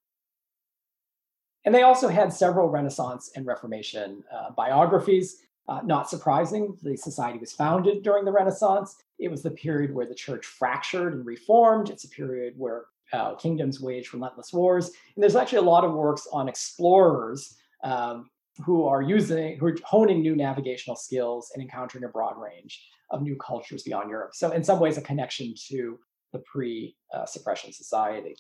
And 1.64 1.76
they 1.76 1.84
also 1.84 2.08
had 2.08 2.34
several 2.34 2.70
Renaissance 2.70 3.32
and 3.36 3.46
Reformation 3.46 4.24
uh, 4.34 4.50
biographies. 4.52 5.44
Uh, 5.68 5.82
not 5.84 6.10
surprising, 6.10 6.76
the 6.82 6.98
society 6.98 7.38
was 7.38 7.52
founded 7.52 8.02
during 8.02 8.26
the 8.26 8.32
Renaissance. 8.32 8.96
It 9.20 9.30
was 9.30 9.44
the 9.44 9.52
period 9.52 9.94
where 9.94 10.08
the 10.08 10.16
church 10.16 10.48
fractured 10.48 11.14
and 11.14 11.24
reformed. 11.24 11.92
It's 11.92 12.06
a 12.06 12.10
period 12.10 12.56
where 12.58 12.86
uh, 13.14 13.36
kingdoms 13.36 13.80
waged 13.80 14.12
relentless 14.12 14.52
wars. 14.52 14.88
And 14.88 15.22
there's 15.22 15.36
actually 15.36 15.60
a 15.60 15.70
lot 15.70 15.84
of 15.84 15.94
works 15.94 16.28
on 16.34 16.50
explorers 16.50 17.56
um, 17.84 18.32
who 18.66 18.86
are 18.86 19.02
using, 19.02 19.58
who 19.58 19.68
are 19.68 19.76
honing 19.84 20.22
new 20.22 20.36
navigational 20.36 20.96
skills 20.96 21.52
and 21.54 21.64
encountering 21.64 22.04
a 22.04 22.10
broad 22.10 22.36
range 22.38 22.82
of 23.12 23.22
new 23.22 23.36
cultures 23.38 23.84
beyond 23.84 24.10
Europe. 24.10 24.32
So, 24.34 24.52
in 24.52 24.64
some 24.64 24.80
ways, 24.80 24.98
a 24.98 25.02
connection 25.02 25.54
to 25.70 25.98
the 26.34 26.40
pre 26.40 26.96
suppression 27.26 27.74
society. 27.74 28.36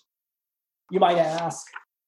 You 0.91 0.99
might 0.99 1.17
ask, 1.17 1.65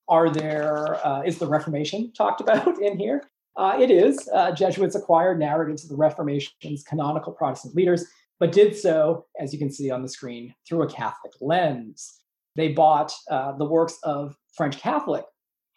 are 0.07 0.29
there, 0.29 1.05
uh, 1.05 1.21
is 1.21 1.37
the 1.37 1.47
Reformation 1.47 2.11
talked 2.13 2.41
about 2.41 2.81
in 2.81 2.97
here? 2.97 3.23
Uh, 3.55 3.77
it 3.79 3.91
is. 3.91 4.29
Uh, 4.33 4.51
Jesuits 4.51 4.95
acquired 4.95 5.39
narratives 5.39 5.83
of 5.83 5.89
the 5.89 5.95
Reformation's 5.95 6.83
canonical 6.83 7.33
Protestant 7.33 7.75
leaders, 7.75 8.05
but 8.39 8.51
did 8.51 8.75
so, 8.75 9.25
as 9.39 9.53
you 9.53 9.59
can 9.59 9.71
see 9.71 9.91
on 9.91 10.01
the 10.01 10.09
screen, 10.09 10.53
through 10.67 10.83
a 10.83 10.89
Catholic 10.89 11.33
lens. 11.41 12.19
They 12.55 12.69
bought 12.69 13.13
uh, 13.29 13.53
the 13.53 13.65
works 13.65 13.97
of 14.03 14.35
French 14.55 14.77
Catholic 14.79 15.23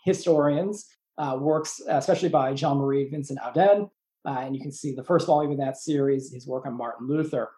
historians, 0.04 0.86
uh, 1.18 1.36
works 1.40 1.80
especially 1.88 2.28
by 2.28 2.52
Jean 2.54 2.78
Marie 2.78 3.08
Vincent 3.08 3.38
Audin. 3.40 3.90
uh, 4.26 4.38
and 4.40 4.54
you 4.54 4.60
can 4.60 4.72
see 4.72 4.94
the 4.94 5.04
first 5.04 5.26
volume 5.26 5.52
of 5.52 5.58
that 5.58 5.76
series, 5.76 6.32
his 6.32 6.46
work 6.46 6.66
on 6.66 6.76
Martin 6.76 7.06
Luther. 7.06 7.50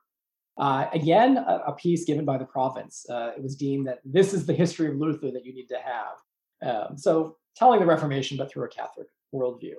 Uh, 0.58 0.86
again, 0.92 1.36
a, 1.36 1.62
a, 1.66 1.72
piece 1.74 2.04
given 2.06 2.24
by 2.24 2.38
the 2.38 2.44
province. 2.44 3.04
it 3.10 3.42
was 3.42 3.56
deemed 3.56 3.86
that 3.86 4.00
this 4.04 4.32
is 4.32 4.46
the 4.46 4.54
history 4.54 4.88
of 4.88 4.96
Luther 4.96 5.30
that 5.30 5.44
you 5.44 5.54
need 5.54 5.68
to 5.68 5.78
have. 5.78 6.88
Um, 6.90 6.96
so, 6.96 7.36
telling 7.56 7.80
the 7.80 7.86
Reformation, 7.86 8.36
but 8.36 8.50
through 8.50 8.64
a 8.64 8.68
Catholic 8.68 9.08
worldview. 9.34 9.74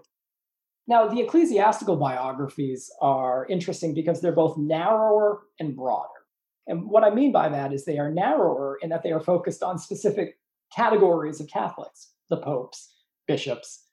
Now, 0.88 1.08
the 1.08 1.20
ecclesiastical 1.20 1.98
biographies 1.98 2.90
are 3.02 3.46
interesting 3.48 3.94
because 3.94 4.22
they're 4.22 4.32
both 4.32 4.58
narrower 4.58 5.42
and 5.60 5.76
broader. 5.76 6.08
And 6.68 6.90
what 6.90 7.04
I 7.04 7.10
mean 7.10 7.32
by 7.32 7.50
that 7.50 7.74
is 7.74 7.84
they 7.84 7.98
are 7.98 8.12
narrower 8.12 8.78
in 8.82 8.90
that 8.90 9.04
they 9.04 9.12
are 9.12 9.20
focused 9.20 9.64
on 9.64 9.78
specific 9.78 10.38
categories 10.74 11.40
of 11.40 11.48
Catholics, 11.48 12.14
the 12.30 12.38
popes, 12.38 12.94
bishops, 13.28 13.84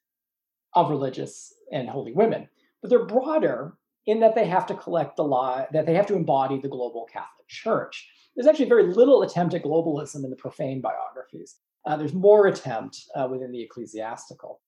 of 0.74 0.90
religious 0.90 1.54
and 1.72 1.88
holy 1.88 2.12
women. 2.12 2.48
But 2.80 2.90
they're 2.90 3.06
broader 3.06 3.76
in 4.06 4.20
that 4.20 4.34
they 4.34 4.46
have 4.46 4.66
to 4.66 4.74
collect 4.74 5.16
the 5.16 5.24
law, 5.24 5.66
that 5.72 5.86
they 5.86 5.94
have 5.94 6.06
to 6.06 6.16
embody 6.16 6.58
the 6.58 6.68
global 6.68 7.06
Catholic 7.10 7.48
Church. 7.48 8.08
There's 8.34 8.46
actually 8.46 8.68
very 8.68 8.92
little 8.92 9.22
attempt 9.22 9.54
at 9.54 9.62
globalism 9.62 10.24
in 10.24 10.30
the 10.30 10.36
profane 10.36 10.80
biographies. 10.80 11.56
Uh, 11.86 11.96
there's 11.96 12.14
more 12.14 12.46
attempt 12.46 13.04
uh, 13.14 13.28
within 13.30 13.52
the 13.52 13.62
ecclesiastical. 13.62 14.60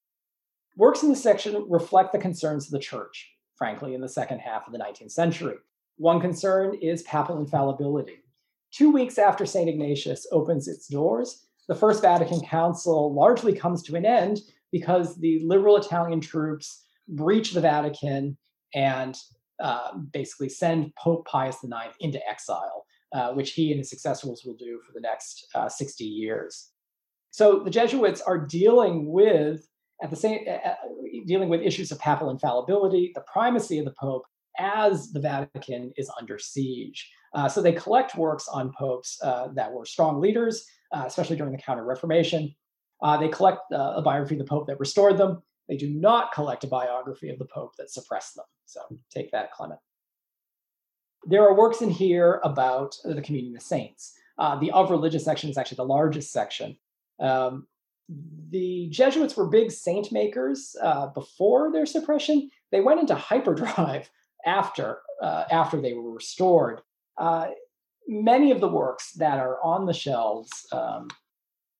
Works 0.76 1.02
in 1.02 1.08
this 1.08 1.22
section 1.22 1.66
reflect 1.68 2.12
the 2.12 2.18
concerns 2.18 2.66
of 2.66 2.72
the 2.72 2.78
church, 2.78 3.30
frankly, 3.56 3.94
in 3.94 4.00
the 4.00 4.08
second 4.08 4.40
half 4.40 4.66
of 4.66 4.72
the 4.72 4.78
19th 4.78 5.10
century. 5.10 5.56
One 5.96 6.20
concern 6.20 6.74
is 6.80 7.02
papal 7.02 7.38
infallibility. 7.38 8.18
Two 8.70 8.90
weeks 8.90 9.18
after 9.18 9.46
St. 9.46 9.68
Ignatius 9.68 10.26
opens 10.30 10.68
its 10.68 10.86
doors, 10.86 11.46
the 11.68 11.74
First 11.74 12.02
Vatican 12.02 12.40
Council 12.40 13.12
largely 13.12 13.52
comes 13.52 13.82
to 13.82 13.96
an 13.96 14.06
end 14.06 14.42
because 14.72 15.16
the 15.16 15.40
liberal 15.44 15.76
Italian 15.76 16.20
troops 16.20 16.84
breach 17.08 17.52
the 17.52 17.60
Vatican 17.60 18.36
and 18.74 19.16
uh, 19.62 19.96
basically 20.12 20.48
send 20.48 20.94
Pope 20.96 21.26
Pius 21.26 21.56
IX 21.64 21.94
into 22.00 22.20
exile, 22.28 22.84
uh, 23.14 23.32
which 23.32 23.52
he 23.52 23.70
and 23.70 23.78
his 23.78 23.90
successors 23.90 24.42
will 24.44 24.56
do 24.56 24.80
for 24.86 24.92
the 24.92 25.00
next 25.00 25.46
uh, 25.54 25.68
60 25.68 26.04
years. 26.04 26.70
So 27.30 27.60
the 27.60 27.70
Jesuits 27.70 28.20
are 28.20 28.38
dealing 28.38 29.10
with 29.10 29.66
at 30.02 30.10
the 30.10 30.16
same 30.16 30.40
dealing 31.26 31.48
with 31.48 31.62
issues 31.62 31.90
of 31.90 31.98
papal 31.98 32.30
infallibility, 32.30 33.12
the 33.14 33.22
primacy 33.22 33.78
of 33.78 33.86
the 33.86 33.94
Pope 33.98 34.24
as 34.58 35.12
the 35.12 35.20
Vatican 35.20 35.92
is 35.96 36.10
under 36.18 36.38
siege. 36.38 37.10
Uh, 37.34 37.48
so 37.48 37.60
they 37.60 37.72
collect 37.72 38.16
works 38.16 38.48
on 38.48 38.72
popes 38.78 39.18
uh, 39.22 39.48
that 39.54 39.70
were 39.70 39.84
strong 39.84 40.20
leaders, 40.20 40.64
uh, 40.92 41.04
especially 41.06 41.36
during 41.36 41.52
the 41.52 41.62
Counter 41.62 41.84
Reformation. 41.84 42.54
Uh, 43.02 43.16
they 43.16 43.28
collect 43.28 43.60
uh, 43.72 43.94
a 43.96 44.02
biography 44.02 44.34
of 44.34 44.38
the 44.40 44.44
Pope 44.44 44.66
that 44.66 44.80
restored 44.80 45.18
them. 45.18 45.42
They 45.68 45.76
do 45.76 45.90
not 45.90 46.32
collect 46.32 46.64
a 46.64 46.68
biography 46.68 47.28
of 47.28 47.38
the 47.38 47.44
Pope 47.44 47.74
that 47.76 47.90
suppressed 47.90 48.36
them. 48.36 48.44
So 48.66 48.80
take 49.10 49.30
that, 49.32 49.52
Clement. 49.52 49.80
There 51.24 51.42
are 51.42 51.56
works 51.56 51.82
in 51.82 51.90
here 51.90 52.40
about 52.44 52.96
the 53.04 53.20
communion 53.20 53.56
of 53.56 53.62
saints. 53.62 54.14
Uh, 54.38 54.58
the 54.58 54.70
of 54.70 54.90
religious 54.90 55.24
section 55.24 55.50
is 55.50 55.58
actually 55.58 55.76
the 55.76 55.84
largest 55.84 56.30
section. 56.30 56.76
Um, 57.18 57.66
the 58.50 58.88
Jesuits 58.90 59.36
were 59.36 59.48
big 59.48 59.70
saint 59.70 60.12
makers 60.12 60.76
uh, 60.80 61.08
before 61.08 61.72
their 61.72 61.86
suppression. 61.86 62.50
They 62.70 62.80
went 62.80 63.00
into 63.00 63.14
hyperdrive 63.14 64.08
after 64.46 65.00
uh, 65.20 65.44
after 65.50 65.80
they 65.80 65.94
were 65.94 66.12
restored. 66.12 66.82
Uh, 67.18 67.48
many 68.06 68.52
of 68.52 68.60
the 68.60 68.68
works 68.68 69.12
that 69.12 69.38
are 69.38 69.58
on 69.64 69.86
the 69.86 69.94
shelves 69.94 70.66
um, 70.72 71.08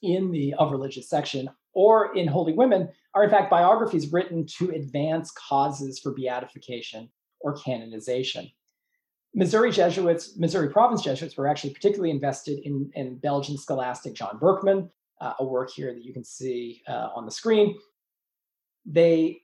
in 0.03 0.30
the 0.30 0.55
of 0.55 0.72
religious 0.72 1.09
section 1.09 1.49
or 1.72 2.16
in 2.16 2.26
Holy 2.26 2.53
Women 2.53 2.88
are 3.14 3.24
in 3.24 3.30
fact 3.30 3.51
biographies 3.51 4.12
written 4.12 4.47
to 4.59 4.70
advance 4.70 5.30
causes 5.32 5.99
for 5.99 6.14
beatification 6.14 7.11
or 7.40 7.55
canonization. 7.57 8.51
Missouri 9.34 9.70
Jesuits, 9.70 10.38
Missouri 10.38 10.70
Province 10.70 11.03
Jesuits 11.03 11.36
were 11.36 11.47
actually 11.47 11.74
particularly 11.74 12.11
invested 12.11 12.61
in, 12.64 12.90
in 12.94 13.18
Belgian 13.18 13.59
scholastic 13.59 14.14
John 14.14 14.38
Berchmans, 14.40 14.88
uh, 15.20 15.34
a 15.38 15.44
work 15.44 15.70
here 15.70 15.92
that 15.92 16.03
you 16.03 16.14
can 16.14 16.24
see 16.24 16.82
uh, 16.88 17.09
on 17.14 17.26
the 17.26 17.30
screen. 17.30 17.76
They 18.86 19.42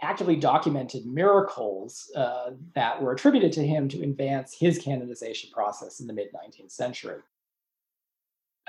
actively 0.00 0.36
documented 0.36 1.04
miracles 1.06 2.10
uh, 2.16 2.52
that 2.74 3.00
were 3.00 3.12
attributed 3.12 3.52
to 3.52 3.66
him 3.66 3.88
to 3.88 4.02
advance 4.02 4.56
his 4.58 4.78
canonization 4.78 5.50
process 5.50 6.00
in 6.00 6.06
the 6.06 6.12
mid 6.12 6.28
19th 6.32 6.72
century. 6.72 7.18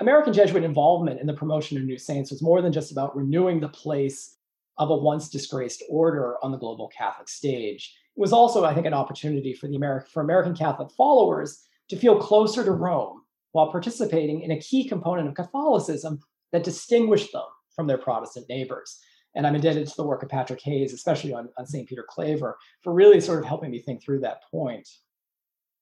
American 0.00 0.32
Jesuit 0.32 0.62
involvement 0.62 1.20
in 1.20 1.26
the 1.26 1.32
promotion 1.32 1.78
of 1.78 1.84
new 1.84 1.98
saints 1.98 2.30
was 2.30 2.42
more 2.42 2.60
than 2.60 2.72
just 2.72 2.92
about 2.92 3.16
renewing 3.16 3.60
the 3.60 3.68
place 3.68 4.36
of 4.78 4.90
a 4.90 4.96
once 4.96 5.30
disgraced 5.30 5.82
order 5.88 6.36
on 6.42 6.52
the 6.52 6.58
global 6.58 6.88
Catholic 6.88 7.28
stage. 7.28 7.96
It 8.16 8.20
was 8.20 8.32
also, 8.32 8.64
I 8.64 8.74
think, 8.74 8.86
an 8.86 8.94
opportunity 8.94 9.54
for 9.54 9.68
the 9.68 9.76
American 9.76 10.10
for 10.12 10.22
American 10.22 10.54
Catholic 10.54 10.90
followers 10.90 11.64
to 11.88 11.96
feel 11.96 12.18
closer 12.18 12.64
to 12.64 12.72
Rome 12.72 13.22
while 13.52 13.70
participating 13.70 14.42
in 14.42 14.50
a 14.50 14.60
key 14.60 14.86
component 14.86 15.28
of 15.28 15.34
Catholicism 15.34 16.20
that 16.52 16.64
distinguished 16.64 17.32
them 17.32 17.44
from 17.74 17.86
their 17.86 17.98
Protestant 17.98 18.46
neighbors. 18.48 18.98
And 19.34 19.46
I'm 19.46 19.54
indebted 19.54 19.86
to 19.86 19.96
the 19.96 20.04
work 20.04 20.22
of 20.22 20.28
Patrick 20.28 20.60
Hayes, 20.62 20.92
especially 20.92 21.32
on, 21.32 21.48
on 21.58 21.66
St. 21.66 21.88
Peter 21.88 22.04
Claver, 22.08 22.56
for 22.82 22.92
really 22.92 23.20
sort 23.20 23.38
of 23.38 23.44
helping 23.44 23.70
me 23.70 23.80
think 23.80 24.02
through 24.02 24.20
that 24.20 24.42
point. 24.50 24.88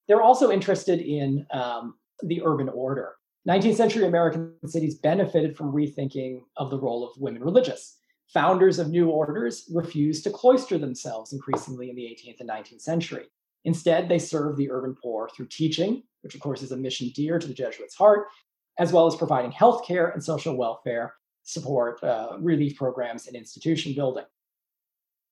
They're 0.07 0.21
also 0.21 0.51
interested 0.51 0.99
in 1.01 1.45
um, 1.51 1.95
the 2.21 2.41
urban 2.45 2.69
order. 2.69 3.15
19th 3.47 3.75
century 3.75 4.05
American 4.05 4.53
cities 4.65 4.95
benefited 4.95 5.55
from 5.55 5.71
rethinking 5.71 6.41
of 6.57 6.71
the 6.71 6.79
role 6.79 7.07
of 7.07 7.19
women 7.19 7.43
religious. 7.43 7.97
Founders 8.33 8.79
of 8.79 8.89
new 8.89 9.09
orders 9.09 9.69
refused 9.71 10.23
to 10.23 10.31
cloister 10.31 10.79
themselves 10.79 11.31
increasingly 11.31 11.91
in 11.91 11.95
the 11.95 12.03
18th 12.03 12.39
and 12.39 12.49
19th 12.49 12.81
century. 12.81 13.25
Instead, 13.65 14.09
they 14.09 14.17
served 14.17 14.57
the 14.57 14.71
urban 14.71 14.95
poor 15.01 15.29
through 15.29 15.47
teaching, 15.47 16.01
which 16.21 16.33
of 16.33 16.41
course 16.41 16.63
is 16.63 16.71
a 16.71 16.77
mission 16.77 17.11
dear 17.13 17.37
to 17.37 17.47
the 17.47 17.53
Jesuits' 17.53 17.95
heart, 17.95 18.27
as 18.79 18.91
well 18.91 19.05
as 19.05 19.15
providing 19.15 19.51
healthcare 19.51 20.11
and 20.13 20.23
social 20.23 20.55
welfare 20.55 21.13
support, 21.43 22.03
uh, 22.03 22.37
relief 22.39 22.75
programs, 22.75 23.27
and 23.27 23.35
institution 23.35 23.93
building. 23.93 24.25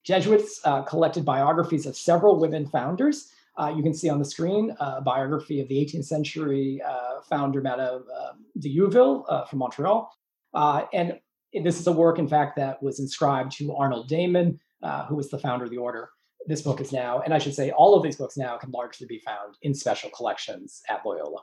Jesuits 0.04 0.62
uh, 0.66 0.84
collected 0.84 1.26
biographies 1.26 1.86
of 1.88 1.96
several 1.96 2.40
women 2.40 2.68
founders. 2.68 3.32
Uh, 3.56 3.72
you 3.76 3.84
can 3.84 3.94
see 3.94 4.10
on 4.10 4.18
the 4.18 4.26
screen 4.26 4.76
a 4.80 5.02
biography 5.02 5.62
of 5.62 5.68
the 5.68 5.76
18th 5.76 6.06
century 6.06 6.82
uh, 6.82 7.22
founder, 7.22 7.62
Madame 7.62 8.04
uh, 8.16 8.32
de 8.60 8.76
Youville 8.76 9.24
uh, 9.30 9.46
from 9.46 9.60
Montreal. 9.60 10.12
and 10.94 11.20
this 11.64 11.80
is 11.80 11.86
a 11.86 11.92
work, 11.92 12.18
in 12.18 12.28
fact, 12.28 12.56
that 12.56 12.82
was 12.82 13.00
inscribed 13.00 13.52
to 13.52 13.76
Arnold 13.76 14.10
Damen, 14.10 14.58
who 15.08 15.16
was 15.16 15.30
the 15.30 15.38
founder 15.38 15.66
of 15.66 15.72
the 15.72 15.78
order. 15.78 16.10
This 16.48 16.62
book 16.62 16.82
is 16.82 16.92
now, 16.92 17.22
and 17.22 17.34
I 17.34 17.38
should 17.38 17.54
say, 17.54 17.72
all 17.72 17.96
of 17.96 18.04
these 18.04 18.18
books 18.18 18.38
now 18.38 18.58
can 18.58 18.72
largely 18.72 19.08
be 19.08 19.20
found 19.20 19.56
in 19.62 19.74
special 19.74 20.10
collections 20.10 20.82
at 20.90 21.06
Loyola. 21.06 21.42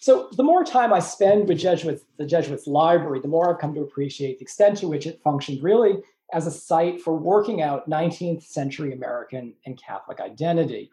So 0.00 0.30
the 0.36 0.42
more 0.42 0.64
time 0.64 0.92
I 0.92 0.98
spend 0.98 1.46
with 1.46 1.58
Jesuits, 1.58 2.02
the 2.18 2.26
Jesuits 2.26 2.66
library, 2.66 3.20
the 3.20 3.28
more 3.28 3.48
I've 3.48 3.60
come 3.60 3.72
to 3.74 3.82
appreciate 3.82 4.38
the 4.38 4.42
extent 4.42 4.78
to 4.78 4.88
which 4.88 5.06
it 5.06 5.20
functioned 5.22 5.62
really 5.62 5.98
as 6.32 6.46
a 6.46 6.50
site 6.50 7.00
for 7.00 7.16
working 7.16 7.62
out 7.62 7.88
19th 7.88 8.42
century 8.42 8.92
American 8.92 9.54
and 9.66 9.80
Catholic 9.80 10.20
identity. 10.20 10.90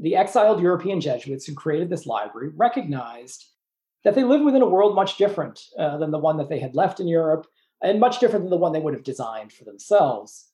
The 0.00 0.16
exiled 0.16 0.60
European 0.62 1.00
Jesuits 1.00 1.44
who 1.44 1.54
created 1.54 1.90
this 1.90 2.06
library 2.06 2.50
recognized 2.54 3.46
that 4.04 4.14
they 4.14 4.24
lived 4.24 4.44
within 4.44 4.62
a 4.62 4.68
world 4.68 4.94
much 4.94 5.16
different 5.16 5.60
uh, 5.78 5.98
than 5.98 6.12
the 6.12 6.18
one 6.18 6.36
that 6.36 6.48
they 6.48 6.60
had 6.60 6.76
left 6.76 7.00
in 7.00 7.08
Europe 7.08 7.46
and 7.82 8.00
much 8.00 8.20
different 8.20 8.44
than 8.44 8.50
the 8.50 8.56
one 8.56 8.72
they 8.72 8.80
would 8.80 8.94
have 8.94 9.04
designed 9.04 9.52
for 9.52 9.64
themselves. 9.64 10.48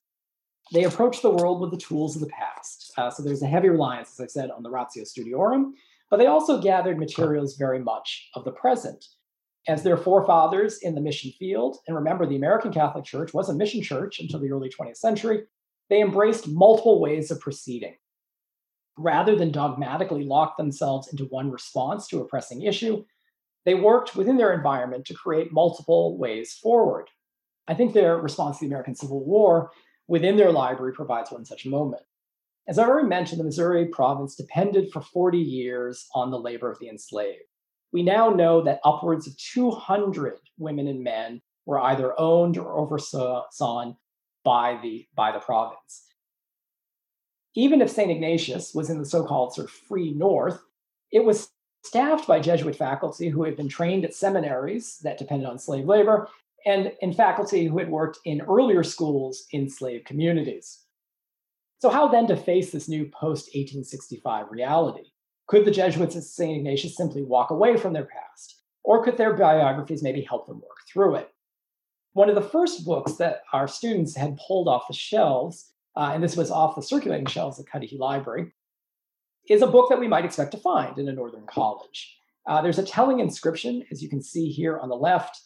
They 0.72 0.85
approached 0.85 1.22
the 1.22 1.31
world 1.31 1.61
with 1.61 1.70
the 1.70 1.77
tools 1.77 2.16
of 2.16 2.22
the 2.22 2.29
past. 2.29 2.93
Uh, 2.97 3.11
so 3.11 3.22
there's 3.22 3.43
a 3.43 3.47
heavy 3.47 3.68
reliance, 3.68 4.18
as 4.18 4.25
I 4.25 4.27
said, 4.27 4.51
on 4.51 4.62
the 4.62 4.70
Ratio 4.70 5.05
Studiorum, 5.05 5.72
but 6.11 6.16
they 6.16 6.27
also 6.27 6.61
gathered 6.61 6.99
materials 6.99 7.57
very 7.57 7.79
much 7.79 8.31
of 8.35 8.45
the 8.45 8.53
present. 8.53 9.07
As 9.67 9.83
their 9.83 9.97
forefathers 9.97 10.79
in 10.83 10.95
the 10.95 11.01
mission 11.01 11.33
field, 11.39 11.79
and 11.87 11.97
remember, 11.97 12.27
the 12.27 12.37
American 12.37 12.73
Catholic 12.73 13.05
Church 13.05 13.33
was 13.33 13.49
a 13.49 13.55
mission 13.55 13.83
church 13.83 14.21
until 14.21 14.41
the 14.41 14.51
early 14.51 14.69
20th 14.69 14.99
century, 14.99 15.45
they 15.89 16.03
embraced 16.03 16.49
multiple 16.49 17.01
ways 17.01 17.31
of 17.31 17.41
proceeding. 17.41 17.97
Rather 18.99 19.35
than 19.35 19.51
dogmatically 19.51 20.25
lock 20.25 20.57
themselves 20.57 21.09
into 21.09 21.25
one 21.25 21.51
response 21.51 22.07
to 22.09 22.21
a 22.21 22.27
pressing 22.27 22.62
issue, 22.62 23.05
they 23.65 23.75
worked 23.75 24.15
within 24.15 24.37
their 24.37 24.53
environment 24.53 25.07
to 25.07 25.15
create 25.15 25.53
multiple 25.53 26.19
ways 26.19 26.53
forward. 26.53 27.09
I 27.67 27.75
think 27.75 27.95
their 27.95 28.19
response 28.19 28.59
to 28.59 28.65
the 28.65 28.69
American 28.69 28.95
Civil 28.95 29.25
War 29.25 29.71
within 30.07 30.37
their 30.37 30.53
library 30.53 30.93
provides 30.93 31.31
one 31.31 31.47
such 31.47 31.65
moment. 31.65 32.03
As 32.69 32.79
I 32.79 32.85
already 32.85 33.09
mentioned, 33.09 33.41
the 33.41 33.45
Missouri 33.45 33.87
province 33.87 34.35
depended 34.35 34.93
for 34.93 35.01
40 35.01 35.39
years 35.39 36.07
on 36.15 36.31
the 36.31 36.39
labor 36.39 36.71
of 36.71 36.79
the 36.79 36.89
enslaved. 36.89 37.45
We 37.95 38.03
now 38.03 38.28
know 38.28 38.61
that 38.62 38.80
upwards 38.84 39.28
of 39.28 39.38
200 39.38 40.34
women 40.59 40.88
and 40.88 41.05
men 41.05 41.40
were 41.64 41.80
either 41.80 42.12
owned 42.18 42.59
or 42.59 42.76
oversawn 42.76 43.97
by 44.45 44.80
the, 44.82 45.07
by 45.14 45.30
the 45.30 45.38
province. 45.38 46.05
Even 47.55 47.80
if 47.80 47.88
St. 47.88 48.11
Ignatius 48.11 48.74
was 48.74 48.90
in 48.90 48.99
the 48.99 49.07
so 49.07 49.24
called 49.24 49.55
sort 49.55 49.68
of 49.68 49.70
free 49.70 50.12
north, 50.12 50.61
it 51.12 51.24
was 51.24 51.51
staffed 51.84 52.26
by 52.26 52.40
Jesuit 52.40 52.74
faculty 52.74 53.28
who 53.28 53.45
had 53.45 53.57
been 53.57 53.68
trained 53.68 54.05
at 54.05 54.12
seminaries 54.12 54.99
that 55.05 55.16
depended 55.16 55.49
on 55.49 55.57
slave 55.61 55.86
labor 55.86 56.28
and 56.66 56.92
in 57.01 57.12
faculty 57.12 57.66
who 57.66 57.78
had 57.78 57.90
worked 57.90 58.18
in 58.24 58.42
earlier 58.42 58.82
schools 58.82 59.45
in 59.53 59.70
slave 59.70 60.03
communities. 60.05 60.80
So, 61.78 61.90
how 61.90 62.09
then 62.09 62.26
to 62.26 62.36
face 62.36 62.72
this 62.72 62.88
new 62.88 63.05
post 63.05 63.51
1865 63.55 64.51
reality? 64.51 65.12
Could 65.47 65.64
the 65.64 65.70
Jesuits 65.70 66.16
at 66.16 66.22
St. 66.22 66.59
Ignatius 66.59 66.97
simply 66.97 67.22
walk 67.22 67.51
away 67.51 67.76
from 67.76 67.92
their 67.92 68.07
past? 68.07 68.62
Or 68.82 69.05
could 69.05 69.16
their 69.16 69.34
biographies 69.34 70.03
maybe 70.03 70.22
help 70.22 70.47
them 70.47 70.61
work 70.61 70.78
through 70.90 71.16
it? 71.16 71.30
One 72.12 72.28
of 72.28 72.34
the 72.34 72.42
first 72.42 72.84
books 72.84 73.14
that 73.14 73.42
our 73.53 73.66
students 73.66 74.14
had 74.16 74.38
pulled 74.38 74.68
off 74.68 74.88
the 74.88 74.95
shelves, 74.95 75.72
uh, 75.97 76.11
and 76.14 76.22
this 76.22 76.36
was 76.36 76.51
off 76.51 76.76
the 76.76 76.82
circulating 76.82 77.26
shelves 77.26 77.59
at 77.59 77.66
Cudahy 77.70 77.99
Library, 77.99 78.53
is 79.49 79.62
a 79.62 79.66
book 79.66 79.88
that 79.90 80.01
we 80.01 80.09
might 80.09 80.24
expect 80.24 80.53
to 80.53 80.59
find 80.59 80.99
in 80.99 81.09
a 81.09 81.12
Northern 81.12 81.47
college. 81.47 82.16
Uh, 82.47 82.62
there's 82.62 82.78
a 82.78 82.84
telling 82.84 83.20
inscription, 83.20 83.84
as 83.90 84.03
you 84.03 84.09
can 84.09 84.22
see 84.22 84.51
here 84.51 84.78
on 84.78 84.88
the 84.88 84.97
left, 84.97 85.40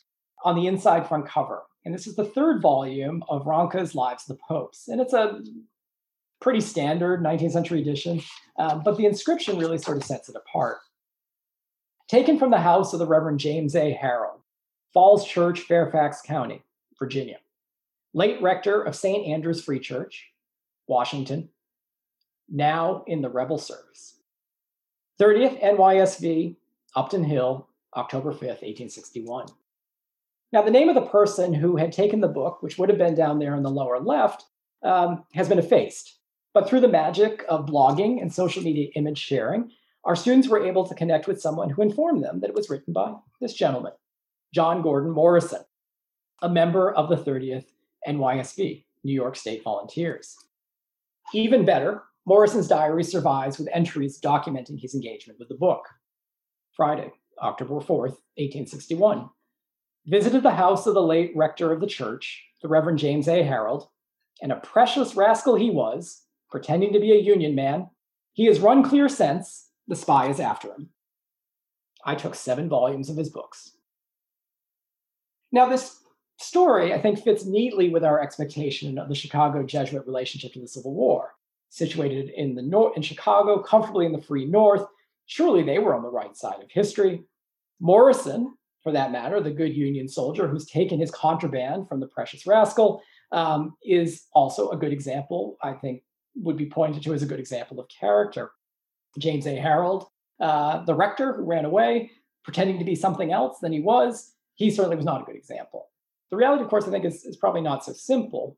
on 0.44 0.56
the 0.56 0.66
inside 0.66 1.08
front 1.08 1.26
cover. 1.26 1.62
And 1.84 1.94
this 1.94 2.06
is 2.06 2.16
the 2.16 2.24
third 2.24 2.60
volume 2.60 3.24
of 3.28 3.46
Ranke's 3.46 3.94
Lives 3.94 4.28
of 4.28 4.36
the 4.36 4.42
Popes. 4.46 4.88
And 4.88 5.00
it's 5.00 5.12
a 5.12 5.42
pretty 6.40 6.60
standard 6.60 7.22
19th 7.22 7.52
century 7.52 7.80
edition, 7.80 8.22
um, 8.58 8.82
but 8.84 8.96
the 8.96 9.06
inscription 9.06 9.58
really 9.58 9.78
sort 9.78 9.96
of 9.96 10.04
sets 10.04 10.28
it 10.28 10.36
apart. 10.36 10.78
Taken 12.08 12.38
from 12.38 12.50
the 12.50 12.58
house 12.58 12.92
of 12.92 12.98
the 12.98 13.06
Reverend 13.06 13.38
James 13.38 13.74
A. 13.76 13.92
Harold, 13.92 14.40
Falls 14.94 15.26
Church, 15.26 15.60
Fairfax 15.60 16.22
County, 16.22 16.62
Virginia. 16.98 17.38
Late 18.14 18.40
rector 18.40 18.82
of 18.82 18.96
St. 18.96 19.26
Andrew's 19.26 19.62
Free 19.62 19.78
Church, 19.78 20.30
Washington, 20.86 21.50
now 22.48 23.04
in 23.06 23.20
the 23.20 23.28
rebel 23.28 23.58
service. 23.58 24.14
30th 25.20 25.60
NYSV, 25.62 26.56
Upton 26.96 27.24
Hill, 27.24 27.68
October 27.94 28.32
5th, 28.32 28.62
1861. 28.62 29.46
Now, 30.50 30.62
the 30.62 30.70
name 30.70 30.88
of 30.88 30.94
the 30.94 31.02
person 31.02 31.52
who 31.52 31.76
had 31.76 31.92
taken 31.92 32.20
the 32.20 32.28
book, 32.28 32.62
which 32.62 32.78
would 32.78 32.88
have 32.88 32.96
been 32.96 33.14
down 33.14 33.38
there 33.38 33.54
in 33.54 33.62
the 33.62 33.70
lower 33.70 34.00
left, 34.00 34.46
um, 34.82 35.24
has 35.34 35.48
been 35.48 35.58
effaced 35.58 36.17
But 36.58 36.68
through 36.68 36.80
the 36.80 36.88
magic 36.88 37.44
of 37.48 37.66
blogging 37.66 38.20
and 38.20 38.34
social 38.34 38.64
media 38.64 38.88
image 38.96 39.18
sharing, 39.18 39.70
our 40.02 40.16
students 40.16 40.48
were 40.48 40.66
able 40.66 40.84
to 40.88 40.94
connect 40.96 41.28
with 41.28 41.40
someone 41.40 41.70
who 41.70 41.82
informed 41.82 42.24
them 42.24 42.40
that 42.40 42.50
it 42.50 42.56
was 42.56 42.68
written 42.68 42.92
by 42.92 43.14
this 43.40 43.54
gentleman, 43.54 43.92
John 44.52 44.82
Gordon 44.82 45.12
Morrison, 45.12 45.62
a 46.42 46.48
member 46.48 46.92
of 46.92 47.10
the 47.10 47.16
30th 47.16 47.66
NYSV, 48.08 48.84
New 49.04 49.12
York 49.12 49.36
State 49.36 49.62
Volunteers. 49.62 50.36
Even 51.32 51.64
better, 51.64 52.02
Morrison's 52.26 52.66
diary 52.66 53.04
survives 53.04 53.56
with 53.56 53.68
entries 53.72 54.20
documenting 54.20 54.80
his 54.80 54.96
engagement 54.96 55.38
with 55.38 55.46
the 55.46 55.54
book. 55.54 55.86
Friday, 56.72 57.12
October 57.40 57.74
4th, 57.74 58.18
1861. 58.34 59.30
Visited 60.06 60.42
the 60.42 60.50
house 60.50 60.88
of 60.88 60.94
the 60.94 61.02
late 61.02 61.30
rector 61.36 61.70
of 61.70 61.80
the 61.80 61.86
church, 61.86 62.42
the 62.62 62.68
Reverend 62.68 62.98
James 62.98 63.28
A. 63.28 63.44
Harold, 63.44 63.86
and 64.42 64.50
a 64.50 64.56
precious 64.56 65.14
rascal 65.14 65.54
he 65.54 65.70
was, 65.70 66.24
pretending 66.50 66.92
to 66.92 67.00
be 67.00 67.12
a 67.12 67.20
Union 67.20 67.54
man. 67.54 67.88
He 68.32 68.46
has 68.46 68.60
run 68.60 68.82
clear 68.82 69.08
since, 69.08 69.70
the 69.86 69.96
spy 69.96 70.28
is 70.28 70.40
after 70.40 70.68
him. 70.68 70.90
I 72.04 72.14
took 72.14 72.34
seven 72.34 72.68
volumes 72.68 73.10
of 73.10 73.16
his 73.16 73.30
books. 73.30 73.72
Now, 75.50 75.68
this 75.68 75.98
story, 76.38 76.92
I 76.92 77.00
think, 77.00 77.22
fits 77.22 77.44
neatly 77.44 77.88
with 77.88 78.04
our 78.04 78.20
expectation 78.20 78.98
of 78.98 79.08
the 79.08 79.14
Chicago 79.14 79.62
Jesuit 79.62 80.06
relationship 80.06 80.52
to 80.52 80.60
the 80.60 80.68
Civil 80.68 80.94
War. 80.94 81.34
Situated 81.70 82.30
in 82.30 82.54
the 82.54 82.62
north 82.62 82.96
in 82.96 83.02
Chicago, 83.02 83.62
comfortably 83.62 84.06
in 84.06 84.12
the 84.12 84.22
free 84.22 84.46
north, 84.46 84.86
surely 85.26 85.62
they 85.62 85.78
were 85.78 85.94
on 85.94 86.02
the 86.02 86.10
right 86.10 86.36
side 86.36 86.62
of 86.62 86.70
history. 86.70 87.24
Morrison, 87.80 88.54
for 88.82 88.92
that 88.92 89.12
matter, 89.12 89.40
the 89.40 89.50
good 89.50 89.76
Union 89.76 90.08
soldier 90.08 90.48
who's 90.48 90.66
taken 90.66 90.98
his 90.98 91.10
contraband 91.10 91.88
from 91.88 92.00
the 92.00 92.06
precious 92.06 92.46
rascal, 92.46 93.02
um, 93.32 93.76
is 93.84 94.24
also 94.32 94.70
a 94.70 94.76
good 94.76 94.92
example, 94.92 95.58
I 95.62 95.74
think, 95.74 96.02
would 96.42 96.56
be 96.56 96.66
pointed 96.66 97.02
to 97.02 97.14
as 97.14 97.22
a 97.22 97.26
good 97.26 97.40
example 97.40 97.80
of 97.80 97.86
character. 97.88 98.52
James 99.18 99.46
A. 99.46 99.56
Harold, 99.56 100.06
uh, 100.40 100.84
the 100.84 100.94
rector 100.94 101.32
who 101.32 101.42
ran 101.42 101.64
away, 101.64 102.10
pretending 102.44 102.78
to 102.78 102.84
be 102.84 102.94
something 102.94 103.32
else 103.32 103.58
than 103.60 103.72
he 103.72 103.80
was, 103.80 104.32
he 104.54 104.70
certainly 104.70 104.96
was 104.96 105.04
not 105.04 105.22
a 105.22 105.24
good 105.24 105.36
example. 105.36 105.88
The 106.30 106.36
reality, 106.36 106.62
of 106.62 106.70
course, 106.70 106.86
I 106.86 106.90
think 106.90 107.04
is, 107.04 107.24
is 107.24 107.36
probably 107.36 107.62
not 107.62 107.84
so 107.84 107.92
simple. 107.92 108.56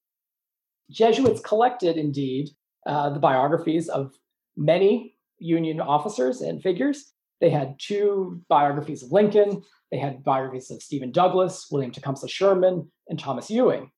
Jesuits 0.90 1.40
collected, 1.40 1.96
indeed, 1.96 2.50
uh, 2.86 3.10
the 3.10 3.20
biographies 3.20 3.88
of 3.88 4.12
many 4.56 5.16
Union 5.38 5.80
officers 5.80 6.40
and 6.40 6.62
figures. 6.62 7.12
They 7.40 7.50
had 7.50 7.76
two 7.78 8.42
biographies 8.48 9.02
of 9.02 9.12
Lincoln. 9.12 9.62
They 9.90 9.98
had 9.98 10.22
biographies 10.22 10.70
of 10.70 10.82
Stephen 10.82 11.12
Douglas, 11.12 11.68
William 11.70 11.92
Tecumseh 11.92 12.28
Sherman, 12.28 12.90
and 13.08 13.18
Thomas 13.18 13.50
Ewing. 13.50 13.90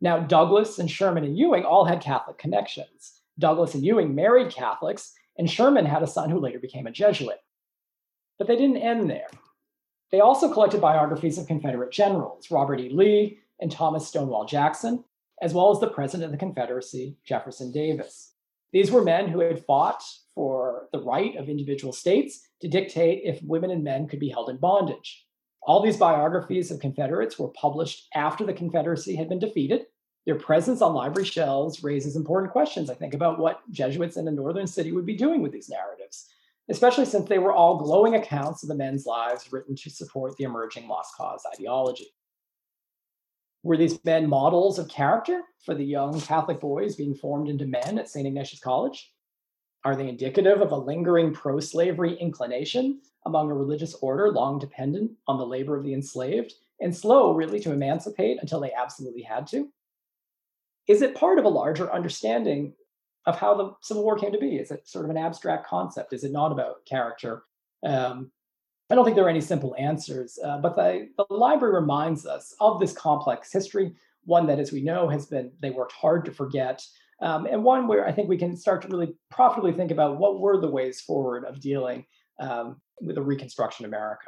Now, 0.00 0.18
Douglas 0.18 0.78
and 0.78 0.90
Sherman 0.90 1.24
and 1.24 1.36
Ewing 1.36 1.64
all 1.64 1.84
had 1.84 2.00
Catholic 2.00 2.38
connections. 2.38 3.20
Douglas 3.38 3.74
and 3.74 3.84
Ewing 3.84 4.14
married 4.14 4.52
Catholics, 4.52 5.12
and 5.38 5.50
Sherman 5.50 5.86
had 5.86 6.02
a 6.02 6.06
son 6.06 6.30
who 6.30 6.38
later 6.38 6.58
became 6.58 6.86
a 6.86 6.92
Jesuit. 6.92 7.38
But 8.38 8.48
they 8.48 8.56
didn't 8.56 8.78
end 8.78 9.08
there. 9.08 9.28
They 10.10 10.20
also 10.20 10.52
collected 10.52 10.80
biographies 10.80 11.38
of 11.38 11.46
Confederate 11.46 11.92
generals, 11.92 12.50
Robert 12.50 12.80
E. 12.80 12.88
Lee 12.88 13.38
and 13.60 13.70
Thomas 13.70 14.06
Stonewall 14.06 14.44
Jackson, 14.44 15.04
as 15.42 15.54
well 15.54 15.70
as 15.70 15.80
the 15.80 15.88
President 15.88 16.26
of 16.26 16.32
the 16.32 16.44
Confederacy, 16.44 17.16
Jefferson 17.24 17.72
Davis. 17.72 18.34
These 18.72 18.90
were 18.90 19.02
men 19.02 19.28
who 19.28 19.40
had 19.40 19.64
fought 19.64 20.02
for 20.34 20.88
the 20.92 21.00
right 21.00 21.36
of 21.36 21.48
individual 21.48 21.92
states 21.92 22.48
to 22.60 22.68
dictate 22.68 23.22
if 23.24 23.42
women 23.42 23.70
and 23.70 23.84
men 23.84 24.08
could 24.08 24.20
be 24.20 24.28
held 24.28 24.50
in 24.50 24.56
bondage. 24.56 25.23
All 25.66 25.82
these 25.82 25.96
biographies 25.96 26.70
of 26.70 26.80
Confederates 26.80 27.38
were 27.38 27.48
published 27.48 28.08
after 28.14 28.44
the 28.44 28.52
Confederacy 28.52 29.16
had 29.16 29.28
been 29.28 29.38
defeated. 29.38 29.86
Their 30.26 30.34
presence 30.34 30.82
on 30.82 30.94
library 30.94 31.26
shelves 31.26 31.82
raises 31.82 32.16
important 32.16 32.52
questions, 32.52 32.90
I 32.90 32.94
think, 32.94 33.14
about 33.14 33.38
what 33.38 33.60
Jesuits 33.70 34.16
in 34.16 34.28
a 34.28 34.30
northern 34.30 34.66
city 34.66 34.92
would 34.92 35.06
be 35.06 35.16
doing 35.16 35.40
with 35.40 35.52
these 35.52 35.70
narratives, 35.70 36.28
especially 36.68 37.06
since 37.06 37.28
they 37.28 37.38
were 37.38 37.52
all 37.52 37.78
glowing 37.78 38.14
accounts 38.14 38.62
of 38.62 38.68
the 38.68 38.74
men's 38.74 39.06
lives 39.06 39.52
written 39.52 39.74
to 39.76 39.90
support 39.90 40.36
the 40.36 40.44
emerging 40.44 40.86
lost 40.86 41.14
cause 41.16 41.42
ideology. 41.54 42.08
Were 43.62 43.78
these 43.78 44.02
men 44.04 44.28
models 44.28 44.78
of 44.78 44.88
character 44.88 45.40
for 45.64 45.74
the 45.74 45.84
young 45.84 46.20
Catholic 46.20 46.60
boys 46.60 46.96
being 46.96 47.14
formed 47.14 47.48
into 47.48 47.66
men 47.66 47.98
at 47.98 48.10
St. 48.10 48.26
Ignatius 48.26 48.60
College? 48.60 49.12
Are 49.84 49.96
they 49.96 50.08
indicative 50.08 50.60
of 50.60 50.72
a 50.72 50.76
lingering 50.76 51.32
pro 51.32 51.60
slavery 51.60 52.14
inclination 52.18 53.00
among 53.26 53.50
a 53.50 53.54
religious 53.54 53.94
order 53.94 54.30
long 54.30 54.58
dependent 54.58 55.12
on 55.26 55.38
the 55.38 55.46
labor 55.46 55.76
of 55.76 55.84
the 55.84 55.94
enslaved 55.94 56.54
and 56.80 56.94
slow, 56.94 57.32
really, 57.34 57.60
to 57.60 57.72
emancipate 57.72 58.38
until 58.40 58.60
they 58.60 58.72
absolutely 58.72 59.22
had 59.22 59.46
to? 59.48 59.68
Is 60.86 61.02
it 61.02 61.14
part 61.14 61.38
of 61.38 61.44
a 61.44 61.48
larger 61.48 61.92
understanding 61.92 62.74
of 63.26 63.38
how 63.38 63.54
the 63.54 63.72
Civil 63.80 64.04
War 64.04 64.18
came 64.18 64.32
to 64.32 64.38
be? 64.38 64.56
Is 64.56 64.70
it 64.70 64.86
sort 64.86 65.04
of 65.04 65.10
an 65.10 65.16
abstract 65.16 65.66
concept? 65.66 66.12
Is 66.12 66.24
it 66.24 66.32
not 66.32 66.52
about 66.52 66.84
character? 66.84 67.44
Um, 67.84 68.30
I 68.90 68.94
don't 68.94 69.04
think 69.04 69.16
there 69.16 69.24
are 69.24 69.30
any 69.30 69.40
simple 69.40 69.74
answers, 69.78 70.38
uh, 70.44 70.58
but 70.58 70.76
the, 70.76 71.08
the 71.16 71.24
library 71.34 71.74
reminds 71.74 72.26
us 72.26 72.54
of 72.60 72.80
this 72.80 72.92
complex 72.92 73.50
history, 73.50 73.94
one 74.24 74.46
that, 74.46 74.58
as 74.58 74.72
we 74.72 74.82
know, 74.82 75.08
has 75.08 75.26
been, 75.26 75.52
they 75.60 75.70
worked 75.70 75.92
hard 75.92 76.24
to 76.26 76.32
forget, 76.32 76.84
um, 77.22 77.46
and 77.46 77.64
one 77.64 77.88
where 77.88 78.06
I 78.06 78.12
think 78.12 78.28
we 78.28 78.36
can 78.36 78.56
start 78.56 78.82
to 78.82 78.88
really 78.88 79.14
profitably 79.30 79.72
think 79.72 79.90
about 79.90 80.18
what 80.18 80.40
were 80.40 80.60
the 80.60 80.70
ways 80.70 81.00
forward 81.00 81.44
of 81.44 81.60
dealing 81.60 82.04
um, 82.40 82.80
with 83.00 83.18
a 83.18 83.22
Reconstruction 83.22 83.86
America. 83.86 84.26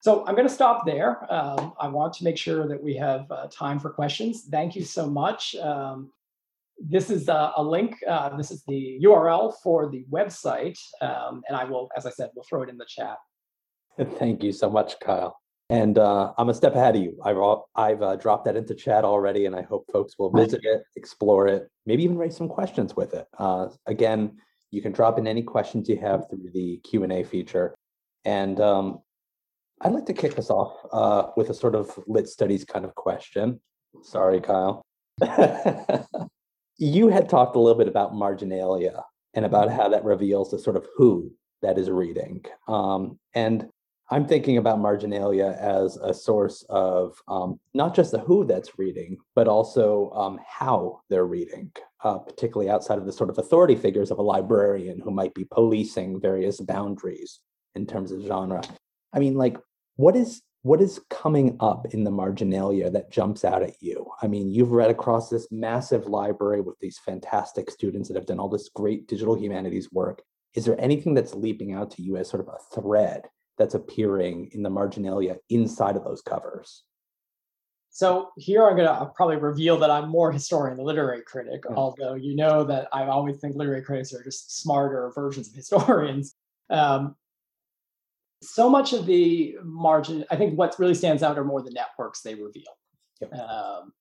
So 0.00 0.24
I'm 0.26 0.34
going 0.34 0.48
to 0.48 0.54
stop 0.54 0.86
there. 0.86 1.30
Um, 1.32 1.74
I 1.78 1.88
want 1.88 2.14
to 2.14 2.24
make 2.24 2.38
sure 2.38 2.66
that 2.66 2.82
we 2.82 2.96
have 2.96 3.30
uh, 3.30 3.48
time 3.48 3.78
for 3.78 3.90
questions. 3.90 4.46
Thank 4.50 4.74
you 4.74 4.82
so 4.82 5.08
much. 5.08 5.54
Um, 5.56 6.10
this 6.82 7.10
is 7.10 7.28
a, 7.28 7.52
a 7.56 7.62
link. 7.62 7.96
Uh, 8.08 8.34
this 8.36 8.50
is 8.50 8.64
the 8.66 8.98
URL 9.04 9.52
for 9.62 9.90
the 9.90 10.06
website, 10.10 10.78
um, 11.02 11.42
and 11.46 11.56
I 11.56 11.64
will, 11.64 11.90
as 11.94 12.06
I 12.06 12.10
said, 12.10 12.30
we'll 12.34 12.46
throw 12.48 12.62
it 12.62 12.70
in 12.70 12.78
the 12.78 12.86
chat. 12.86 13.18
Thank 14.18 14.42
you 14.42 14.52
so 14.52 14.70
much, 14.70 14.98
Kyle. 15.00 15.36
And 15.68 15.98
uh, 15.98 16.32
I'm 16.38 16.48
a 16.48 16.54
step 16.54 16.74
ahead 16.74 16.96
of 16.96 17.02
you. 17.02 17.20
I've 17.22 17.36
I've 17.76 18.02
uh, 18.02 18.16
dropped 18.16 18.46
that 18.46 18.56
into 18.56 18.74
chat 18.74 19.04
already, 19.04 19.44
and 19.44 19.54
I 19.54 19.62
hope 19.62 19.84
folks 19.92 20.18
will 20.18 20.30
visit 20.30 20.60
it, 20.64 20.82
explore 20.96 21.46
it, 21.46 21.68
maybe 21.84 22.02
even 22.02 22.16
raise 22.16 22.36
some 22.36 22.48
questions 22.48 22.96
with 22.96 23.14
it. 23.14 23.28
Uh, 23.38 23.68
again, 23.86 24.38
you 24.70 24.82
can 24.82 24.92
drop 24.92 25.18
in 25.18 25.26
any 25.26 25.42
questions 25.42 25.88
you 25.88 25.96
have 25.98 26.28
through 26.28 26.50
the 26.52 26.78
Q 26.84 27.02
and 27.02 27.12
A 27.12 27.24
feature. 27.24 27.74
And 28.24 28.60
um, 28.60 29.00
I'd 29.80 29.92
like 29.92 30.06
to 30.06 30.12
kick 30.12 30.38
us 30.38 30.50
off 30.50 30.76
uh, 30.92 31.30
with 31.36 31.50
a 31.50 31.54
sort 31.54 31.74
of 31.74 31.98
lit 32.06 32.28
studies 32.28 32.64
kind 32.64 32.84
of 32.84 32.94
question. 32.94 33.60
Sorry, 34.02 34.40
Kyle. 34.40 34.82
you 36.78 37.08
had 37.08 37.28
talked 37.28 37.56
a 37.56 37.58
little 37.58 37.78
bit 37.78 37.88
about 37.88 38.14
marginalia 38.14 39.02
and 39.34 39.44
about 39.44 39.70
how 39.70 39.88
that 39.88 40.04
reveals 40.04 40.50
the 40.50 40.58
sort 40.58 40.76
of 40.76 40.86
who 40.96 41.32
that 41.62 41.78
is 41.78 41.90
reading. 41.90 42.44
Um, 42.68 43.18
and 43.34 43.68
I'm 44.12 44.26
thinking 44.26 44.56
about 44.56 44.80
marginalia 44.80 45.56
as 45.60 45.96
a 45.96 46.12
source 46.12 46.64
of 46.68 47.22
um, 47.28 47.60
not 47.74 47.94
just 47.94 48.10
the 48.10 48.18
who 48.18 48.44
that's 48.44 48.76
reading, 48.76 49.18
but 49.36 49.46
also 49.46 50.10
um, 50.10 50.40
how 50.44 51.02
they're 51.08 51.26
reading, 51.26 51.70
uh, 52.02 52.18
particularly 52.18 52.68
outside 52.68 52.98
of 52.98 53.06
the 53.06 53.12
sort 53.12 53.30
of 53.30 53.38
authority 53.38 53.76
figures 53.76 54.10
of 54.10 54.18
a 54.18 54.22
librarian 54.22 54.98
who 54.98 55.12
might 55.12 55.32
be 55.32 55.44
policing 55.44 56.20
various 56.20 56.60
boundaries 56.60 57.38
in 57.76 57.86
terms 57.86 58.10
of 58.10 58.20
genre. 58.22 58.60
I 59.12 59.20
mean, 59.20 59.36
like, 59.36 59.56
what 59.94 60.16
is 60.16 60.42
what 60.62 60.80
is 60.80 61.00
coming 61.08 61.56
up 61.60 61.86
in 61.94 62.04
the 62.04 62.10
marginalia 62.10 62.90
that 62.90 63.12
jumps 63.12 63.44
out 63.44 63.62
at 63.62 63.76
you? 63.80 64.10
I 64.20 64.26
mean, 64.26 64.48
you've 64.48 64.72
read 64.72 64.90
across 64.90 65.30
this 65.30 65.46
massive 65.52 66.06
library 66.06 66.60
with 66.62 66.78
these 66.80 66.98
fantastic 66.98 67.70
students 67.70 68.08
that 68.08 68.16
have 68.16 68.26
done 68.26 68.40
all 68.40 68.48
this 68.48 68.68
great 68.74 69.06
digital 69.06 69.38
humanities 69.38 69.90
work. 69.92 70.20
Is 70.54 70.64
there 70.64 70.78
anything 70.80 71.14
that's 71.14 71.32
leaping 71.32 71.72
out 71.72 71.92
to 71.92 72.02
you 72.02 72.16
as 72.16 72.28
sort 72.28 72.46
of 72.46 72.48
a 72.48 72.74
thread 72.74 73.22
that's 73.60 73.74
appearing 73.74 74.48
in 74.54 74.62
the 74.62 74.70
marginalia 74.70 75.36
inside 75.50 75.94
of 75.94 76.02
those 76.02 76.22
covers. 76.22 76.82
So 77.90 78.30
here 78.38 78.66
I'm 78.66 78.74
going 78.74 78.88
to 78.88 79.12
probably 79.14 79.36
reveal 79.36 79.78
that 79.80 79.90
I'm 79.90 80.08
more 80.08 80.32
historian 80.32 80.78
than 80.78 80.86
literary 80.86 81.20
critic, 81.20 81.64
mm. 81.64 81.76
although 81.76 82.14
you 82.14 82.34
know 82.34 82.64
that 82.64 82.88
I 82.90 83.04
always 83.04 83.36
think 83.36 83.56
literary 83.56 83.82
critics 83.82 84.14
are 84.14 84.24
just 84.24 84.58
smarter 84.62 85.12
versions 85.14 85.48
of 85.48 85.54
historians. 85.54 86.34
Um, 86.70 87.16
so 88.40 88.70
much 88.70 88.94
of 88.94 89.04
the 89.04 89.56
margin, 89.62 90.24
I 90.30 90.36
think 90.36 90.56
what 90.56 90.78
really 90.78 90.94
stands 90.94 91.22
out 91.22 91.36
are 91.36 91.44
more 91.44 91.60
the 91.60 91.70
networks 91.70 92.22
they 92.22 92.34
reveal. 92.34 92.72
Yep. 93.20 93.34
Um, 93.34 93.92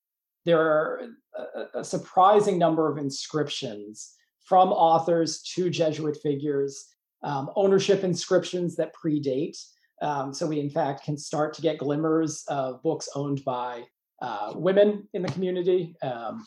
there 0.45 0.61
are 0.61 1.01
a, 1.35 1.79
a 1.79 1.83
surprising 1.83 2.57
number 2.57 2.89
of 2.89 2.97
inscriptions 2.97 4.13
from 4.45 4.69
authors 4.69 5.41
to 5.55 5.69
Jesuit 5.69 6.17
figures 6.23 6.85
um, 7.23 7.49
ownership 7.55 8.03
inscriptions 8.03 8.75
that 8.75 8.93
predate. 8.95 9.57
Um, 10.01 10.33
so 10.33 10.47
we, 10.47 10.59
in 10.59 10.69
fact, 10.69 11.03
can 11.03 11.17
start 11.17 11.53
to 11.55 11.61
get 11.61 11.77
glimmers 11.77 12.45
of 12.47 12.81
books 12.83 13.09
owned 13.15 13.43
by 13.43 13.83
uh, 14.21 14.53
women 14.55 15.07
in 15.13 15.21
the 15.21 15.31
community. 15.31 15.95
Um, 16.01 16.45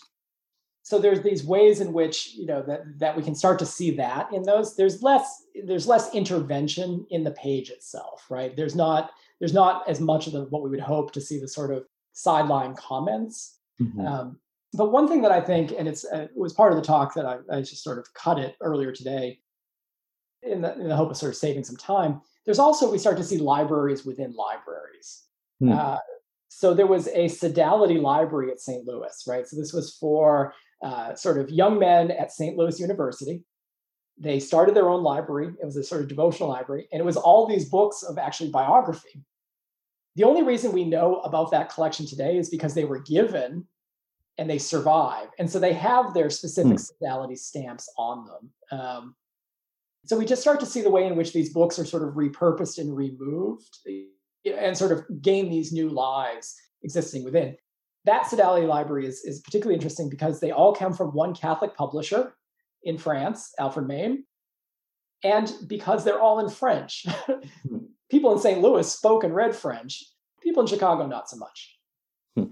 so 0.82 0.98
there's 0.98 1.22
these 1.22 1.44
ways 1.44 1.80
in 1.80 1.92
which 1.92 2.34
you 2.34 2.46
know 2.46 2.62
that 2.62 2.98
that 2.98 3.16
we 3.16 3.22
can 3.22 3.34
start 3.34 3.58
to 3.60 3.66
see 3.66 3.92
that 3.92 4.32
in 4.32 4.42
those. 4.42 4.74
There's 4.74 5.02
less 5.02 5.44
there's 5.64 5.86
less 5.86 6.12
intervention 6.12 7.06
in 7.10 7.22
the 7.22 7.30
page 7.32 7.70
itself, 7.70 8.26
right? 8.28 8.56
There's 8.56 8.74
not 8.74 9.10
there's 9.38 9.54
not 9.54 9.88
as 9.88 10.00
much 10.00 10.26
of 10.26 10.32
the 10.32 10.44
what 10.46 10.62
we 10.62 10.70
would 10.70 10.80
hope 10.80 11.12
to 11.12 11.20
see 11.20 11.38
the 11.38 11.48
sort 11.48 11.72
of 11.72 11.84
sideline 12.12 12.74
comments. 12.74 13.58
Mm-hmm. 13.80 14.06
Um, 14.06 14.38
but 14.74 14.90
one 14.90 15.06
thing 15.06 15.22
that 15.22 15.32
I 15.32 15.40
think, 15.40 15.72
and 15.78 15.86
it's 15.86 16.04
uh, 16.04 16.22
it 16.34 16.36
was 16.36 16.52
part 16.52 16.72
of 16.72 16.78
the 16.78 16.84
talk 16.84 17.14
that 17.14 17.26
I, 17.26 17.38
I, 17.50 17.60
just 17.60 17.84
sort 17.84 17.98
of 17.98 18.12
cut 18.14 18.38
it 18.38 18.56
earlier 18.60 18.90
today, 18.90 19.38
in 20.42 20.62
the, 20.62 20.74
in 20.78 20.88
the 20.88 20.96
hope 20.96 21.10
of 21.10 21.16
sort 21.16 21.30
of 21.30 21.36
saving 21.36 21.64
some 21.64 21.76
time. 21.76 22.20
There's 22.44 22.58
also 22.58 22.90
we 22.90 22.98
start 22.98 23.16
to 23.18 23.24
see 23.24 23.38
libraries 23.38 24.04
within 24.04 24.34
libraries. 24.34 25.24
Hmm. 25.60 25.72
Uh, 25.72 25.98
so 26.48 26.74
there 26.74 26.86
was 26.86 27.08
a 27.08 27.28
Sodality 27.28 28.00
Library 28.00 28.50
at 28.50 28.60
St. 28.60 28.86
Louis, 28.86 29.24
right? 29.26 29.46
So 29.46 29.56
this 29.56 29.72
was 29.72 29.96
for 29.96 30.52
uh, 30.82 31.14
sort 31.14 31.38
of 31.38 31.48
young 31.50 31.78
men 31.78 32.10
at 32.10 32.32
St. 32.32 32.56
Louis 32.56 32.78
University. 32.78 33.42
They 34.18 34.38
started 34.38 34.74
their 34.74 34.90
own 34.90 35.02
library. 35.02 35.54
It 35.60 35.64
was 35.64 35.76
a 35.76 35.82
sort 35.82 36.02
of 36.02 36.08
devotional 36.08 36.50
library, 36.50 36.88
and 36.92 37.00
it 37.00 37.04
was 37.04 37.16
all 37.16 37.46
these 37.46 37.68
books 37.68 38.02
of 38.02 38.18
actually 38.18 38.50
biography. 38.50 39.24
The 40.16 40.24
only 40.24 40.42
reason 40.42 40.72
we 40.72 40.84
know 40.84 41.20
about 41.20 41.50
that 41.52 41.72
collection 41.72 42.06
today 42.06 42.36
is 42.36 42.50
because 42.50 42.74
they 42.74 42.84
were 42.84 42.98
given 42.98 43.66
and 44.38 44.48
they 44.48 44.58
survive. 44.58 45.28
And 45.38 45.50
so 45.50 45.58
they 45.58 45.72
have 45.72 46.14
their 46.14 46.30
specific 46.30 46.78
mm. 46.78 47.38
stamps 47.38 47.88
on 47.96 48.26
them. 48.26 48.78
Um, 48.78 49.14
so 50.06 50.18
we 50.18 50.24
just 50.24 50.42
start 50.42 50.60
to 50.60 50.66
see 50.66 50.80
the 50.80 50.90
way 50.90 51.06
in 51.06 51.16
which 51.16 51.32
these 51.32 51.52
books 51.52 51.78
are 51.78 51.84
sort 51.84 52.02
of 52.02 52.14
repurposed 52.14 52.78
and 52.78 52.96
removed 52.96 53.78
and 54.44 54.76
sort 54.76 54.92
of 54.92 55.04
gain 55.22 55.48
these 55.48 55.72
new 55.72 55.88
lives 55.88 56.56
existing 56.82 57.24
within. 57.24 57.56
That 58.04 58.26
Sodality 58.26 58.66
Library 58.66 59.06
is, 59.06 59.20
is 59.24 59.40
particularly 59.40 59.76
interesting 59.76 60.08
because 60.10 60.40
they 60.40 60.50
all 60.50 60.74
come 60.74 60.92
from 60.92 61.14
one 61.14 61.34
Catholic 61.34 61.76
publisher 61.76 62.34
in 62.82 62.98
France, 62.98 63.52
Alfred 63.60 63.86
Mame, 63.86 64.24
and 65.22 65.52
because 65.68 66.04
they're 66.04 66.20
all 66.20 66.40
in 66.40 66.48
French. 66.48 67.06
Hmm. 67.06 67.78
People 68.10 68.32
in 68.32 68.38
St. 68.38 68.60
Louis 68.60 68.92
spoke 68.92 69.24
and 69.24 69.34
read 69.34 69.56
French. 69.56 70.04
People 70.42 70.62
in 70.62 70.66
Chicago, 70.66 71.06
not 71.06 71.30
so 71.30 71.36
much. 71.38 71.78
Hmm. 72.36 72.50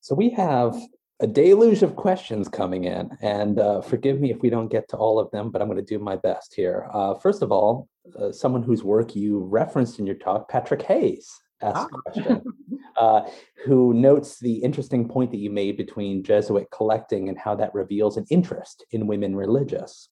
So 0.00 0.14
we 0.14 0.30
have 0.30 0.74
a 1.22 1.26
deluge 1.26 1.84
of 1.84 1.94
questions 1.94 2.48
coming 2.48 2.84
in, 2.84 3.08
and 3.22 3.60
uh, 3.60 3.80
forgive 3.80 4.20
me 4.20 4.32
if 4.32 4.42
we 4.42 4.50
don't 4.50 4.66
get 4.68 4.88
to 4.88 4.96
all 4.96 5.20
of 5.20 5.30
them, 5.30 5.50
but 5.50 5.62
I'm 5.62 5.68
going 5.68 5.78
to 5.78 5.84
do 5.84 6.00
my 6.00 6.16
best 6.16 6.52
here. 6.52 6.88
Uh, 6.92 7.14
first 7.14 7.42
of 7.42 7.52
all, 7.52 7.88
uh, 8.18 8.32
someone 8.32 8.64
whose 8.64 8.82
work 8.82 9.14
you 9.14 9.38
referenced 9.38 10.00
in 10.00 10.06
your 10.06 10.16
talk, 10.16 10.48
Patrick 10.50 10.82
Hayes, 10.82 11.30
asked 11.62 11.88
ah. 11.92 11.96
a 11.96 12.02
question, 12.02 12.42
uh, 12.98 13.20
who 13.64 13.94
notes 13.94 14.40
the 14.40 14.56
interesting 14.56 15.08
point 15.08 15.30
that 15.30 15.38
you 15.38 15.48
made 15.48 15.76
between 15.76 16.24
Jesuit 16.24 16.66
collecting 16.72 17.28
and 17.28 17.38
how 17.38 17.54
that 17.54 17.72
reveals 17.72 18.16
an 18.16 18.26
interest 18.28 18.84
in 18.90 19.06
women 19.06 19.36
religious. 19.36 20.08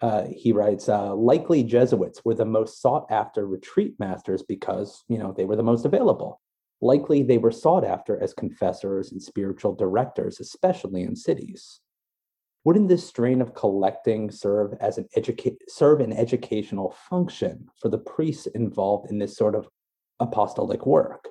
Uh, 0.00 0.24
he 0.24 0.52
writes, 0.52 0.88
uh, 0.88 1.14
likely 1.14 1.62
Jesuits 1.62 2.24
were 2.24 2.34
the 2.34 2.44
most 2.44 2.82
sought 2.82 3.06
after 3.10 3.46
retreat 3.46 3.94
masters 4.00 4.42
because, 4.42 5.04
you 5.08 5.18
know, 5.18 5.32
they 5.32 5.44
were 5.44 5.56
the 5.56 5.62
most 5.62 5.84
available. 5.84 6.40
Likely 6.80 7.22
they 7.22 7.38
were 7.38 7.50
sought 7.50 7.84
after 7.84 8.22
as 8.22 8.34
confessors 8.34 9.12
and 9.12 9.22
spiritual 9.22 9.74
directors, 9.74 10.40
especially 10.40 11.02
in 11.02 11.16
cities. 11.16 11.80
Wouldn't 12.64 12.88
this 12.88 13.06
strain 13.06 13.40
of 13.40 13.54
collecting 13.54 14.30
serve 14.30 14.74
as 14.80 14.98
an 14.98 15.08
educa- 15.16 15.56
serve 15.68 16.00
an 16.00 16.12
educational 16.12 16.90
function 17.08 17.68
for 17.80 17.88
the 17.88 17.98
priests 17.98 18.46
involved 18.46 19.10
in 19.10 19.18
this 19.18 19.36
sort 19.36 19.54
of 19.54 19.68
apostolic 20.20 20.84
work? 20.84 21.28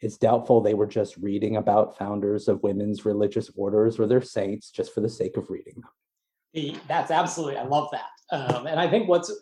It's 0.00 0.16
doubtful 0.16 0.60
they 0.60 0.74
were 0.74 0.86
just 0.86 1.16
reading 1.16 1.56
about 1.56 1.98
founders 1.98 2.48
of 2.48 2.62
women's 2.62 3.04
religious 3.04 3.50
orders 3.56 3.98
or 3.98 4.06
their 4.06 4.22
saints 4.22 4.70
just 4.70 4.94
for 4.94 5.00
the 5.00 5.08
sake 5.08 5.36
of 5.36 5.50
reading 5.50 5.74
them. 5.74 6.80
That's 6.86 7.10
absolutely, 7.10 7.58
I 7.58 7.64
love 7.64 7.90
that. 7.92 8.36
Um, 8.36 8.66
and 8.66 8.78
I 8.78 8.88
think 8.88 9.08
what's 9.08 9.34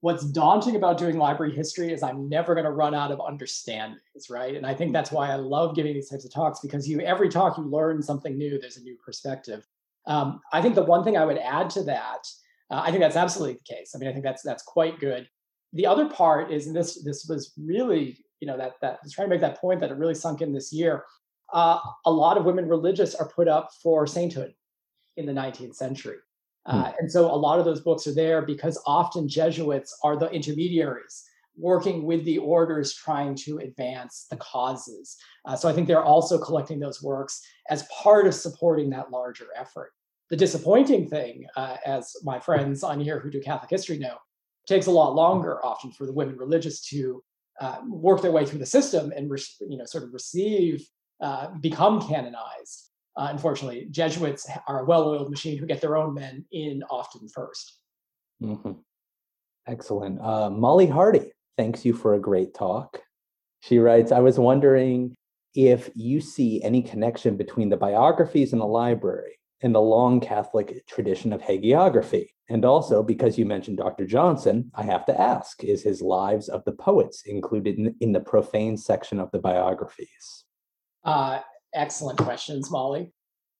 what's 0.00 0.24
daunting 0.24 0.76
about 0.76 0.98
doing 0.98 1.18
library 1.18 1.54
history 1.54 1.92
is 1.92 2.02
I'm 2.02 2.28
never 2.28 2.54
going 2.54 2.64
to 2.64 2.70
run 2.70 2.94
out 2.94 3.10
of 3.10 3.20
understandings, 3.20 4.28
right? 4.30 4.54
And 4.54 4.66
I 4.66 4.74
think 4.74 4.92
that's 4.92 5.10
why 5.10 5.30
I 5.30 5.36
love 5.36 5.74
giving 5.74 5.94
these 5.94 6.08
types 6.08 6.24
of 6.24 6.32
talks 6.32 6.60
because 6.60 6.88
you 6.88 7.00
every 7.00 7.28
talk 7.28 7.56
you 7.56 7.64
learn 7.64 8.02
something 8.02 8.36
new. 8.36 8.58
There's 8.58 8.76
a 8.76 8.82
new 8.82 8.96
perspective. 8.96 9.66
Um, 10.06 10.40
I 10.52 10.62
think 10.62 10.74
the 10.74 10.84
one 10.84 11.02
thing 11.02 11.16
I 11.16 11.24
would 11.24 11.38
add 11.38 11.70
to 11.70 11.82
that, 11.84 12.28
uh, 12.70 12.82
I 12.84 12.90
think 12.90 13.00
that's 13.00 13.16
absolutely 13.16 13.54
the 13.54 13.74
case. 13.74 13.92
I 13.94 13.98
mean, 13.98 14.08
I 14.08 14.12
think 14.12 14.24
that's 14.24 14.42
that's 14.42 14.62
quite 14.62 15.00
good. 15.00 15.28
The 15.72 15.86
other 15.86 16.08
part 16.08 16.52
is, 16.52 16.66
and 16.66 16.76
this 16.76 17.02
this 17.02 17.26
was 17.28 17.52
really, 17.58 18.24
you 18.40 18.46
know, 18.46 18.56
that 18.56 18.74
that 18.82 18.98
was 19.02 19.12
trying 19.12 19.28
to 19.28 19.34
make 19.34 19.40
that 19.40 19.60
point 19.60 19.80
that 19.80 19.90
it 19.90 19.96
really 19.96 20.14
sunk 20.14 20.42
in 20.42 20.52
this 20.52 20.72
year. 20.72 21.04
Uh, 21.52 21.78
a 22.04 22.10
lot 22.10 22.36
of 22.36 22.44
women 22.44 22.68
religious 22.68 23.14
are 23.14 23.28
put 23.28 23.48
up 23.48 23.70
for 23.82 24.06
sainthood 24.06 24.54
in 25.16 25.26
the 25.26 25.32
19th 25.32 25.74
century. 25.74 26.16
Hmm. 26.66 26.80
Uh, 26.80 26.92
and 26.98 27.10
so 27.10 27.26
a 27.26 27.36
lot 27.36 27.58
of 27.58 27.64
those 27.64 27.80
books 27.80 28.06
are 28.06 28.14
there 28.14 28.42
because 28.42 28.80
often 28.86 29.28
Jesuits 29.28 29.96
are 30.02 30.16
the 30.16 30.30
intermediaries 30.30 31.24
working 31.56 32.04
with 32.04 32.24
the 32.24 32.38
orders 32.38 32.94
trying 32.94 33.34
to 33.34 33.58
advance 33.58 34.26
the 34.30 34.36
causes. 34.36 35.16
Uh, 35.46 35.56
so 35.56 35.68
I 35.68 35.72
think 35.72 35.88
they're 35.88 36.04
also 36.04 36.38
collecting 36.38 36.78
those 36.78 37.02
works 37.02 37.40
as 37.70 37.84
part 37.84 38.26
of 38.26 38.34
supporting 38.34 38.90
that 38.90 39.10
larger 39.10 39.46
effort. 39.56 39.92
The 40.28 40.36
disappointing 40.36 41.08
thing, 41.08 41.46
uh, 41.56 41.76
as 41.86 42.14
my 42.24 42.40
friends 42.40 42.82
on 42.82 43.00
here 43.00 43.20
who 43.20 43.30
do 43.30 43.40
Catholic 43.40 43.70
history 43.70 43.98
know, 43.98 44.16
takes 44.66 44.86
a 44.86 44.90
lot 44.90 45.14
longer 45.14 45.64
often 45.64 45.92
for 45.92 46.04
the 46.04 46.12
women 46.12 46.36
religious 46.36 46.84
to 46.88 47.22
uh, 47.60 47.78
work 47.88 48.20
their 48.20 48.32
way 48.32 48.44
through 48.44 48.58
the 48.58 48.66
system 48.66 49.12
and 49.16 49.30
you 49.60 49.78
know 49.78 49.84
sort 49.84 50.04
of 50.04 50.12
receive, 50.12 50.86
uh, 51.22 51.48
become 51.60 52.06
canonized. 52.06 52.90
Uh, 53.16 53.28
unfortunately, 53.30 53.86
Jesuits 53.90 54.48
are 54.68 54.80
a 54.80 54.84
well-oiled 54.84 55.30
machine 55.30 55.56
who 55.56 55.66
get 55.66 55.80
their 55.80 55.96
own 55.96 56.14
men 56.14 56.44
in 56.52 56.82
often 56.90 57.28
1st 57.28 57.70
mm-hmm. 58.42 58.72
Excellent. 59.66 60.20
Uh, 60.20 60.50
Molly 60.50 60.86
Hardy, 60.86 61.32
thanks 61.56 61.84
you 61.84 61.92
for 61.92 62.14
a 62.14 62.20
great 62.20 62.54
talk. 62.54 63.00
She 63.60 63.78
writes, 63.78 64.12
I 64.12 64.20
was 64.20 64.38
wondering 64.38 65.16
if 65.54 65.90
you 65.94 66.20
see 66.20 66.62
any 66.62 66.82
connection 66.82 67.36
between 67.36 67.70
the 67.70 67.76
biographies 67.76 68.52
in 68.52 68.58
the 68.58 68.66
library 68.66 69.38
and 69.62 69.74
the 69.74 69.80
long 69.80 70.20
Catholic 70.20 70.86
tradition 70.86 71.32
of 71.32 71.40
hagiography. 71.40 72.28
And 72.48 72.64
also, 72.64 73.02
because 73.02 73.38
you 73.38 73.46
mentioned 73.46 73.78
Dr. 73.78 74.06
Johnson, 74.06 74.70
I 74.74 74.84
have 74.84 75.04
to 75.06 75.20
ask 75.20 75.64
is 75.64 75.82
his 75.82 76.02
Lives 76.02 76.48
of 76.48 76.62
the 76.64 76.72
Poets 76.72 77.22
included 77.26 77.78
in, 77.78 77.94
in 78.00 78.12
the 78.12 78.20
profane 78.20 78.76
section 78.76 79.18
of 79.18 79.30
the 79.32 79.38
biographies? 79.38 80.44
Uh, 81.02 81.40
excellent 81.76 82.18
questions, 82.18 82.70
Molly. 82.70 83.12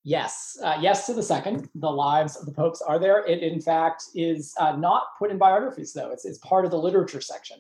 Yes, 0.02 0.56
uh, 0.62 0.78
yes 0.80 1.06
to 1.06 1.14
the 1.14 1.22
second. 1.22 1.68
The 1.74 1.90
lives 1.90 2.36
of 2.36 2.46
the 2.46 2.52
popes 2.52 2.80
are 2.80 2.98
there. 2.98 3.26
It, 3.26 3.42
in 3.42 3.60
fact, 3.60 4.04
is 4.14 4.54
uh, 4.58 4.76
not 4.76 5.02
put 5.18 5.30
in 5.30 5.38
biographies, 5.38 5.92
though. 5.92 6.10
It's, 6.10 6.24
it's 6.24 6.38
part 6.38 6.64
of 6.64 6.70
the 6.70 6.78
literature 6.78 7.20
section, 7.20 7.58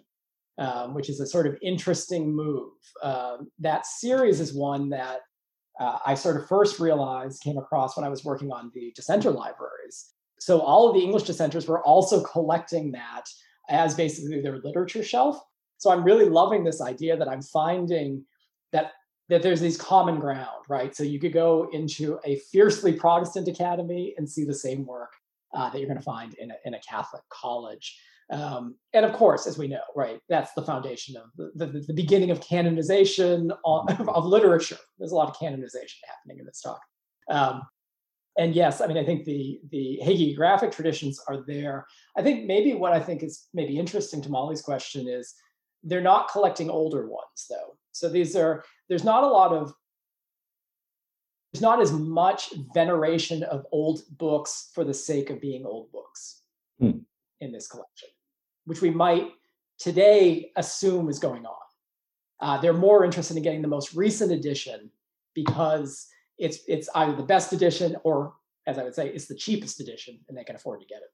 um, 0.58 0.94
which 0.94 1.10
is 1.10 1.18
a 1.20 1.26
sort 1.26 1.46
of 1.46 1.58
interesting 1.60 2.34
move. 2.34 2.70
Um, 3.02 3.50
that 3.58 3.84
series 3.84 4.40
is 4.40 4.54
one 4.54 4.88
that 4.90 5.20
uh, 5.80 5.98
I 6.06 6.14
sort 6.14 6.36
of 6.36 6.48
first 6.48 6.78
realized, 6.78 7.42
came 7.42 7.58
across 7.58 7.96
when 7.96 8.06
I 8.06 8.08
was 8.08 8.24
working 8.24 8.52
on 8.52 8.70
the 8.74 8.92
dissenter 8.94 9.30
libraries. 9.30 10.12
So 10.38 10.60
all 10.60 10.88
of 10.88 10.94
the 10.94 11.02
English 11.02 11.24
dissenters 11.24 11.66
were 11.66 11.82
also 11.82 12.22
collecting 12.22 12.92
that 12.92 13.24
as 13.68 13.94
basically 13.94 14.40
their 14.40 14.58
literature 14.58 15.02
shelf. 15.02 15.40
So 15.78 15.90
I'm 15.90 16.04
really 16.04 16.28
loving 16.28 16.64
this 16.64 16.80
idea 16.80 17.16
that 17.16 17.28
I'm 17.28 17.42
finding 17.42 18.24
that 19.28 19.42
there's 19.42 19.60
these 19.60 19.76
common 19.76 20.20
ground, 20.20 20.64
right? 20.68 20.94
So 20.94 21.02
you 21.02 21.18
could 21.18 21.32
go 21.32 21.68
into 21.72 22.18
a 22.24 22.36
fiercely 22.52 22.92
Protestant 22.92 23.48
academy 23.48 24.14
and 24.16 24.28
see 24.28 24.44
the 24.44 24.54
same 24.54 24.86
work 24.86 25.12
uh, 25.54 25.70
that 25.70 25.78
you're 25.78 25.88
going 25.88 25.98
to 25.98 26.04
find 26.04 26.34
in 26.34 26.50
a, 26.50 26.54
in 26.64 26.74
a 26.74 26.80
Catholic 26.80 27.22
college. 27.30 27.98
Um, 28.30 28.76
and 28.92 29.04
of 29.04 29.12
course, 29.12 29.46
as 29.46 29.56
we 29.56 29.68
know, 29.68 29.82
right, 29.94 30.20
that's 30.28 30.52
the 30.54 30.62
foundation 30.62 31.16
of 31.16 31.30
the, 31.36 31.66
the, 31.66 31.80
the 31.80 31.92
beginning 31.92 32.30
of 32.30 32.40
canonization 32.40 33.52
of, 33.64 33.88
of, 34.08 34.24
literature. 34.24 34.78
There's 34.98 35.12
a 35.12 35.16
lot 35.16 35.28
of 35.28 35.38
canonization 35.38 36.00
happening 36.06 36.40
in 36.40 36.46
this 36.46 36.60
talk. 36.60 36.80
Um, 37.30 37.62
and 38.38 38.54
yes, 38.54 38.80
I 38.80 38.86
mean, 38.86 38.98
I 38.98 39.04
think 39.04 39.24
the 39.24 39.60
the 39.70 39.98
hagiographic 40.04 40.70
traditions 40.70 41.20
are 41.26 41.42
there. 41.46 41.86
I 42.18 42.22
think 42.22 42.44
maybe 42.44 42.74
what 42.74 42.92
I 42.92 43.00
think 43.00 43.22
is 43.22 43.46
maybe 43.54 43.78
interesting 43.78 44.20
to 44.22 44.28
Molly's 44.28 44.60
question 44.60 45.08
is 45.08 45.34
they're 45.82 46.02
not 46.02 46.30
collecting 46.30 46.68
older 46.68 47.08
ones 47.08 47.46
though. 47.48 47.78
So 47.96 48.08
these 48.08 48.36
are 48.36 48.64
there's 48.88 49.04
not 49.04 49.24
a 49.24 49.26
lot 49.26 49.52
of 49.52 49.72
there's 51.52 51.62
not 51.62 51.80
as 51.80 51.92
much 51.92 52.52
veneration 52.74 53.42
of 53.44 53.64
old 53.72 54.02
books 54.18 54.70
for 54.74 54.84
the 54.84 54.92
sake 54.92 55.30
of 55.30 55.40
being 55.40 55.64
old 55.64 55.90
books 55.90 56.42
hmm. 56.78 56.98
in 57.40 57.52
this 57.52 57.66
collection, 57.66 58.08
which 58.66 58.82
we 58.82 58.90
might 58.90 59.30
today 59.78 60.52
assume 60.56 61.08
is 61.08 61.18
going 61.18 61.46
on. 61.46 61.54
Uh, 62.40 62.60
they're 62.60 62.74
more 62.74 63.04
interested 63.04 63.36
in 63.36 63.42
getting 63.42 63.62
the 63.62 63.68
most 63.68 63.94
recent 63.94 64.30
edition 64.30 64.90
because 65.34 66.08
it's 66.36 66.58
it's 66.68 66.90
either 66.94 67.16
the 67.16 67.22
best 67.22 67.54
edition 67.54 67.96
or, 68.04 68.34
as 68.66 68.78
I 68.78 68.82
would 68.82 68.94
say, 68.94 69.08
it's 69.08 69.26
the 69.26 69.34
cheapest 69.34 69.80
edition, 69.80 70.18
and 70.28 70.36
they 70.36 70.44
can 70.44 70.56
afford 70.56 70.80
to 70.80 70.86
get 70.86 70.98
it. 70.98 71.10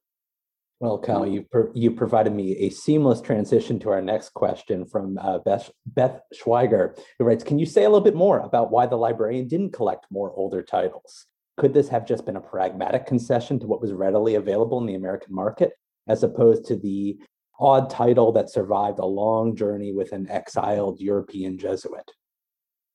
Well, 0.82 0.98
Kyle, 0.98 1.24
you 1.24 1.42
pro- 1.48 1.70
you 1.74 1.92
provided 1.92 2.32
me 2.32 2.56
a 2.56 2.68
seamless 2.68 3.20
transition 3.20 3.78
to 3.78 3.90
our 3.90 4.02
next 4.02 4.30
question 4.30 4.84
from 4.84 5.16
uh, 5.16 5.38
Beth, 5.38 5.70
Beth 5.86 6.20
Schweiger, 6.34 6.98
who 7.16 7.24
writes, 7.24 7.44
"Can 7.44 7.60
you 7.60 7.66
say 7.66 7.84
a 7.84 7.88
little 7.88 8.04
bit 8.04 8.16
more 8.16 8.40
about 8.40 8.72
why 8.72 8.86
the 8.86 8.96
librarian 8.96 9.46
didn't 9.46 9.70
collect 9.70 10.06
more 10.10 10.32
older 10.34 10.60
titles? 10.60 11.26
Could 11.56 11.72
this 11.72 11.88
have 11.90 12.04
just 12.04 12.26
been 12.26 12.34
a 12.34 12.40
pragmatic 12.40 13.06
concession 13.06 13.60
to 13.60 13.68
what 13.68 13.80
was 13.80 13.92
readily 13.92 14.34
available 14.34 14.80
in 14.80 14.86
the 14.86 14.96
American 14.96 15.32
market, 15.32 15.70
as 16.08 16.24
opposed 16.24 16.64
to 16.64 16.74
the 16.74 17.16
odd 17.60 17.88
title 17.88 18.32
that 18.32 18.50
survived 18.50 18.98
a 18.98 19.06
long 19.06 19.54
journey 19.54 19.92
with 19.92 20.10
an 20.10 20.28
exiled 20.28 20.98
European 21.00 21.58
Jesuit?" 21.58 22.10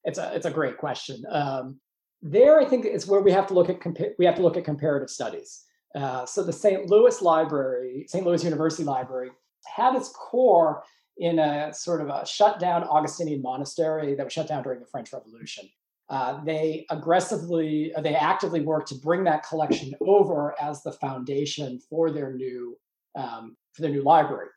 It's 0.04 0.20
a 0.20 0.36
it's 0.36 0.46
a 0.46 0.52
great 0.52 0.78
question. 0.78 1.24
Um, 1.30 1.80
there, 2.22 2.60
I 2.60 2.66
think 2.66 2.84
it's 2.84 3.08
where 3.08 3.22
we 3.22 3.32
have 3.32 3.48
to 3.48 3.54
look 3.54 3.70
at 3.70 3.80
compa- 3.80 4.12
we 4.20 4.26
have 4.26 4.36
to 4.36 4.42
look 4.42 4.58
at 4.58 4.66
comparative 4.66 5.10
studies. 5.10 5.64
Uh, 5.96 6.26
so 6.26 6.44
the 6.44 6.54
St. 6.54 6.90
Louis 6.90 7.22
Library, 7.22 8.06
St. 8.08 8.26
Louis 8.26 8.44
University 8.44 8.84
Library, 8.84 9.32
had 9.66 9.96
its 9.96 10.10
core 10.10 10.84
in 11.18 11.40
a 11.40 11.74
sort 11.74 12.02
of 12.02 12.10
a 12.10 12.26
shut 12.26 12.60
down 12.60 12.84
Augustinian 12.84 13.42
monastery 13.42 14.16
that 14.16 14.24
was 14.24 14.34
shut 14.34 14.48
down 14.48 14.64
during 14.64 14.80
the 14.80 14.86
French 14.86 15.12
Revolution. 15.12 15.68
Uh, 16.10 16.44
they 16.44 16.86
aggressively, 16.90 17.94
uh, 17.96 18.02
they 18.02 18.16
actively 18.16 18.62
worked 18.62 18.88
to 18.88 18.96
bring 18.96 19.24
that 19.26 19.44
collection 19.44 19.94
over 20.02 20.56
as 20.62 20.84
the 20.84 20.92
foundation 20.92 21.80
for 21.90 22.12
their 22.12 22.34
new 22.34 22.78
um, 23.16 23.58
for 23.74 23.82
their 23.82 23.92
new 23.92 24.04
library. 24.04 24.48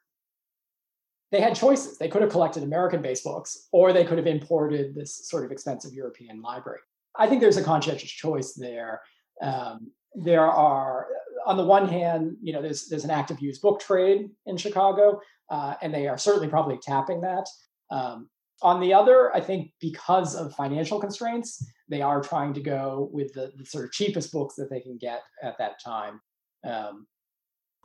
They 1.33 1.41
had 1.41 1.55
choices. 1.55 1.97
They 1.97 2.09
could 2.09 2.23
have 2.23 2.31
collected 2.31 2.63
American-based 2.63 3.25
books, 3.25 3.69
or 3.73 3.93
they 3.93 4.05
could 4.05 4.19
have 4.19 4.27
imported 4.27 4.95
this 4.95 5.29
sort 5.29 5.45
of 5.45 5.53
expensive 5.53 5.93
European 5.93 6.43
library. 6.43 6.81
I 7.17 7.27
think 7.27 7.41
there's 7.41 7.57
a 7.57 7.63
conscientious 7.63 8.11
choice 8.11 8.55
there. 8.55 9.01
Um, 9.41 9.93
there 10.15 10.47
are, 10.47 11.07
on 11.51 11.57
the 11.57 11.65
one 11.65 11.89
hand, 11.89 12.37
you 12.41 12.53
know, 12.53 12.63
there's 12.63 12.87
there's 12.87 13.03
an 13.03 13.11
active 13.11 13.41
used 13.41 13.61
book 13.61 13.81
trade 13.81 14.31
in 14.47 14.57
Chicago, 14.57 15.21
uh, 15.51 15.75
and 15.83 15.93
they 15.93 16.07
are 16.07 16.17
certainly 16.17 16.47
probably 16.47 16.79
tapping 16.81 17.21
that. 17.23 17.45
Um, 17.91 18.31
on 18.63 18.81
the 18.81 18.95
other, 18.95 19.35
I 19.35 19.41
think 19.41 19.73
because 19.81 20.37
of 20.37 20.55
financial 20.55 21.01
constraints, 21.01 21.67
they 21.89 22.03
are 22.03 22.23
trying 22.23 22.55
to 22.55 22.61
go 22.61 23.11
with 23.13 23.33
the, 23.33 23.51
the 23.57 23.65
sort 23.65 23.85
of 23.85 23.91
cheapest 23.91 24.31
books 24.31 24.55
that 24.55 24.71
they 24.71 24.81
can 24.81 24.97
get 24.97 25.23
at 25.43 25.59
that 25.59 25.83
time. 25.85 26.21
Um, 26.63 27.09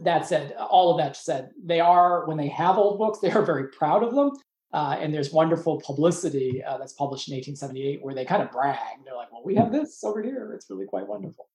that 0.03 0.27
said, 0.27 0.51
all 0.51 0.91
of 0.91 0.99
that 0.99 1.15
said, 1.15 1.49
they 1.63 1.79
are 1.79 2.27
when 2.27 2.37
they 2.37 2.49
have 2.49 2.77
old 2.77 2.99
books, 2.99 3.17
they 3.23 3.31
are 3.31 3.43
very 3.43 3.69
proud 3.69 4.03
of 4.03 4.13
them. 4.13 4.29
Uh, 4.73 4.95
and 4.99 5.11
there's 5.11 5.31
wonderful 5.31 5.81
publicity 5.83 6.61
uh, 6.63 6.77
that's 6.77 6.93
published 6.93 7.29
in 7.29 7.33
1878 7.33 8.03
where 8.03 8.13
they 8.13 8.25
kind 8.25 8.43
of 8.43 8.51
brag. 8.51 8.77
They're 9.05 9.15
like, 9.15 9.31
"Well, 9.31 9.41
we 9.43 9.55
have 9.55 9.71
this 9.71 10.03
over 10.03 10.21
here. 10.21 10.51
It's 10.53 10.69
really 10.69 10.85
quite 10.85 11.07
wonderful." 11.07 11.47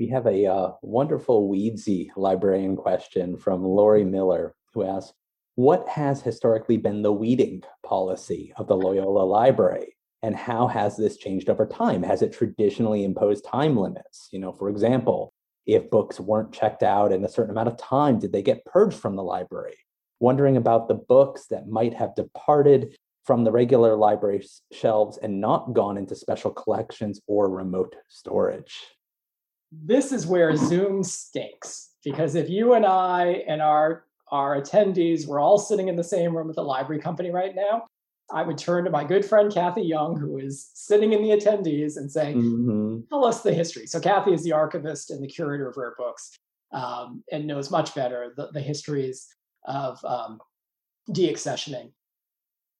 We 0.00 0.06
have 0.06 0.26
a 0.26 0.46
uh, 0.46 0.72
wonderful 0.80 1.50
Weedsy 1.50 2.08
librarian 2.16 2.74
question 2.74 3.36
from 3.36 3.62
Lori 3.62 4.02
Miller, 4.02 4.54
who 4.72 4.82
asks, 4.82 5.12
"What 5.56 5.86
has 5.90 6.22
historically 6.22 6.78
been 6.78 7.02
the 7.02 7.12
weeding 7.12 7.64
policy 7.84 8.50
of 8.56 8.66
the 8.66 8.78
Loyola 8.78 9.24
Library, 9.24 9.94
and 10.22 10.34
how 10.34 10.68
has 10.68 10.96
this 10.96 11.18
changed 11.18 11.50
over 11.50 11.66
time? 11.66 12.02
Has 12.02 12.22
it 12.22 12.32
traditionally 12.32 13.04
imposed 13.04 13.44
time 13.44 13.76
limits? 13.76 14.30
You 14.32 14.38
know, 14.38 14.52
for 14.52 14.70
example." 14.70 15.34
If 15.66 15.90
books 15.90 16.18
weren't 16.18 16.54
checked 16.54 16.82
out 16.82 17.12
in 17.12 17.22
a 17.22 17.28
certain 17.28 17.50
amount 17.50 17.68
of 17.68 17.76
time, 17.76 18.18
did 18.18 18.32
they 18.32 18.40
get 18.40 18.64
purged 18.64 18.98
from 18.98 19.16
the 19.16 19.22
library? 19.22 19.76
wondering 20.18 20.56
about 20.56 20.86
the 20.88 20.94
books 20.94 21.46
that 21.48 21.68
might 21.68 21.94
have 21.94 22.14
departed 22.14 22.96
from 23.24 23.44
the 23.44 23.52
regular 23.52 23.96
library 23.96 24.46
shelves 24.72 25.18
and 25.18 25.40
not 25.40 25.72
gone 25.72 25.96
into 25.96 26.14
special 26.14 26.50
collections 26.50 27.20
or 27.26 27.50
remote 27.50 27.96
storage. 28.08 28.80
This 29.72 30.12
is 30.12 30.26
where 30.26 30.56
Zoom 30.56 31.02
stinks 31.02 31.90
because 32.04 32.34
if 32.34 32.48
you 32.48 32.74
and 32.74 32.84
I 32.84 33.44
and 33.46 33.62
our 33.62 34.04
our 34.30 34.60
attendees 34.60 35.26
were 35.26 35.40
all 35.40 35.58
sitting 35.58 35.88
in 35.88 35.96
the 35.96 36.04
same 36.04 36.36
room 36.36 36.48
at 36.48 36.56
the 36.56 36.62
library 36.62 37.00
company 37.00 37.30
right 37.30 37.54
now, 37.54 37.86
I 38.32 38.42
would 38.42 38.58
turn 38.58 38.84
to 38.84 38.90
my 38.90 39.04
good 39.04 39.24
friend 39.24 39.52
Kathy 39.52 39.82
Young, 39.82 40.16
who 40.16 40.38
is 40.38 40.70
sitting 40.72 41.12
in 41.12 41.22
the 41.22 41.30
attendees, 41.30 41.96
and 41.96 42.10
say, 42.10 42.34
mm-hmm. 42.34 43.00
"Tell 43.08 43.24
us 43.24 43.42
the 43.42 43.52
history." 43.52 43.86
So 43.86 44.00
Kathy 44.00 44.32
is 44.32 44.44
the 44.44 44.52
archivist 44.52 45.10
and 45.10 45.22
the 45.22 45.28
curator 45.28 45.68
of 45.68 45.76
rare 45.76 45.94
books, 45.98 46.36
um, 46.72 47.24
and 47.32 47.46
knows 47.46 47.70
much 47.70 47.94
better 47.94 48.32
the, 48.36 48.50
the 48.52 48.60
histories 48.60 49.28
of 49.64 50.02
um, 50.04 50.40
deaccessioning. 51.10 51.90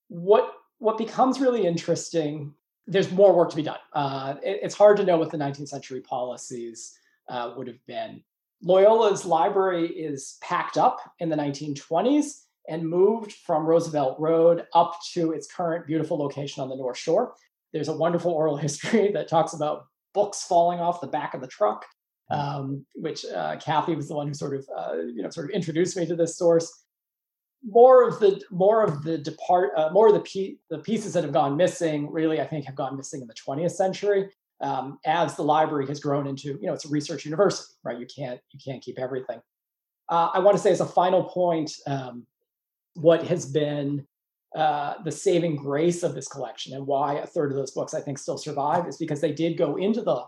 What 0.09 0.53
what 0.78 0.99
becomes 0.99 1.41
really 1.41 1.66
interesting, 1.66 2.55
there's 2.87 3.11
more 3.11 3.35
work 3.35 3.51
to 3.51 3.57
be 3.57 3.62
done. 3.62 3.78
Uh, 3.93 4.35
it, 4.43 4.61
it's 4.62 4.74
hard 4.74 4.97
to 4.97 5.05
know 5.05 5.18
what 5.18 5.31
the 5.31 5.39
19th 5.39 5.68
century 5.68 6.01
policies 6.01 6.97
uh, 7.28 7.53
would 7.57 7.66
have 7.66 7.85
been. 7.87 8.22
Loyola's 8.64 9.24
library 9.24 9.89
is 9.89 10.37
packed 10.43 10.76
up 10.76 10.99
in 11.18 11.28
the 11.28 11.37
1920s 11.37 12.45
and 12.68 12.87
moved 12.87 13.33
from 13.33 13.64
Roosevelt 13.64 14.18
Road 14.18 14.66
up 14.74 14.97
to 15.14 15.33
its 15.33 15.51
current 15.51 15.87
beautiful 15.87 16.18
location 16.18 16.62
on 16.62 16.68
the 16.68 16.76
North 16.76 16.99
Shore. 16.99 17.35
There's 17.72 17.89
a 17.89 17.97
wonderful 17.97 18.33
oral 18.33 18.57
history 18.59 19.12
that 19.12 19.28
talks 19.28 19.55
about 19.55 19.87
books 20.12 20.45
falling 20.45 20.81
off 20.81 21.01
the 21.01 21.07
back 21.07 21.35
of 21.35 21.41
the 21.41 21.47
truck 21.47 21.87
um, 22.31 22.87
which 22.95 23.24
uh, 23.24 23.57
Kathy 23.57 23.95
was 23.95 24.09
the 24.09 24.14
one 24.14 24.28
who 24.28 24.35
sort 24.35 24.55
of 24.55 24.68
uh, 24.76 24.95
you 25.14 25.22
know 25.22 25.31
sort 25.31 25.47
of 25.47 25.51
introduced 25.51 25.97
me 25.97 26.07
to 26.07 26.16
this 26.16 26.37
source. 26.37 26.80
More 27.62 28.08
of 28.08 28.20
the 28.20 28.42
more 28.50 28.82
of 28.82 29.02
the 29.02 29.18
depart 29.18 29.72
uh, 29.76 29.90
more 29.90 30.08
of 30.08 30.14
the 30.14 30.20
pe- 30.20 30.56
the 30.70 30.78
pieces 30.78 31.12
that 31.12 31.24
have 31.24 31.32
gone 31.32 31.56
missing 31.56 32.11
really 32.11 32.40
I 32.40 32.46
think 32.46 32.64
have 32.64 32.74
gone 32.74 32.96
missing 32.96 33.20
in 33.20 33.28
the 33.28 33.34
20th 33.34 33.72
century 33.72 34.30
um, 34.62 34.98
as 35.04 35.36
the 35.36 35.42
library 35.42 35.86
has 35.86 36.00
grown 36.00 36.26
into 36.26 36.58
you 36.61 36.66
know 36.66 36.72
it's 36.72 36.86
a 36.86 36.88
research 36.88 37.24
university 37.26 37.74
right 37.84 37.98
you 37.98 38.06
can't 38.06 38.40
you 38.50 38.58
can't 38.64 38.82
keep 38.82 38.98
everything. 38.98 39.40
Uh, 40.08 40.30
I 40.34 40.40
want 40.40 40.56
to 40.56 40.62
say 40.62 40.72
as 40.72 40.80
a 40.80 40.86
final 40.86 41.24
point, 41.24 41.70
um, 41.86 42.26
what 42.94 43.22
has 43.26 43.46
been 43.46 44.04
uh, 44.56 44.94
the 45.04 45.12
saving 45.12 45.54
grace 45.54 46.02
of 46.02 46.14
this 46.14 46.26
collection 46.26 46.74
and 46.74 46.84
why 46.84 47.14
a 47.14 47.26
third 47.26 47.52
of 47.52 47.56
those 47.56 47.70
books 47.70 47.94
I 47.94 48.00
think 48.00 48.18
still 48.18 48.36
survive 48.36 48.88
is 48.88 48.96
because 48.96 49.20
they 49.20 49.32
did 49.32 49.56
go 49.56 49.76
into 49.76 50.02
the 50.02 50.24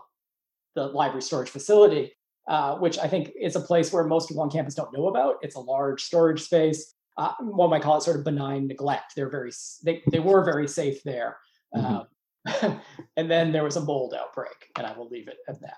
the 0.75 0.87
library 0.87 1.21
storage 1.21 1.49
facility, 1.49 2.13
uh, 2.47 2.77
which 2.77 2.97
I 2.97 3.07
think 3.07 3.31
is 3.39 3.55
a 3.55 3.59
place 3.59 3.93
where 3.93 4.05
most 4.05 4.29
people 4.29 4.41
on 4.41 4.49
campus 4.49 4.73
don't 4.73 4.91
know 4.93 5.07
about. 5.07 5.35
It's 5.41 5.55
a 5.55 5.59
large 5.59 6.01
storage 6.01 6.41
space. 6.41 6.95
Uh, 7.17 7.33
one 7.39 7.69
might 7.69 7.81
call 7.81 7.97
it 7.97 8.03
sort 8.03 8.17
of 8.17 8.23
benign 8.23 8.67
neglect. 8.67 9.13
They're 9.15 9.29
very 9.29 9.51
they 9.83 10.01
they 10.11 10.19
were 10.19 10.43
very 10.43 10.67
safe 10.67 11.03
there, 11.03 11.37
mm-hmm. 11.75 12.65
um, 12.65 12.81
and 13.17 13.29
then 13.29 13.51
there 13.51 13.63
was 13.63 13.75
a 13.75 13.81
mold 13.81 14.13
outbreak, 14.13 14.71
and 14.77 14.87
I 14.87 14.97
will 14.97 15.09
leave 15.09 15.27
it 15.27 15.37
at 15.47 15.57
that. 15.61 15.77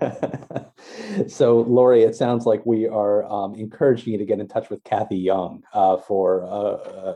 so, 1.28 1.60
Lori, 1.60 2.02
it 2.02 2.16
sounds 2.16 2.46
like 2.46 2.64
we 2.66 2.88
are 2.88 3.24
um, 3.24 3.54
encouraging 3.54 4.12
you 4.12 4.18
to 4.18 4.24
get 4.24 4.40
in 4.40 4.48
touch 4.48 4.70
with 4.70 4.82
Kathy 4.84 5.16
Young 5.16 5.62
uh, 5.72 5.96
for 5.96 6.44
uh, 6.44 7.14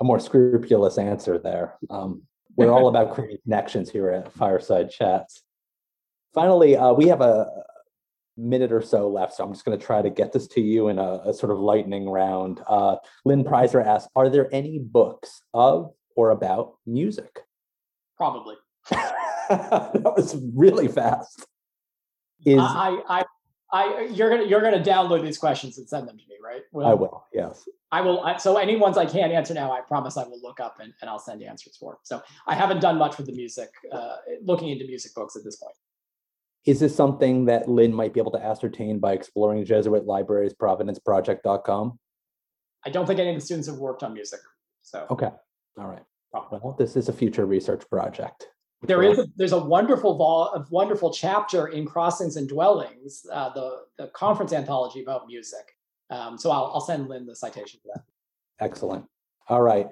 a 0.00 0.04
more 0.04 0.18
scrupulous 0.18 0.98
answer 0.98 1.38
there. 1.38 1.76
Um, 1.90 2.22
we're 2.56 2.72
all 2.72 2.88
about 2.94 3.14
creating 3.14 3.38
connections 3.44 3.90
here 3.90 4.10
at 4.10 4.32
Fireside 4.32 4.90
Chats. 4.90 5.42
Finally, 6.34 6.76
uh, 6.76 6.92
we 6.92 7.08
have 7.08 7.20
a 7.20 7.48
minute 8.36 8.72
or 8.72 8.82
so 8.82 9.08
left, 9.08 9.34
so 9.34 9.44
I'm 9.44 9.52
just 9.52 9.64
going 9.64 9.78
to 9.78 9.84
try 9.84 10.02
to 10.02 10.10
get 10.10 10.32
this 10.32 10.46
to 10.48 10.60
you 10.60 10.88
in 10.88 10.98
a, 10.98 11.20
a 11.26 11.34
sort 11.34 11.52
of 11.52 11.58
lightning 11.58 12.08
round. 12.08 12.60
Uh, 12.68 12.96
Lynn 13.24 13.44
Preiser 13.44 13.84
asks, 13.84 14.08
are 14.16 14.28
there 14.28 14.48
any 14.52 14.78
books 14.78 15.42
of 15.52 15.92
or 16.16 16.30
about 16.30 16.74
music? 16.86 17.40
Probably. 18.16 18.56
that 18.90 20.12
was 20.16 20.36
really 20.54 20.88
fast. 20.88 21.46
Is 22.44 22.58
I, 22.60 23.00
I, 23.08 23.24
I, 23.72 24.08
you're 24.12 24.30
gonna 24.30 24.44
you're 24.44 24.60
gonna 24.60 24.82
download 24.82 25.22
these 25.22 25.38
questions 25.38 25.78
and 25.78 25.88
send 25.88 26.06
them 26.06 26.18
to 26.18 26.24
me, 26.28 26.36
right? 26.42 26.62
I 26.86 26.94
will. 26.94 27.24
Yes. 27.32 27.66
I 27.90 28.02
will. 28.02 28.24
So 28.38 28.56
any 28.56 28.76
ones 28.76 28.98
I 28.98 29.06
can't 29.06 29.32
answer 29.32 29.54
now, 29.54 29.72
I 29.72 29.80
promise 29.80 30.16
I 30.16 30.24
will 30.24 30.40
look 30.42 30.60
up 30.60 30.78
and, 30.80 30.92
and 31.00 31.08
I'll 31.08 31.18
send 31.18 31.42
answers 31.42 31.76
for. 31.76 31.98
So 32.02 32.22
I 32.46 32.54
haven't 32.54 32.80
done 32.80 32.98
much 32.98 33.16
with 33.16 33.26
the 33.26 33.32
music, 33.32 33.70
uh, 33.92 34.16
looking 34.42 34.68
into 34.68 34.84
music 34.84 35.14
books 35.14 35.36
at 35.36 35.44
this 35.44 35.56
point. 35.56 35.74
Is 36.66 36.80
this 36.80 36.96
something 36.96 37.44
that 37.44 37.68
Lynn 37.68 37.92
might 37.92 38.14
be 38.14 38.20
able 38.20 38.32
to 38.32 38.42
ascertain 38.42 38.98
by 38.98 39.12
exploring 39.12 39.64
Jesuit 39.64 40.06
Libraries 40.06 40.54
provenanceproject.com? 40.54 41.98
I 42.86 42.90
don't 42.90 43.06
think 43.06 43.20
any 43.20 43.30
of 43.30 43.36
the 43.36 43.40
students 43.40 43.68
have 43.68 43.76
worked 43.76 44.02
on 44.02 44.14
music. 44.14 44.40
So 44.82 45.06
okay, 45.10 45.30
all 45.78 45.86
right. 45.86 46.02
Well, 46.32 46.74
this 46.78 46.96
is 46.96 47.08
a 47.08 47.12
future 47.12 47.46
research 47.46 47.88
project. 47.88 48.48
There 48.82 49.02
is 49.02 49.18
a, 49.18 49.26
there's 49.36 49.52
a 49.52 49.58
wonderful 49.58 50.16
vol, 50.16 50.52
a 50.54 50.66
wonderful 50.68 51.12
chapter 51.12 51.68
in 51.68 51.86
Crossings 51.86 52.36
and 52.36 52.48
Dwellings, 52.48 53.24
uh, 53.32 53.50
the 53.50 53.82
the 53.98 54.08
conference 54.08 54.52
anthology 54.52 55.02
about 55.02 55.26
music. 55.26 55.76
Um, 56.10 56.36
so 56.36 56.50
I'll 56.50 56.72
I'll 56.74 56.80
send 56.80 57.08
Lynn 57.08 57.24
the 57.26 57.36
citation 57.36 57.80
for 57.82 57.92
that. 57.94 58.04
Excellent. 58.60 59.06
All 59.48 59.62
right. 59.62 59.88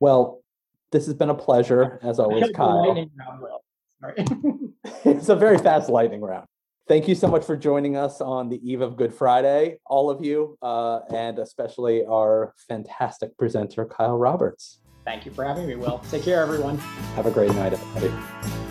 Well, 0.00 0.42
this 0.92 1.06
has 1.06 1.14
been 1.14 1.30
a 1.30 1.34
pleasure 1.34 1.98
as 2.02 2.18
always, 2.20 2.50
Kyle. 2.54 3.08
it's 5.04 5.28
a 5.28 5.36
very 5.36 5.58
fast 5.58 5.88
lightning 5.88 6.20
round. 6.20 6.46
Thank 6.88 7.08
you 7.08 7.16
so 7.16 7.26
much 7.26 7.44
for 7.44 7.56
joining 7.56 7.96
us 7.96 8.20
on 8.20 8.48
the 8.48 8.60
eve 8.62 8.80
of 8.80 8.96
Good 8.96 9.12
Friday, 9.12 9.78
all 9.86 10.08
of 10.08 10.24
you, 10.24 10.56
uh, 10.62 11.00
and 11.12 11.38
especially 11.40 12.04
our 12.06 12.54
fantastic 12.68 13.36
presenter, 13.36 13.84
Kyle 13.84 14.16
Roberts. 14.16 14.80
Thank 15.04 15.26
you 15.26 15.32
for 15.32 15.44
having 15.44 15.66
me, 15.66 15.74
Will. 15.74 15.98
Take 16.10 16.22
care, 16.22 16.40
everyone. 16.40 16.78
Have 17.16 17.26
a 17.26 17.30
great 17.30 17.52
night, 17.54 17.72
everybody. 17.72 18.65